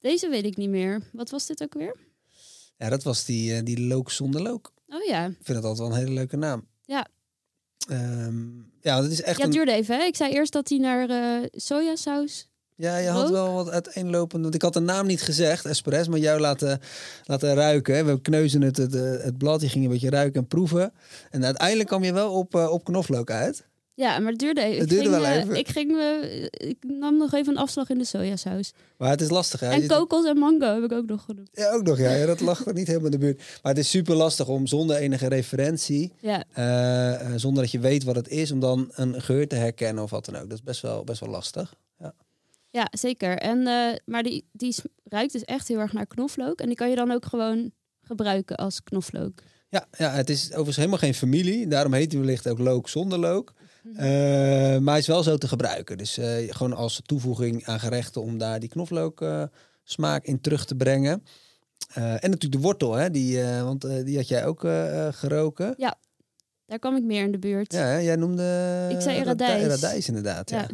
Deze 0.00 0.28
weet 0.28 0.44
ik 0.44 0.56
niet 0.56 0.68
meer. 0.68 1.02
Wat 1.12 1.30
was 1.30 1.46
dit 1.46 1.62
ook 1.62 1.74
weer? 1.74 1.96
ja 2.76 2.88
dat 2.88 3.02
was 3.02 3.24
die, 3.24 3.54
eh, 3.54 3.64
die 3.64 3.80
look 3.80 4.10
zonder 4.10 4.42
look. 4.42 4.72
Oh 4.88 5.04
ja, 5.04 5.26
Ik 5.26 5.36
vind 5.42 5.56
het 5.56 5.66
altijd 5.66 5.78
wel 5.78 5.96
een 5.96 6.04
hele 6.04 6.14
leuke 6.14 6.36
naam. 6.36 6.66
Ja. 6.84 7.06
Ehm, 7.88 8.50
ja, 8.80 9.02
het 9.02 9.12
is 9.12 9.22
echt 9.22 9.38
ja, 9.38 9.44
het 9.44 9.54
een... 9.54 9.64
duurde 9.64 9.72
even. 9.72 9.96
Hè? 9.98 10.04
Ik 10.04 10.16
zei 10.16 10.32
eerst 10.32 10.52
dat 10.52 10.68
hij 10.68 10.78
naar 10.78 11.10
eh 11.10 11.48
sojasaus 11.50 12.48
Ja, 12.82 12.96
je 12.96 13.08
had 13.08 13.30
wel 13.30 13.52
wat 13.52 13.70
uiteenlopend. 13.70 14.42
Want 14.42 14.54
ik 14.54 14.62
had 14.62 14.72
de 14.72 14.80
naam 14.80 15.06
niet 15.06 15.22
gezegd, 15.22 15.64
Espresso, 15.64 16.10
maar 16.10 16.20
jou 16.20 16.40
laten, 16.40 16.80
laten 17.24 17.54
ruiken. 17.54 18.06
We 18.06 18.20
kneuzen 18.20 18.62
het, 18.62 18.76
het, 18.76 18.94
eh, 18.94 19.02
het 19.02 19.38
blad, 19.38 19.60
je 19.60 19.68
ging 19.68 19.84
een 19.84 19.90
beetje 19.90 20.10
ruiken 20.10 20.40
en 20.40 20.46
proeven. 20.46 20.92
En 21.30 21.44
uiteindelijk 21.44 21.88
kwam 21.88 22.04
je 22.04 22.12
wel 22.12 22.32
op, 22.32 22.54
eh, 22.54 22.70
op 22.70 22.84
knoflook 22.84 23.30
uit. 23.30 23.66
Ja, 23.94 24.18
maar 24.18 24.30
het 24.30 24.38
duurde 24.38 24.62
even. 24.62 24.80
Het 24.80 24.92
Ik 24.92 24.98
ging, 24.98 25.10
wel 25.10 25.24
eh, 25.24 25.36
even. 25.36 25.54
Ik, 25.54 25.68
ging, 25.68 25.90
ik 26.50 26.76
nam 26.80 27.16
nog 27.16 27.32
even 27.32 27.52
een 27.52 27.62
afslag 27.62 27.90
in 27.90 27.98
de 27.98 28.04
sojasaus. 28.04 28.72
Maar 28.96 29.10
het 29.10 29.20
is 29.20 29.30
lastig. 29.30 29.60
Hè? 29.60 29.70
en 29.70 29.86
kokos 29.86 30.26
en 30.26 30.38
mango 30.38 30.74
heb 30.74 30.84
ik 30.84 30.92
ook 30.92 31.06
nog 31.06 31.24
genoemd. 31.24 31.48
Ja, 31.52 31.72
ook 31.72 31.82
nog. 31.82 31.98
Ja, 31.98 32.12
ja 32.12 32.26
dat 32.26 32.40
lag 32.40 32.72
niet 32.72 32.86
helemaal 32.86 33.06
in 33.06 33.18
de 33.18 33.18
buurt. 33.18 33.36
Maar 33.36 33.72
het 33.72 33.78
is 33.78 33.90
super 33.90 34.14
lastig 34.14 34.48
om 34.48 34.66
zonder 34.66 34.96
enige 34.96 35.28
referentie, 35.28 36.12
Ja, 36.20 36.44
zonder 37.38 37.62
dat 37.62 37.72
je 37.72 37.78
weet 37.78 38.04
wat 38.04 38.16
het 38.16 38.28
is, 38.28 38.52
om 38.52 38.60
dan 38.60 38.90
een 38.94 39.22
geur 39.22 39.48
te 39.48 39.56
herkennen 39.56 40.02
of 40.02 40.10
wat 40.10 40.24
dan 40.24 40.36
ook. 40.36 40.48
Dat 40.48 40.58
is 40.58 40.62
best 40.62 40.80
wel, 40.80 41.04
best 41.04 41.20
wel 41.20 41.30
lastig. 41.30 41.74
Ja 42.72 42.88
zeker. 42.90 43.38
En, 43.38 43.66
eh, 43.66 43.96
maar 44.04 44.22
die, 44.22 44.48
die 44.52 44.74
ruikt 45.04 45.32
dus 45.32 45.44
echt 45.44 45.68
heel 45.68 45.78
erg 45.78 45.92
naar 45.92 46.06
knoflook. 46.06 46.60
En 46.60 46.66
die 46.66 46.76
kan 46.76 46.90
je 46.90 46.96
dan 46.96 47.10
ook 47.10 47.24
gewoon 47.26 47.70
gebruiken 48.02 48.56
als 48.56 48.82
knoflook. 48.82 49.42
Ja, 49.68 49.86
ja, 49.98 50.10
het 50.10 50.30
is 50.30 50.46
overigens 50.46 50.76
helemaal 50.76 50.98
geen 50.98 51.14
familie. 51.14 51.66
Daarom 51.66 51.92
heet 51.92 52.12
hij 52.12 52.20
wellicht 52.20 52.48
ook 52.48 52.58
look 52.58 52.88
zonder 52.88 53.18
look. 53.18 53.52
Mhm. 53.82 53.96
Eh, 53.96 54.04
maar 54.78 54.90
hij 54.90 54.98
is 54.98 55.06
wel 55.06 55.22
zo 55.22 55.36
te 55.36 55.48
gebruiken. 55.48 55.98
Dus 55.98 56.18
eh, 56.18 56.54
gewoon 56.54 56.72
als 56.72 57.00
toevoeging 57.04 57.64
aan 57.64 57.80
gerechten 57.80 58.22
om 58.22 58.38
daar 58.38 58.60
die 58.60 58.68
knoflook 58.68 59.24
smaak 59.84 60.24
in 60.24 60.40
terug 60.40 60.64
te 60.64 60.74
brengen. 60.74 61.24
En 61.94 62.30
natuurlijk 62.30 62.52
de 62.52 62.58
wortel, 62.58 62.92
hè, 62.92 63.10
die, 63.10 63.42
want 63.42 63.80
die 64.04 64.16
had 64.16 64.28
jij 64.28 64.46
ook 64.46 64.60
geroken. 65.10 65.74
Daar 66.66 66.78
kwam 66.78 66.96
ik 66.96 67.02
meer 67.02 67.24
in 67.24 67.32
de 67.32 67.38
buurt. 67.38 67.72
Ja, 67.72 67.84
hè, 67.84 67.96
jij 67.96 68.16
noemde... 68.16 68.88
Ik 68.90 69.00
zei 69.00 69.22
radijs. 69.22 69.66
radijs, 69.66 70.08
inderdaad. 70.08 70.50
Ja, 70.50 70.60
Ja. 70.60 70.66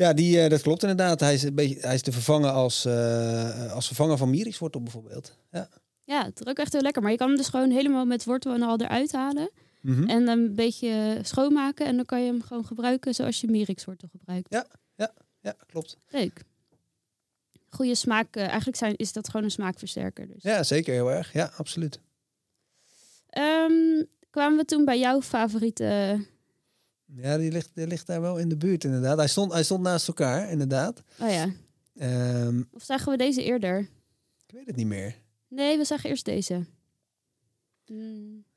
Ja. 0.00 0.06
ja 0.06 0.12
die, 0.14 0.40
eh, 0.40 0.50
dat 0.50 0.62
klopt 0.62 0.82
inderdaad. 0.82 1.20
Hij 1.20 1.34
is, 1.34 1.42
een 1.42 1.54
beetje, 1.54 1.80
hij 1.80 1.94
is 1.94 2.02
te 2.02 2.12
vervangen 2.12 2.52
als, 2.52 2.84
eh, 2.84 3.72
als 3.72 3.86
vervanger 3.86 4.16
van 4.16 4.30
mierikswortel 4.30 4.82
bijvoorbeeld. 4.82 5.38
Ja. 5.50 5.68
Ja, 6.04 6.24
het 6.24 6.40
ruikt 6.40 6.60
echt 6.60 6.72
heel 6.72 6.82
lekker. 6.82 7.02
Maar 7.02 7.10
je 7.10 7.16
kan 7.16 7.28
hem 7.28 7.36
dus 7.36 7.48
gewoon 7.48 7.70
helemaal 7.70 8.04
met 8.04 8.24
wortel 8.24 8.54
en 8.54 8.62
al 8.62 8.80
eruit 8.80 9.12
halen. 9.12 9.50
Mhm. 9.80 10.08
En 10.08 10.24
dan 10.24 10.38
een 10.38 10.54
beetje 10.54 11.18
schoonmaken. 11.22 11.86
En 11.86 11.96
dan 11.96 12.04
kan 12.04 12.20
je 12.20 12.26
hem 12.26 12.42
gewoon 12.42 12.64
gebruiken 12.66 13.14
zoals 13.14 13.40
je 13.40 13.50
mierikswortel 13.50 14.08
gebruikt. 14.08 14.48
Ja, 15.40 15.54
klopt. 15.66 15.96
Leuk. 16.08 16.42
Goede 17.68 17.94
smaak. 17.94 18.36
eh, 18.36 18.46
eigenlijk 18.46 18.76
zijn, 18.76 18.96
is 18.96 19.12
dat 19.12 19.28
gewoon 19.28 19.44
een 19.44 19.50
smaakversterker. 19.50 20.26
Dus. 20.26 20.42
Ja, 20.42 20.62
zeker 20.62 20.92
heel 20.94 21.12
erg. 21.12 21.32
Ja, 21.32 21.52
absoluut. 21.56 22.00
Ehm, 23.28 24.04
kwamen 24.30 24.58
we 24.58 24.64
toen 24.64 24.84
bij 24.84 24.98
jouw 24.98 25.22
favoriete... 25.22 26.20
Ja, 27.16 27.36
die 27.38 27.52
ligt, 27.52 27.70
die 27.74 27.86
ligt 27.86 28.06
daar 28.06 28.20
wel 28.20 28.38
in 28.38 28.48
de 28.48 28.56
buurt 28.56 28.84
inderdaad. 28.84 29.18
Hij 29.18 29.28
stond, 29.28 29.52
hij 29.52 29.62
stond 29.62 29.82
naast 29.82 30.08
elkaar, 30.08 30.50
inderdaad. 30.50 31.02
Oh 31.20 31.30
ja. 31.30 31.52
Ehm, 31.96 32.62
Of 32.72 32.82
zagen 32.82 33.10
we 33.12 33.16
deze 33.18 33.42
eerder? 33.44 33.78
ik 34.46 34.54
weet 34.54 34.66
het 34.66 34.76
niet 34.76 34.86
meer. 34.86 35.14
Nee, 35.48 35.76
we 35.78 35.84
zagen 35.84 36.10
eerst 36.10 36.24
deze. 36.24 36.64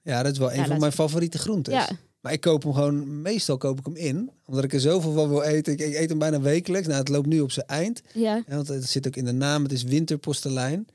Ja, 0.01 0.23
dat 0.23 0.31
is 0.31 0.37
wel 0.37 0.53
een 0.53 0.65
van 0.65 0.79
mijn 0.79 0.91
favoriete 0.91 1.37
groentes. 1.37 1.73
ja, 1.73 1.89
Maar 2.21 2.31
ik 2.33 2.41
koop 2.41 2.63
hem 2.63 2.73
gewoon, 2.73 3.21
meestal 3.21 3.57
koop 3.57 3.79
ik 3.79 3.85
hem 3.85 3.95
in. 3.95 4.31
Omdat 4.45 4.63
ik 4.63 4.73
er 4.73 4.79
zoveel 4.79 5.13
van 5.13 5.29
wil 5.29 5.41
eten. 5.43 5.73
Ik, 5.73 5.79
ik 5.79 5.93
eet 5.95 6.09
hem 6.09 6.17
bijna 6.19 6.41
wekelijks. 6.41 6.87
Nou, 6.87 6.99
het 6.99 7.09
loopt 7.09 7.27
nu 7.27 7.39
op 7.39 7.51
zijn 7.51 7.67
eind. 7.67 8.01
ja. 8.13 8.43
Ja, 8.47 8.55
want 8.55 8.67
het 8.67 8.89
zit 8.89 9.07
ook 9.07 9.15
in 9.15 9.25
de 9.25 9.31
naam. 9.31 9.63
Het 9.63 9.71
is 9.71 9.83
winterpostelijn. 9.83 10.87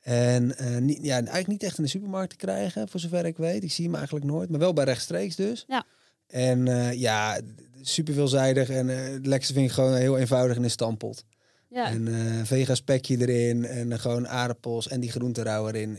En 0.00 0.56
eh, 0.56 0.76
niet, 0.78 0.98
ja, 1.02 1.14
eigenlijk 1.14 1.46
niet 1.46 1.62
echt 1.62 1.78
in 1.78 1.84
de 1.84 1.90
supermarkt 1.90 2.30
te 2.30 2.36
krijgen, 2.36 2.88
voor 2.88 3.00
zover 3.00 3.26
ik 3.26 3.36
weet. 3.36 3.62
Ik 3.62 3.72
zie 3.72 3.84
hem 3.84 3.94
eigenlijk 3.94 4.24
nooit. 4.26 4.50
Maar 4.50 4.58
wel 4.60 4.72
bij 4.72 4.84
rechtstreeks 4.84 5.36
dus. 5.36 5.64
Ja. 5.68 5.84
En 6.34 6.68
eh, 6.68 6.92
ja, 6.92 7.40
super 7.80 8.14
veelzijdig. 8.14 8.68
En 8.68 8.88
eh, 8.88 9.12
het 9.12 9.26
lekkerste 9.26 9.54
vind 9.54 9.66
ik 9.66 9.72
gewoon 9.72 9.94
heel 9.94 10.18
eenvoudig 10.18 10.56
in 10.56 10.62
een 10.62 10.70
stampot. 10.70 11.24
ja. 11.68 11.90
En 11.90 12.08
eh 12.08 12.44
vega 12.44 12.74
spekje 12.74 13.16
erin. 13.18 13.64
En 13.64 13.98
gewoon 14.00 14.28
aardappels 14.28 14.88
en 14.88 15.00
die 15.00 15.10
groenterauw 15.10 15.68
erin. 15.68 15.98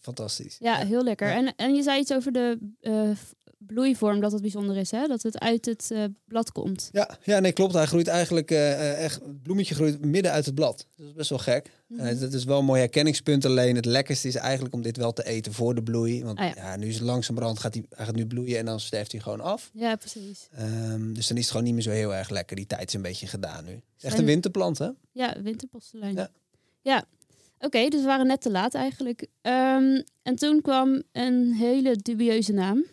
Fantastisch. 0.00 0.56
Ja, 0.58 0.76
heel 0.76 1.04
lekker. 1.04 1.28
Ja. 1.28 1.34
En, 1.34 1.54
en 1.56 1.74
je 1.74 1.82
zei 1.82 2.00
iets 2.00 2.12
over 2.12 2.32
de 2.32 2.58
bloeivorm, 3.68 4.20
dat 4.20 4.32
het 4.32 4.40
bijzonder 4.40 4.76
is, 4.76 4.90
hè? 4.90 5.06
Dat 5.06 5.22
het 5.22 5.38
uit 5.38 5.64
het 5.64 5.90
eh, 5.90 6.04
blad 6.24 6.52
komt. 6.52 6.88
Ja, 6.92 7.18
ja, 7.22 7.38
nee, 7.40 7.52
klopt. 7.52 7.72
Hij 7.74 7.86
groeit 7.86 8.06
eigenlijk 8.08 8.50
eh, 8.50 8.72
eh, 8.72 9.04
echt. 9.04 9.14
Het 9.14 9.42
bloemetje 9.42 9.74
groeit 9.74 10.04
midden 10.04 10.32
uit 10.32 10.46
het 10.46 10.54
blad. 10.54 10.86
Dat 10.96 11.06
is 11.06 11.12
best 11.12 11.30
wel 11.30 11.38
gek. 11.38 11.70
Eh, 11.96 12.20
dat 12.20 12.32
is 12.32 12.44
wel 12.44 12.58
een 12.58 12.64
mooi 12.64 12.80
herkenningspunt. 12.80 13.44
Alleen 13.44 13.76
het 13.76 13.84
lekkerste 13.84 14.28
is 14.28 14.34
eigenlijk 14.34 14.74
om 14.74 14.82
dit 14.82 14.96
wel 14.96 15.12
te 15.12 15.24
eten 15.26 15.52
voor 15.52 15.74
de 15.74 15.82
bloei. 15.82 16.24
Want 16.24 16.38
Ah, 16.38 16.44
ja. 16.46 16.52
ja. 16.56 16.76
nu 16.76 16.86
is 16.86 16.94
het 16.94 17.04
langzamerhand 17.04 17.58
gaat 17.58 17.74
hij, 17.74 17.84
hij 17.90 18.04
gaat 18.04 18.14
nu 18.14 18.26
bloeien 18.26 18.58
en 18.58 18.64
dan 18.64 18.80
sterft 18.80 19.12
hij 19.12 19.20
gewoon 19.20 19.40
af. 19.40 19.70
Ja, 19.72 19.96
precies. 19.96 20.48
Ehm, 20.52 21.12
dus 21.12 21.26
dan 21.26 21.36
is 21.36 21.42
het 21.42 21.50
gewoon 21.50 21.64
niet 21.66 21.74
meer 21.74 21.82
zo 21.82 21.90
heel 21.90 22.14
erg 22.14 22.28
lekker. 22.30 22.56
Die 22.56 22.66
tijd 22.66 22.88
is 22.88 22.94
een 22.94 23.02
beetje 23.02 23.26
gedaan 23.26 23.64
nu. 23.64 23.70
Het 23.72 23.82
is 23.96 24.04
echt 24.04 24.18
een 24.18 24.24
winterplant, 24.24 24.78
hè? 24.78 24.88
Ja, 25.12 25.42
winterpostelijn. 25.42 26.14
Ja. 26.14 26.28
Ja. 26.82 27.04
Oké, 27.60 27.88
dus 27.88 28.00
we 28.00 28.06
waren 28.06 28.26
net 28.26 28.40
te 28.40 28.50
laat 28.50 28.74
eigenlijk. 28.74 29.26
Ehm, 29.42 30.02
en 30.22 30.36
toen 30.36 30.60
kwam 30.62 31.02
een 31.12 31.52
hele 31.52 31.96
dubieuze 31.96 32.52
naam. 32.52 32.84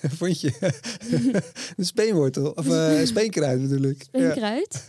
Vond 0.18 0.40
je? 0.40 0.52
een 1.76 1.84
speenwortel. 1.84 2.50
Of 2.50 2.68
eh 2.68 3.04
speenkruid 3.04 3.68
bedoel 3.68 3.90
ik. 3.90 4.02
Speenkruid. 4.02 4.86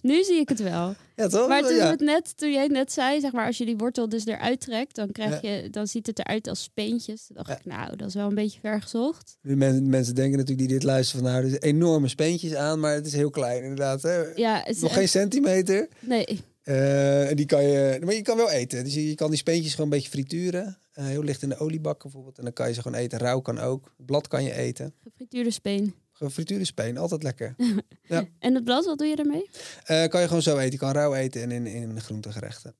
Nu 0.00 0.24
zie 0.24 0.40
ik 0.40 0.48
het 0.48 0.62
wel. 0.62 0.94
ja, 1.16 1.28
toch? 1.28 1.48
Maar 1.48 1.62
toen, 1.62 1.76
ja. 1.76 1.90
het 1.90 2.00
net, 2.00 2.36
toen 2.36 2.52
jij 2.52 2.62
het 2.62 2.72
net 2.72 2.92
zei, 2.92 3.20
zeg 3.20 3.32
maar, 3.32 3.46
als 3.46 3.58
je 3.58 3.64
die 3.64 3.76
wortel 3.76 4.08
dus 4.08 4.26
eruit 4.26 4.60
trekt, 4.60 4.94
dan, 4.94 5.12
krijg 5.12 5.40
je, 5.40 5.68
dan 5.70 5.86
ziet 5.86 6.06
het 6.06 6.18
eruit 6.18 6.48
als 6.48 6.62
speentjes. 6.62 7.26
Toen 7.26 7.36
dacht 7.36 7.50
ik, 7.50 7.64
nou, 7.64 7.96
dat 7.96 8.08
is 8.08 8.14
wel 8.14 8.28
een 8.28 8.34
beetje 8.34 8.60
ver 8.60 8.82
gezocht. 8.82 9.36
Mensen, 9.40 9.88
mensen 9.88 10.14
denken 10.14 10.38
natuurlijk 10.38 10.68
die 10.68 10.78
dit 10.78 10.86
luisteren 10.86 11.22
van 11.24 11.32
nou, 11.32 11.44
er 11.44 11.50
zijn 11.50 11.62
enorme 11.62 12.08
speentjes 12.08 12.54
aan, 12.54 12.80
maar 12.80 12.94
het 12.94 13.06
is 13.06 13.12
heel 13.12 13.30
klein 13.30 13.62
inderdaad. 13.62 14.02
Hè? 14.02 14.22
Ja, 14.34 14.58
het 14.64 14.76
is 14.76 14.80
Nog 14.80 14.90
echt- 14.90 14.98
geen 14.98 15.08
centimeter. 15.08 15.88
Nee, 16.00 16.40
Eh, 16.68 17.30
en 17.30 17.36
die 17.36 17.46
kan 17.46 17.62
je, 17.62 17.98
maar 18.04 18.14
je 18.14 18.22
kan 18.22 18.36
wel 18.36 18.50
eten. 18.50 18.84
Dus 18.84 18.94
je, 18.94 19.08
je 19.08 19.14
kan 19.14 19.28
die 19.30 19.38
speentjes 19.38 19.70
gewoon 19.74 19.86
een 19.92 19.96
beetje 19.96 20.10
frituren. 20.10 20.78
Eh, 20.92 21.04
heel 21.04 21.22
licht 21.22 21.42
in 21.42 21.48
de 21.48 21.56
oliebak 21.58 22.02
bijvoorbeeld. 22.02 22.38
En 22.38 22.44
dan 22.44 22.52
kan 22.52 22.68
je 22.68 22.74
ze 22.74 22.82
gewoon 22.82 22.98
eten. 22.98 23.18
Rauw 23.18 23.40
kan 23.40 23.58
ook. 23.58 23.92
Blad 23.96 24.28
kan 24.28 24.42
je 24.44 24.52
eten. 24.54 24.94
gefrituurde 25.02 25.50
speen. 25.50 25.94
Gefrituurde 26.12 26.64
speen, 26.64 26.96
altijd 26.98 27.22
lekker. 27.22 27.54
En 28.38 28.54
het 28.54 28.64
blad, 28.64 28.84
wat 28.84 28.98
doe 28.98 29.06
je 29.06 29.16
daarmee? 29.16 29.50
Eh, 29.84 30.06
kan 30.08 30.20
je 30.20 30.26
gewoon 30.26 30.42
zo 30.42 30.56
eten. 30.58 30.72
Je 30.72 30.78
kan 30.78 30.92
rauw 30.92 31.14
eten 31.14 31.42
en 31.42 31.50
in, 31.50 31.66
in 31.66 32.00
groentegerechten. 32.00 32.74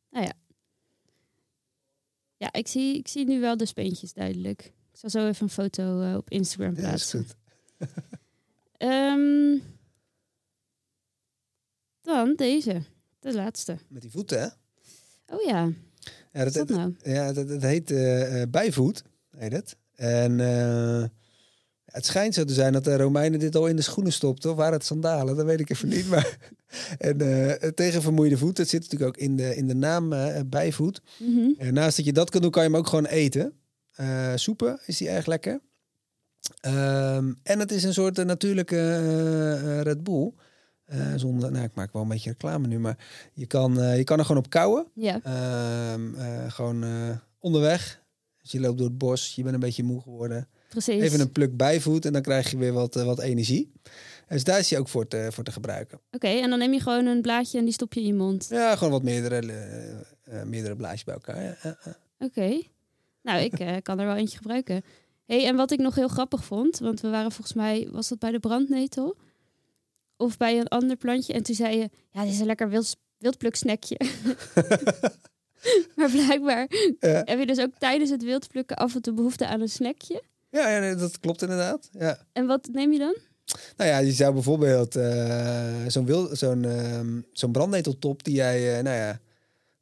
Ja, 2.36 2.52
ik 2.52 2.68
zie, 2.68 2.96
ik 2.98 3.08
zie 3.08 3.24
nu 3.24 3.40
wel 3.40 3.56
de 3.56 3.66
speentjes 3.66 4.12
duidelijk. 4.12 4.60
Ik 4.92 4.98
zal 4.98 5.10
zo 5.10 5.28
even 5.28 5.42
een 5.42 5.50
foto 5.50 6.14
op 6.16 6.30
Instagram 6.30 6.70
Ja, 6.76 6.76
is 6.76 6.84
plaatsen. 6.84 7.18
goed. 7.18 7.36
Ehm, 8.76 9.58
dan 12.00 12.34
deze, 12.36 12.82
de 13.20 13.34
laatste. 13.34 13.78
Met 13.88 14.02
die 14.02 14.10
voeten, 14.10 14.40
hè? 14.40 14.46
Oh 15.34 15.42
ja, 15.42 15.72
Ja, 16.32 16.44
dat 16.44 16.68
nou? 16.68 16.94
Ja, 17.02 17.32
dat, 17.32 17.48
dat 17.48 17.62
heet 17.62 17.90
eh, 17.90 18.42
eh, 18.42 18.50
bijvoet, 18.50 19.02
heet 19.36 19.52
het. 19.52 19.76
En 19.94 20.40
eh, 20.40 21.04
het 21.84 22.06
schijnt 22.06 22.34
zo 22.34 22.44
te 22.44 22.52
zijn 22.52 22.72
dat 22.72 22.84
de 22.84 22.96
Romeinen 22.96 23.38
dit 23.38 23.56
al 23.56 23.66
in 23.66 23.76
de 23.76 23.82
schoenen 23.82 24.12
stopten. 24.12 24.50
Of 24.50 24.56
waren 24.56 24.72
het 24.72 24.84
sandalen? 24.84 25.36
Dat 25.36 25.46
weet 25.46 25.60
ik 25.60 25.70
even 25.70 25.88
niet. 25.88 26.08
Maar, 26.08 26.38
en 26.98 27.74
tegen 27.74 28.02
vermoeide 28.02 28.38
voeten. 28.38 28.62
Het 28.62 28.72
zit 28.72 28.82
natuurlijk 28.82 29.10
ook 29.10 29.22
in 29.22 29.36
de, 29.36 29.56
in 29.56 29.68
de 29.68 29.74
naam 29.74 30.08
bijvoet. 30.46 31.02
Mhm. 31.18 31.50
En 31.58 31.74
naast 31.74 31.96
dat 31.96 32.06
je 32.06 32.12
dat 32.12 32.30
kan 32.30 32.40
doen, 32.40 32.50
kan 32.50 32.62
je 32.62 32.68
hem 32.68 32.78
ook 32.78 32.86
gewoon 32.86 33.06
eten. 33.06 33.52
Soepen 34.34 34.80
is 34.86 34.96
die 34.96 35.08
erg 35.08 35.26
lekker. 35.26 35.60
Ehm, 36.60 37.32
en 37.42 37.58
het 37.58 37.72
is 37.72 37.84
een 37.84 37.92
soort 37.92 38.24
natuurlijke 38.24 39.82
Red 39.82 40.04
Bull. 40.04 40.32
Eh, 40.88 41.12
zonder, 41.16 41.52
nou, 41.52 41.64
ik 41.64 41.74
maak 41.74 41.92
wel 41.92 42.02
een 42.02 42.08
beetje 42.08 42.30
reclame 42.30 42.66
nu, 42.66 42.78
maar 42.78 42.98
je 43.32 43.46
kan, 43.46 43.80
eh, 43.80 43.96
je 43.96 44.04
kan 44.04 44.18
er 44.18 44.24
gewoon 44.24 44.44
op 44.44 44.50
kouwen. 44.50 44.86
Ja, 44.94 45.20
Ehm, 45.22 46.14
eh, 46.14 46.50
gewoon 46.50 46.84
onderweg. 47.38 48.02
Als 48.40 48.50
je 48.52 48.60
loopt 48.60 48.78
door 48.78 48.86
het 48.86 48.98
bos, 48.98 49.34
je 49.34 49.42
bent 49.42 49.54
een 49.54 49.60
beetje 49.60 49.82
moe 49.82 50.00
geworden. 50.00 50.48
precies. 50.68 51.02
Even 51.02 51.20
een 51.20 51.32
pluk 51.32 51.56
bijvoet 51.56 52.04
en 52.04 52.12
dan 52.12 52.22
krijg 52.22 52.50
je 52.50 52.56
weer 52.56 52.72
wat, 52.72 52.94
wat 52.94 53.20
energie. 53.20 53.72
Dus 54.28 54.44
daar 54.44 54.58
is 54.58 54.70
hij 54.70 54.78
ook 54.78 54.88
voor 54.88 55.08
te, 55.08 55.28
voor 55.30 55.44
te 55.44 55.52
gebruiken. 55.52 56.00
Oké, 56.10 56.26
en 56.28 56.50
dan 56.50 56.58
neem 56.58 56.72
je 56.72 56.80
gewoon 56.80 57.06
een 57.06 57.22
blaadje 57.22 57.58
en 57.58 57.64
die 57.64 57.72
stop 57.72 57.92
je 57.92 58.00
in 58.00 58.06
je 58.06 58.14
mond. 58.14 58.46
Ja, 58.50 58.76
gewoon 58.76 58.92
wat 58.92 59.02
meerdere, 59.02 59.42
meerdere 60.44 60.76
blaadjes 60.76 61.04
bij 61.04 61.14
elkaar. 61.14 61.42
Ja. 61.42 61.78
Oké. 62.18 62.60
Nou, 63.22 63.40
ik 63.40 63.80
kan 63.82 63.98
er 63.98 64.06
wel 64.06 64.16
eentje 64.16 64.36
gebruiken. 64.36 64.82
hey, 65.26 65.46
en 65.46 65.56
wat 65.56 65.70
ik 65.70 65.78
nog 65.78 65.94
heel 65.94 66.08
grappig 66.08 66.44
vond, 66.44 66.78
want 66.78 67.00
we 67.00 67.08
waren 67.08 67.32
volgens 67.32 67.56
mij, 67.56 67.88
was 67.90 68.08
dat 68.08 68.18
bij 68.18 68.30
de 68.30 68.38
brandnetel? 68.40 69.16
Of 70.18 70.36
bij 70.36 70.58
een 70.58 70.68
ander 70.68 70.96
plantje. 70.96 71.32
En 71.32 71.42
toen 71.42 71.54
zei 71.54 71.76
je, 71.78 71.90
ja, 72.10 72.22
dit 72.24 72.32
is 72.32 72.40
een 72.40 72.46
lekker 72.46 72.68
wild, 72.68 72.96
wildpluksnackje. 73.18 73.96
maar 75.96 76.10
blijkbaar 76.10 76.66
Ja. 77.00 77.22
heb 77.24 77.38
je 77.38 77.46
dus 77.46 77.58
ook 77.60 77.72
tijdens 77.78 78.10
het 78.10 78.22
wildplukken 78.22 78.76
af 78.76 78.94
en 78.94 79.02
toe 79.02 79.14
behoefte 79.14 79.46
aan 79.46 79.60
een 79.60 79.68
snackje. 79.68 80.22
Ja, 80.50 80.68
ja, 80.68 80.80
nee, 80.80 80.94
dat 80.94 81.20
klopt 81.20 81.42
inderdaad. 81.42 81.88
Ja. 81.92 82.18
En 82.32 82.46
wat 82.46 82.68
neem 82.72 82.92
je 82.92 82.98
dan? 82.98 83.16
Nou 83.76 83.90
ja, 83.90 83.98
je 83.98 84.12
zou 84.12 84.32
bijvoorbeeld 84.32 84.96
eh, 84.96 85.74
zo'n 85.86 86.04
wil- 86.06 86.36
zo'n 86.36 86.64
ehm, 86.64 87.20
zo'n 87.32 87.52
brandneteltop 87.52 88.24
die 88.24 88.34
jij, 88.34 88.76
eh, 88.76 88.82
nou 88.82 88.96
ja, 88.96 89.20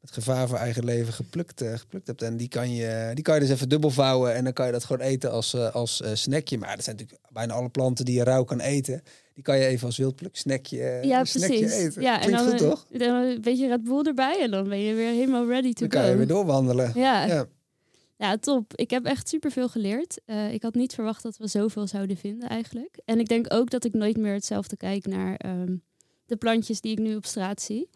met 0.00 0.10
gevaar 0.12 0.48
voor 0.48 0.58
eigen 0.58 0.84
leven 0.84 1.12
geplukt, 1.12 1.60
eh, 1.60 1.74
geplukt 1.78 2.06
hebt. 2.06 2.22
En 2.22 2.36
die 2.36 2.48
kan, 2.48 2.74
je, 2.74 3.10
die 3.14 3.24
kan 3.24 3.34
je 3.34 3.40
dus 3.40 3.50
even 3.50 3.68
dubbel 3.68 3.90
vouwen 3.90 4.34
en 4.34 4.44
dan 4.44 4.52
kan 4.52 4.66
je 4.66 4.72
dat 4.72 4.84
gewoon 4.84 5.06
eten 5.06 5.30
als, 5.30 5.54
als 5.54 6.02
snackje. 6.12 6.58
Maar 6.58 6.74
dat 6.74 6.84
zijn 6.84 6.96
natuurlijk 6.96 7.22
bijna 7.32 7.54
alle 7.54 7.68
planten 7.68 8.04
die 8.04 8.14
je 8.14 8.24
rauw 8.24 8.44
kan 8.44 8.60
eten. 8.60 9.02
Die 9.36 9.44
kan 9.44 9.58
je 9.58 9.66
even 9.66 9.86
als 9.86 9.96
wildpluk 9.96 10.36
snackje, 10.36 10.82
eh, 10.82 11.04
Ja, 11.04 11.24
snackje 11.24 11.58
precies. 11.58 11.78
eten. 11.78 12.02
Ja, 12.02 12.14
en 12.14 12.20
Klinkt 12.20 12.38
dan, 12.40 12.50
goed, 12.50 12.60
eh, 12.60 12.68
toch? 12.68 12.86
dan 12.90 13.14
een 13.22 13.40
beetje 13.40 13.66
Red 13.68 13.82
Bull 13.84 14.02
erbij 14.02 14.40
en 14.40 14.50
dan 14.50 14.68
ben 14.68 14.78
je 14.78 14.94
weer 14.94 15.10
helemaal 15.10 15.46
ready 15.46 15.72
to 15.72 15.80
Dan 15.80 15.88
kan 15.88 16.02
go. 16.02 16.08
je 16.08 16.16
weer 16.16 16.26
doorwandelen. 16.26 16.92
Ja. 16.94 17.24
ja. 17.26 17.46
Ja. 18.18 18.36
top. 18.36 18.74
Ik 18.74 18.90
heb 18.90 19.04
echt 19.04 19.28
superveel 19.28 19.68
geleerd. 19.68 20.20
Eh, 20.24 20.52
ik 20.52 20.62
had 20.62 20.74
niet 20.74 20.94
verwacht 20.94 21.22
dat 21.22 21.36
we 21.36 21.46
zoveel 21.46 21.86
zouden 21.86 22.16
vinden 22.16 22.48
eigenlijk. 22.48 22.98
En 23.04 23.18
ik 23.18 23.28
denk 23.28 23.54
ook 23.54 23.70
dat 23.70 23.84
ik 23.84 23.94
nooit 23.94 24.16
meer 24.16 24.32
hetzelfde 24.34 24.76
kijk 24.76 25.06
naar 25.06 25.34
ehm, 25.36 25.76
de 26.26 26.36
plantjes 26.36 26.80
die 26.80 26.92
ik 26.92 26.98
nu 26.98 27.16
op 27.16 27.24
straat 27.26 27.62
zie. 27.62 27.88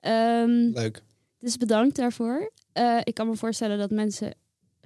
Ehm, 0.00 0.50
Leuk. 0.72 1.02
dus 1.38 1.56
bedankt 1.56 1.96
daarvoor. 1.96 2.50
Eh, 2.72 2.98
ik 3.04 3.14
kan 3.14 3.28
me 3.28 3.36
voorstellen 3.36 3.78
dat 3.78 3.90
mensen 3.90 4.34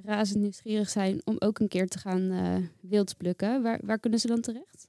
razend 0.05 0.39
nieuwsgierig 0.43 0.89
zijn 0.91 1.21
om 1.25 1.37
ook 1.39 1.59
een 1.59 1.69
keer 1.69 1.89
te 1.89 1.99
gaan 1.99 2.31
eh 2.31 2.57
wild 2.91 3.17
plukken. 3.17 3.63
Waar, 3.63 3.81
waar 3.85 3.99
kunnen 3.99 4.19
ze 4.21 4.27
dan 4.27 4.41
terecht? 4.41 4.89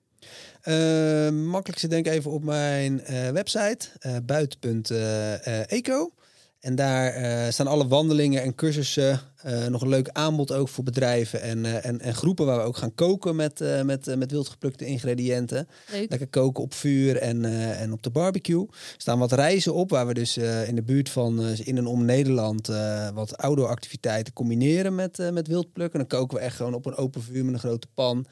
Uh, 0.65 1.30
makkelijkste 1.30 1.88
denk 1.88 2.07
even 2.07 2.32
op 2.32 2.43
mijn 2.43 3.01
eh, 3.01 3.30
website, 3.30 3.88
uh, 4.01 4.15
buiten.eco. 4.24 6.11
En 6.60 6.76
daar 6.76 7.22
uh, 7.22 7.51
staan 7.51 7.68
alle 7.68 7.88
wandelingen 7.88 8.41
en 8.41 8.55
cursussen. 8.55 9.20
Uh, 9.45 9.68
nog 9.68 9.82
een 9.82 9.89
leuk 9.89 10.10
aanbod 10.10 10.51
ook 10.51 10.70
voor 10.70 10.84
bedrijven 10.84 11.41
en, 11.41 11.57
uh, 11.57 11.86
en, 11.86 12.01
en 12.01 12.16
groepen 12.16 12.45
waar 12.45 12.57
we 12.57 12.64
ook 12.64 12.78
gaan 12.78 12.95
koken 12.95 13.36
met, 13.36 13.64
met, 13.84 14.16
met 14.18 14.32
wildgeplukte 14.32 14.86
ingrediënten. 14.86 15.68
Leuk. 15.91 16.10
Lekker 16.10 16.28
koken 16.28 16.64
op 16.64 16.74
vuur 16.74 17.18
en, 17.18 17.45
en 17.76 17.93
op 17.93 18.03
de 18.03 18.10
barbecue. 18.10 18.68
Er 18.72 18.93
staan 18.97 19.20
wat 19.20 19.32
reizen 19.32 19.74
op 19.74 19.89
waar 19.89 20.07
we 20.07 20.14
dus 20.14 20.38
in 20.38 20.76
de 20.76 20.84
buurt 20.84 21.10
van 21.10 21.41
in 21.41 21.78
en 21.78 21.86
om 21.86 22.05
Nederland 22.05 22.68
wat 23.14 23.38
outdoor 23.38 23.68
activiteiten 23.68 24.34
combineren 24.34 24.95
met, 24.95 25.32
met 25.32 25.47
wildplukken. 25.47 25.99
Dan 25.99 26.07
koken 26.07 26.38
we 26.38 26.43
echt 26.43 26.55
gewoon 26.55 26.74
op 26.74 26.86
een 26.86 26.95
open 26.95 27.22
vuur 27.22 27.45
met 27.45 27.53
een 27.53 27.60
grote 27.60 27.88
pan 27.93 28.26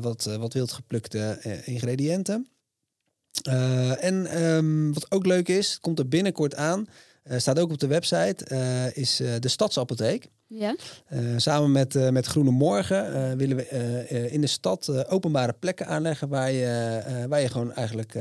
wat, 0.00 0.24
wat 0.38 0.52
wildgeplukte 0.52 1.38
ingrediënten. 1.64 2.48
en 4.00 4.44
um, 4.44 4.92
wat 4.92 5.10
ook 5.10 5.26
leuk 5.26 5.48
is, 5.48 5.78
komt 5.80 5.98
er 5.98 6.08
binnenkort 6.08 6.54
aan. 6.54 6.86
Uh, 7.30 7.38
staat 7.38 7.58
ook 7.58 7.70
op 7.70 7.78
de 7.78 7.86
website, 7.86 8.46
uh, 8.52 8.96
is 8.96 9.20
uh, 9.20 9.34
de 9.40 9.48
Stadsapotheek. 9.48 10.28
Ja. 10.48 10.76
samen 11.36 11.72
met, 11.72 12.10
met 12.10 12.26
Groene 12.26 12.50
Morgen 12.50 13.36
willen 13.36 13.56
we 13.56 14.28
in 14.30 14.40
de 14.40 14.46
stad 14.46 15.08
openbare 15.08 15.52
plekken 15.52 15.86
aanleggen 15.86 16.28
waar 16.28 16.52
je, 16.52 17.02
waar 17.28 17.40
je 17.40 17.48
gewoon 17.48 17.72
eigenlijk 17.72 18.14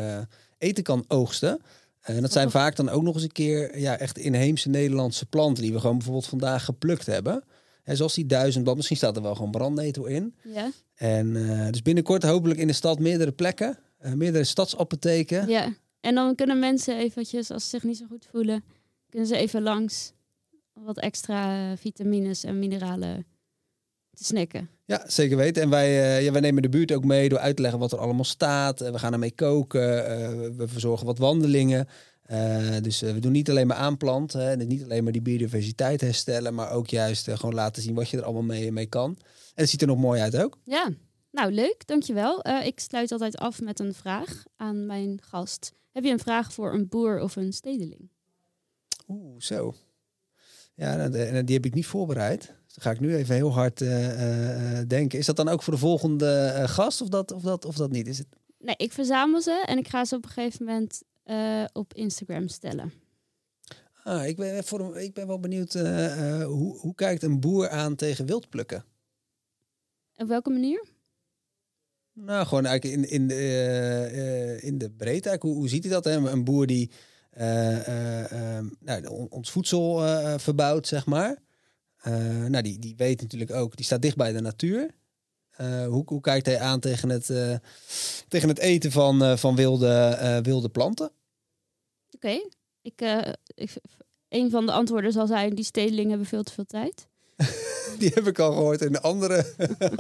eten 0.58 0.84
kan 0.84 1.06
oogsten. 1.08 1.62
En 2.02 2.22
dat 2.22 2.32
zijn 2.32 2.52
vaak 2.52 2.76
dan 2.76 2.90
ook 2.90 3.04
nog 3.04 3.14
eens 3.14 3.24
een 3.24 3.32
keer 3.32 3.80
ja, 3.80 3.98
echt 3.98 4.18
inheemse 4.18 4.70
Nederlandse 4.70 5.26
planten 5.26 5.64
die 5.64 5.74
we 5.74 5.80
gewoon 5.80 5.96
bijvoorbeeld 5.96 6.28
vandaag 6.28 6.66
geplukt 6.66 7.06
hebben. 7.06 7.44
En 7.84 7.98
zoals 7.98 8.14
die 8.14 8.26
duizendblad, 8.26 8.76
misschien 8.76 8.98
staat 8.98 9.16
er 9.16 9.22
wel 9.22 9.36
gewoon 9.36 9.52
brandnetel 9.52 10.06
in. 10.06 10.36
Ja. 10.42 10.72
En 10.96 11.34
dus 11.72 11.82
binnenkort 11.82 12.24
hopelijk 12.24 12.60
in 12.60 12.68
de 12.68 12.74
stad 12.74 13.00
meerdere 13.00 13.32
plekken, 13.32 13.78
meerdere 14.16 14.44
stadsapotheken. 14.44 15.48
Ja. 15.48 15.74
En 16.00 16.16
dan 16.16 16.36
kunnen 16.36 16.60
mensen 16.60 16.98
eventjes, 16.98 17.52
als 17.52 17.64
ze 17.64 17.70
zich 17.70 17.84
niet 17.84 17.98
zo 17.98 18.06
goed 18.10 18.28
voelen, 18.32 18.64
kunnen 19.16 19.36
ze 19.36 19.42
even 19.42 19.62
langs 19.62 20.14
wat 20.74 21.00
extra 21.00 21.72
eh, 21.72 21.78
vitamines 21.78 22.44
en 22.44 22.60
mineralen 22.60 23.26
te 24.14 24.24
snacken. 24.24 24.70
Ja, 24.86 25.04
zeker 25.08 25.38
weten. 25.38 25.64
En 25.64 25.70
wij, 25.70 25.90
uh, 25.90 26.24
ja, 26.26 26.32
wij 26.32 26.42
nemen 26.42 26.62
de 26.62 26.70
buurt 26.70 26.92
ook 26.92 27.04
mee 27.04 27.30
door 27.30 27.40
uit 27.40 27.56
te 27.56 27.62
leggen 27.62 27.80
wat 27.80 27.92
er 27.92 27.98
allemaal 27.98 28.24
staat. 28.24 28.82
Uh, 28.82 28.90
we 28.90 29.00
gaan 29.00 29.14
ermee 29.14 29.36
koken. 29.36 29.98
Uh, 29.98 30.30
we 30.58 30.68
verzorgen 30.68 31.06
wat 31.06 31.18
wandelingen. 31.18 31.88
dus 32.82 33.02
we 33.02 33.20
doen 33.20 33.32
niet 33.32 33.50
alleen 33.50 33.68
maar 33.68 33.78
aanplanten. 33.78 34.50
En 34.50 34.68
niet 34.68 34.84
alleen 34.84 35.04
maar 35.04 35.12
die 35.12 35.22
biodiversiteit 35.22 36.02
herstellen. 36.02 36.54
Maar 36.54 36.72
ook 36.72 36.88
juist 36.88 37.30
gewoon 37.30 37.56
laten 37.56 37.82
zien 37.82 37.96
wat 37.96 38.10
je 38.10 38.18
er 38.18 38.24
allemaal 38.24 38.44
mee, 38.44 38.72
mee 38.72 38.88
kan. 38.88 39.18
En 39.20 39.62
het 39.62 39.70
ziet 39.70 39.82
er 39.82 39.88
nog 39.88 39.98
mooi 39.98 40.22
uit 40.22 40.38
ook. 40.38 40.58
Ja, 40.64 40.90
nou 41.32 41.52
leuk. 41.52 41.88
Dankjewel. 41.88 42.46
ik 42.64 42.80
sluit 42.80 43.12
altijd 43.12 43.38
af 43.38 43.62
met 43.62 43.80
een 43.80 43.94
vraag 43.94 44.44
aan 44.56 44.86
mijn 44.86 45.22
gast. 45.22 45.74
Heb 45.92 46.04
je 46.04 46.12
een 46.12 46.20
vraag 46.20 46.54
voor 46.54 46.74
een 46.74 46.88
boer 46.88 47.20
of 47.20 47.36
een 47.36 47.54
stedeling? 47.54 48.14
Oeh, 49.08 49.42
zo. 49.42 49.76
Ja, 50.74 51.10
die 51.10 51.56
heb 51.56 51.66
ik 51.66 51.74
niet 51.74 51.86
voorbereid. 51.86 52.42
Dus 52.42 52.74
dan 52.74 52.84
ga 52.84 52.92
ik 52.92 53.00
nu 53.00 53.16
even 53.16 53.36
heel 53.36 53.54
hard 53.54 53.82
uh, 53.82 54.80
uh, 54.80 54.88
denken. 54.88 55.20
Is 55.20 55.26
dat 55.26 55.36
dan 55.36 55.48
ook 55.48 55.64
voor 55.64 55.74
de 55.74 55.80
volgende 55.80 56.64
gast 56.66 57.02
of 57.02 57.10
dat, 57.10 57.32
of, 57.32 57.42
dat, 57.42 57.66
of 57.66 57.76
dat 57.76 57.92
niet? 57.92 58.08
Is 58.08 58.18
het... 58.18 58.28
Nee, 58.60 58.76
ik 58.78 58.92
verzamel 58.92 59.42
ze 59.42 59.64
en 59.68 59.78
ik 59.78 59.88
ga 59.88 60.06
ze 60.06 60.16
op 60.16 60.24
een 60.24 60.30
gegeven 60.30 60.66
moment 60.66 61.02
op 61.74 61.94
Instagram 61.94 62.48
stellen. 62.48 62.94
Ah, 64.04 64.28
ik, 64.28 64.38
ben, 64.38 64.64
voor, 64.64 64.98
ik 64.98 65.14
ben 65.14 65.28
wel 65.28 65.40
benieuwd, 65.40 65.74
hoe, 66.44 66.78
hoe 66.78 66.96
kijkt 66.96 67.24
een 67.24 67.40
boer 67.40 67.70
aan 67.70 67.96
tegen 67.96 68.26
wildplukken? 68.26 68.86
Op 70.16 70.28
welke 70.28 70.50
manier? 70.50 70.86
Nou, 72.14 72.46
gewoon 72.48 72.66
eigenlijk 72.66 72.98
in, 72.98 73.10
in, 73.10 73.28
de, 73.28 74.58
in 74.62 74.78
de 74.78 74.92
breedte. 74.92 75.38
Hoe, 75.40 75.56
hoe 75.56 75.70
ziet 75.70 75.84
hij 75.84 75.94
dat? 75.94 76.04
Hè? 76.04 76.12
Een 76.12 76.44
boer 76.44 76.68
die 76.68 76.92
nou, 78.80 79.28
ons 79.30 79.52
voedsel 79.52 80.00
verbouwt, 80.40 80.88
zeg 80.88 81.06
maar. 81.06 81.44
nou, 82.48 82.62
die, 82.62 82.80
die 82.80 82.96
weet 82.96 83.22
natuurlijk 83.22 83.52
ook, 83.52 83.76
die 83.76 83.86
staat 83.86 84.02
dicht 84.02 84.16
bij 84.16 84.32
de 84.32 84.42
natuur. 84.42 84.96
hoe, 85.88 86.04
hoe 86.06 86.22
kijkt 86.22 86.46
hij 86.46 86.60
aan 86.60 86.80
tegen 86.80 87.10
het, 87.10 87.26
tegen 88.28 88.50
het 88.50 88.60
eten 88.60 88.92
van, 88.92 89.38
van 89.38 89.56
wilde, 89.56 90.40
wilde 90.44 90.70
planten? 90.70 91.12
Oké, 92.12 92.40
ik, 92.82 93.02
een 94.30 94.50
van 94.50 94.66
de 94.66 94.72
antwoorden 94.72 95.12
zal 95.12 95.28
zijn, 95.28 95.56
die 95.56 95.66
stedelingen 95.66 96.10
hebben 96.10 96.28
veel 96.28 96.44
te 96.44 96.54
veel 96.54 96.66
tijd. 96.66 97.08
die 98.00 98.12
heb 98.14 98.28
ik 98.28 98.40
al 98.40 98.52
gehoord 98.52 98.82
in 98.82 98.92
de 98.92 99.02
andere. 99.02 99.46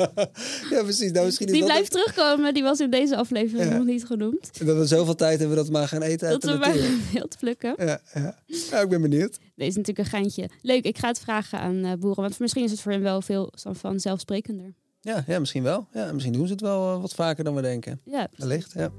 ja, 0.71 0.83
precies. 0.83 1.11
Nou, 1.11 1.25
misschien 1.25 1.47
die 1.47 1.63
blijft 1.63 1.91
terugkomen. 1.91 2.53
Die 2.53 2.63
was 2.63 2.79
in 2.79 2.89
deze 2.89 3.15
aflevering 3.15 3.69
ja. 3.69 3.77
nog 3.77 3.85
niet 3.85 4.05
genoemd. 4.05 4.65
Dat 4.65 4.77
we 4.77 4.85
zoveel 4.85 5.15
tijd 5.15 5.39
hebben 5.39 5.57
dat 5.57 5.65
we 5.65 5.71
maar 5.71 5.87
gaan 5.87 6.01
eten. 6.01 6.29
Dat 6.29 6.43
we 6.43 6.53
maar 6.53 6.75
wild 7.13 7.37
plukken. 7.39 7.73
Ja, 7.77 7.99
ja. 8.13 8.39
ja, 8.71 8.79
ik 8.79 8.89
ben 8.89 9.01
benieuwd. 9.01 9.37
Deze 9.55 9.69
is 9.69 9.75
natuurlijk 9.75 9.97
een 9.97 10.19
geintje. 10.19 10.49
Leuk, 10.61 10.83
ik 10.83 10.97
ga 10.97 11.07
het 11.07 11.19
vragen 11.19 11.59
aan 11.59 11.85
uh, 11.85 11.93
boeren. 11.99 12.23
Want 12.23 12.39
misschien 12.39 12.63
is 12.63 12.71
het 12.71 12.81
voor 12.81 12.91
hen 12.91 13.01
wel 13.01 13.21
veel 13.21 13.53
vanzelfsprekender. 13.53 14.73
Ja, 15.01 15.23
ja, 15.27 15.39
misschien 15.39 15.63
wel. 15.63 15.87
Ja, 15.93 16.11
misschien 16.11 16.33
doen 16.33 16.47
ze 16.47 16.51
het 16.51 16.61
wel 16.61 16.95
uh, 16.95 17.01
wat 17.01 17.13
vaker 17.13 17.43
dan 17.43 17.55
we 17.55 17.61
denken. 17.61 18.01
Ja, 18.03 18.27
wellicht. 18.37 18.73
Ja. 18.73 18.91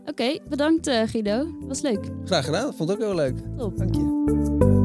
Oké, 0.00 0.10
okay, 0.10 0.40
bedankt 0.48 0.88
uh, 0.88 1.02
Guido. 1.06 1.46
Was 1.60 1.80
leuk. 1.80 2.10
Graag 2.24 2.44
gedaan. 2.44 2.74
Vond 2.74 2.90
ik 2.90 2.96
ook 2.96 3.02
heel 3.02 3.14
leuk. 3.14 3.36
Top. 3.56 3.78
Dank 3.78 3.94
je. 3.94 4.83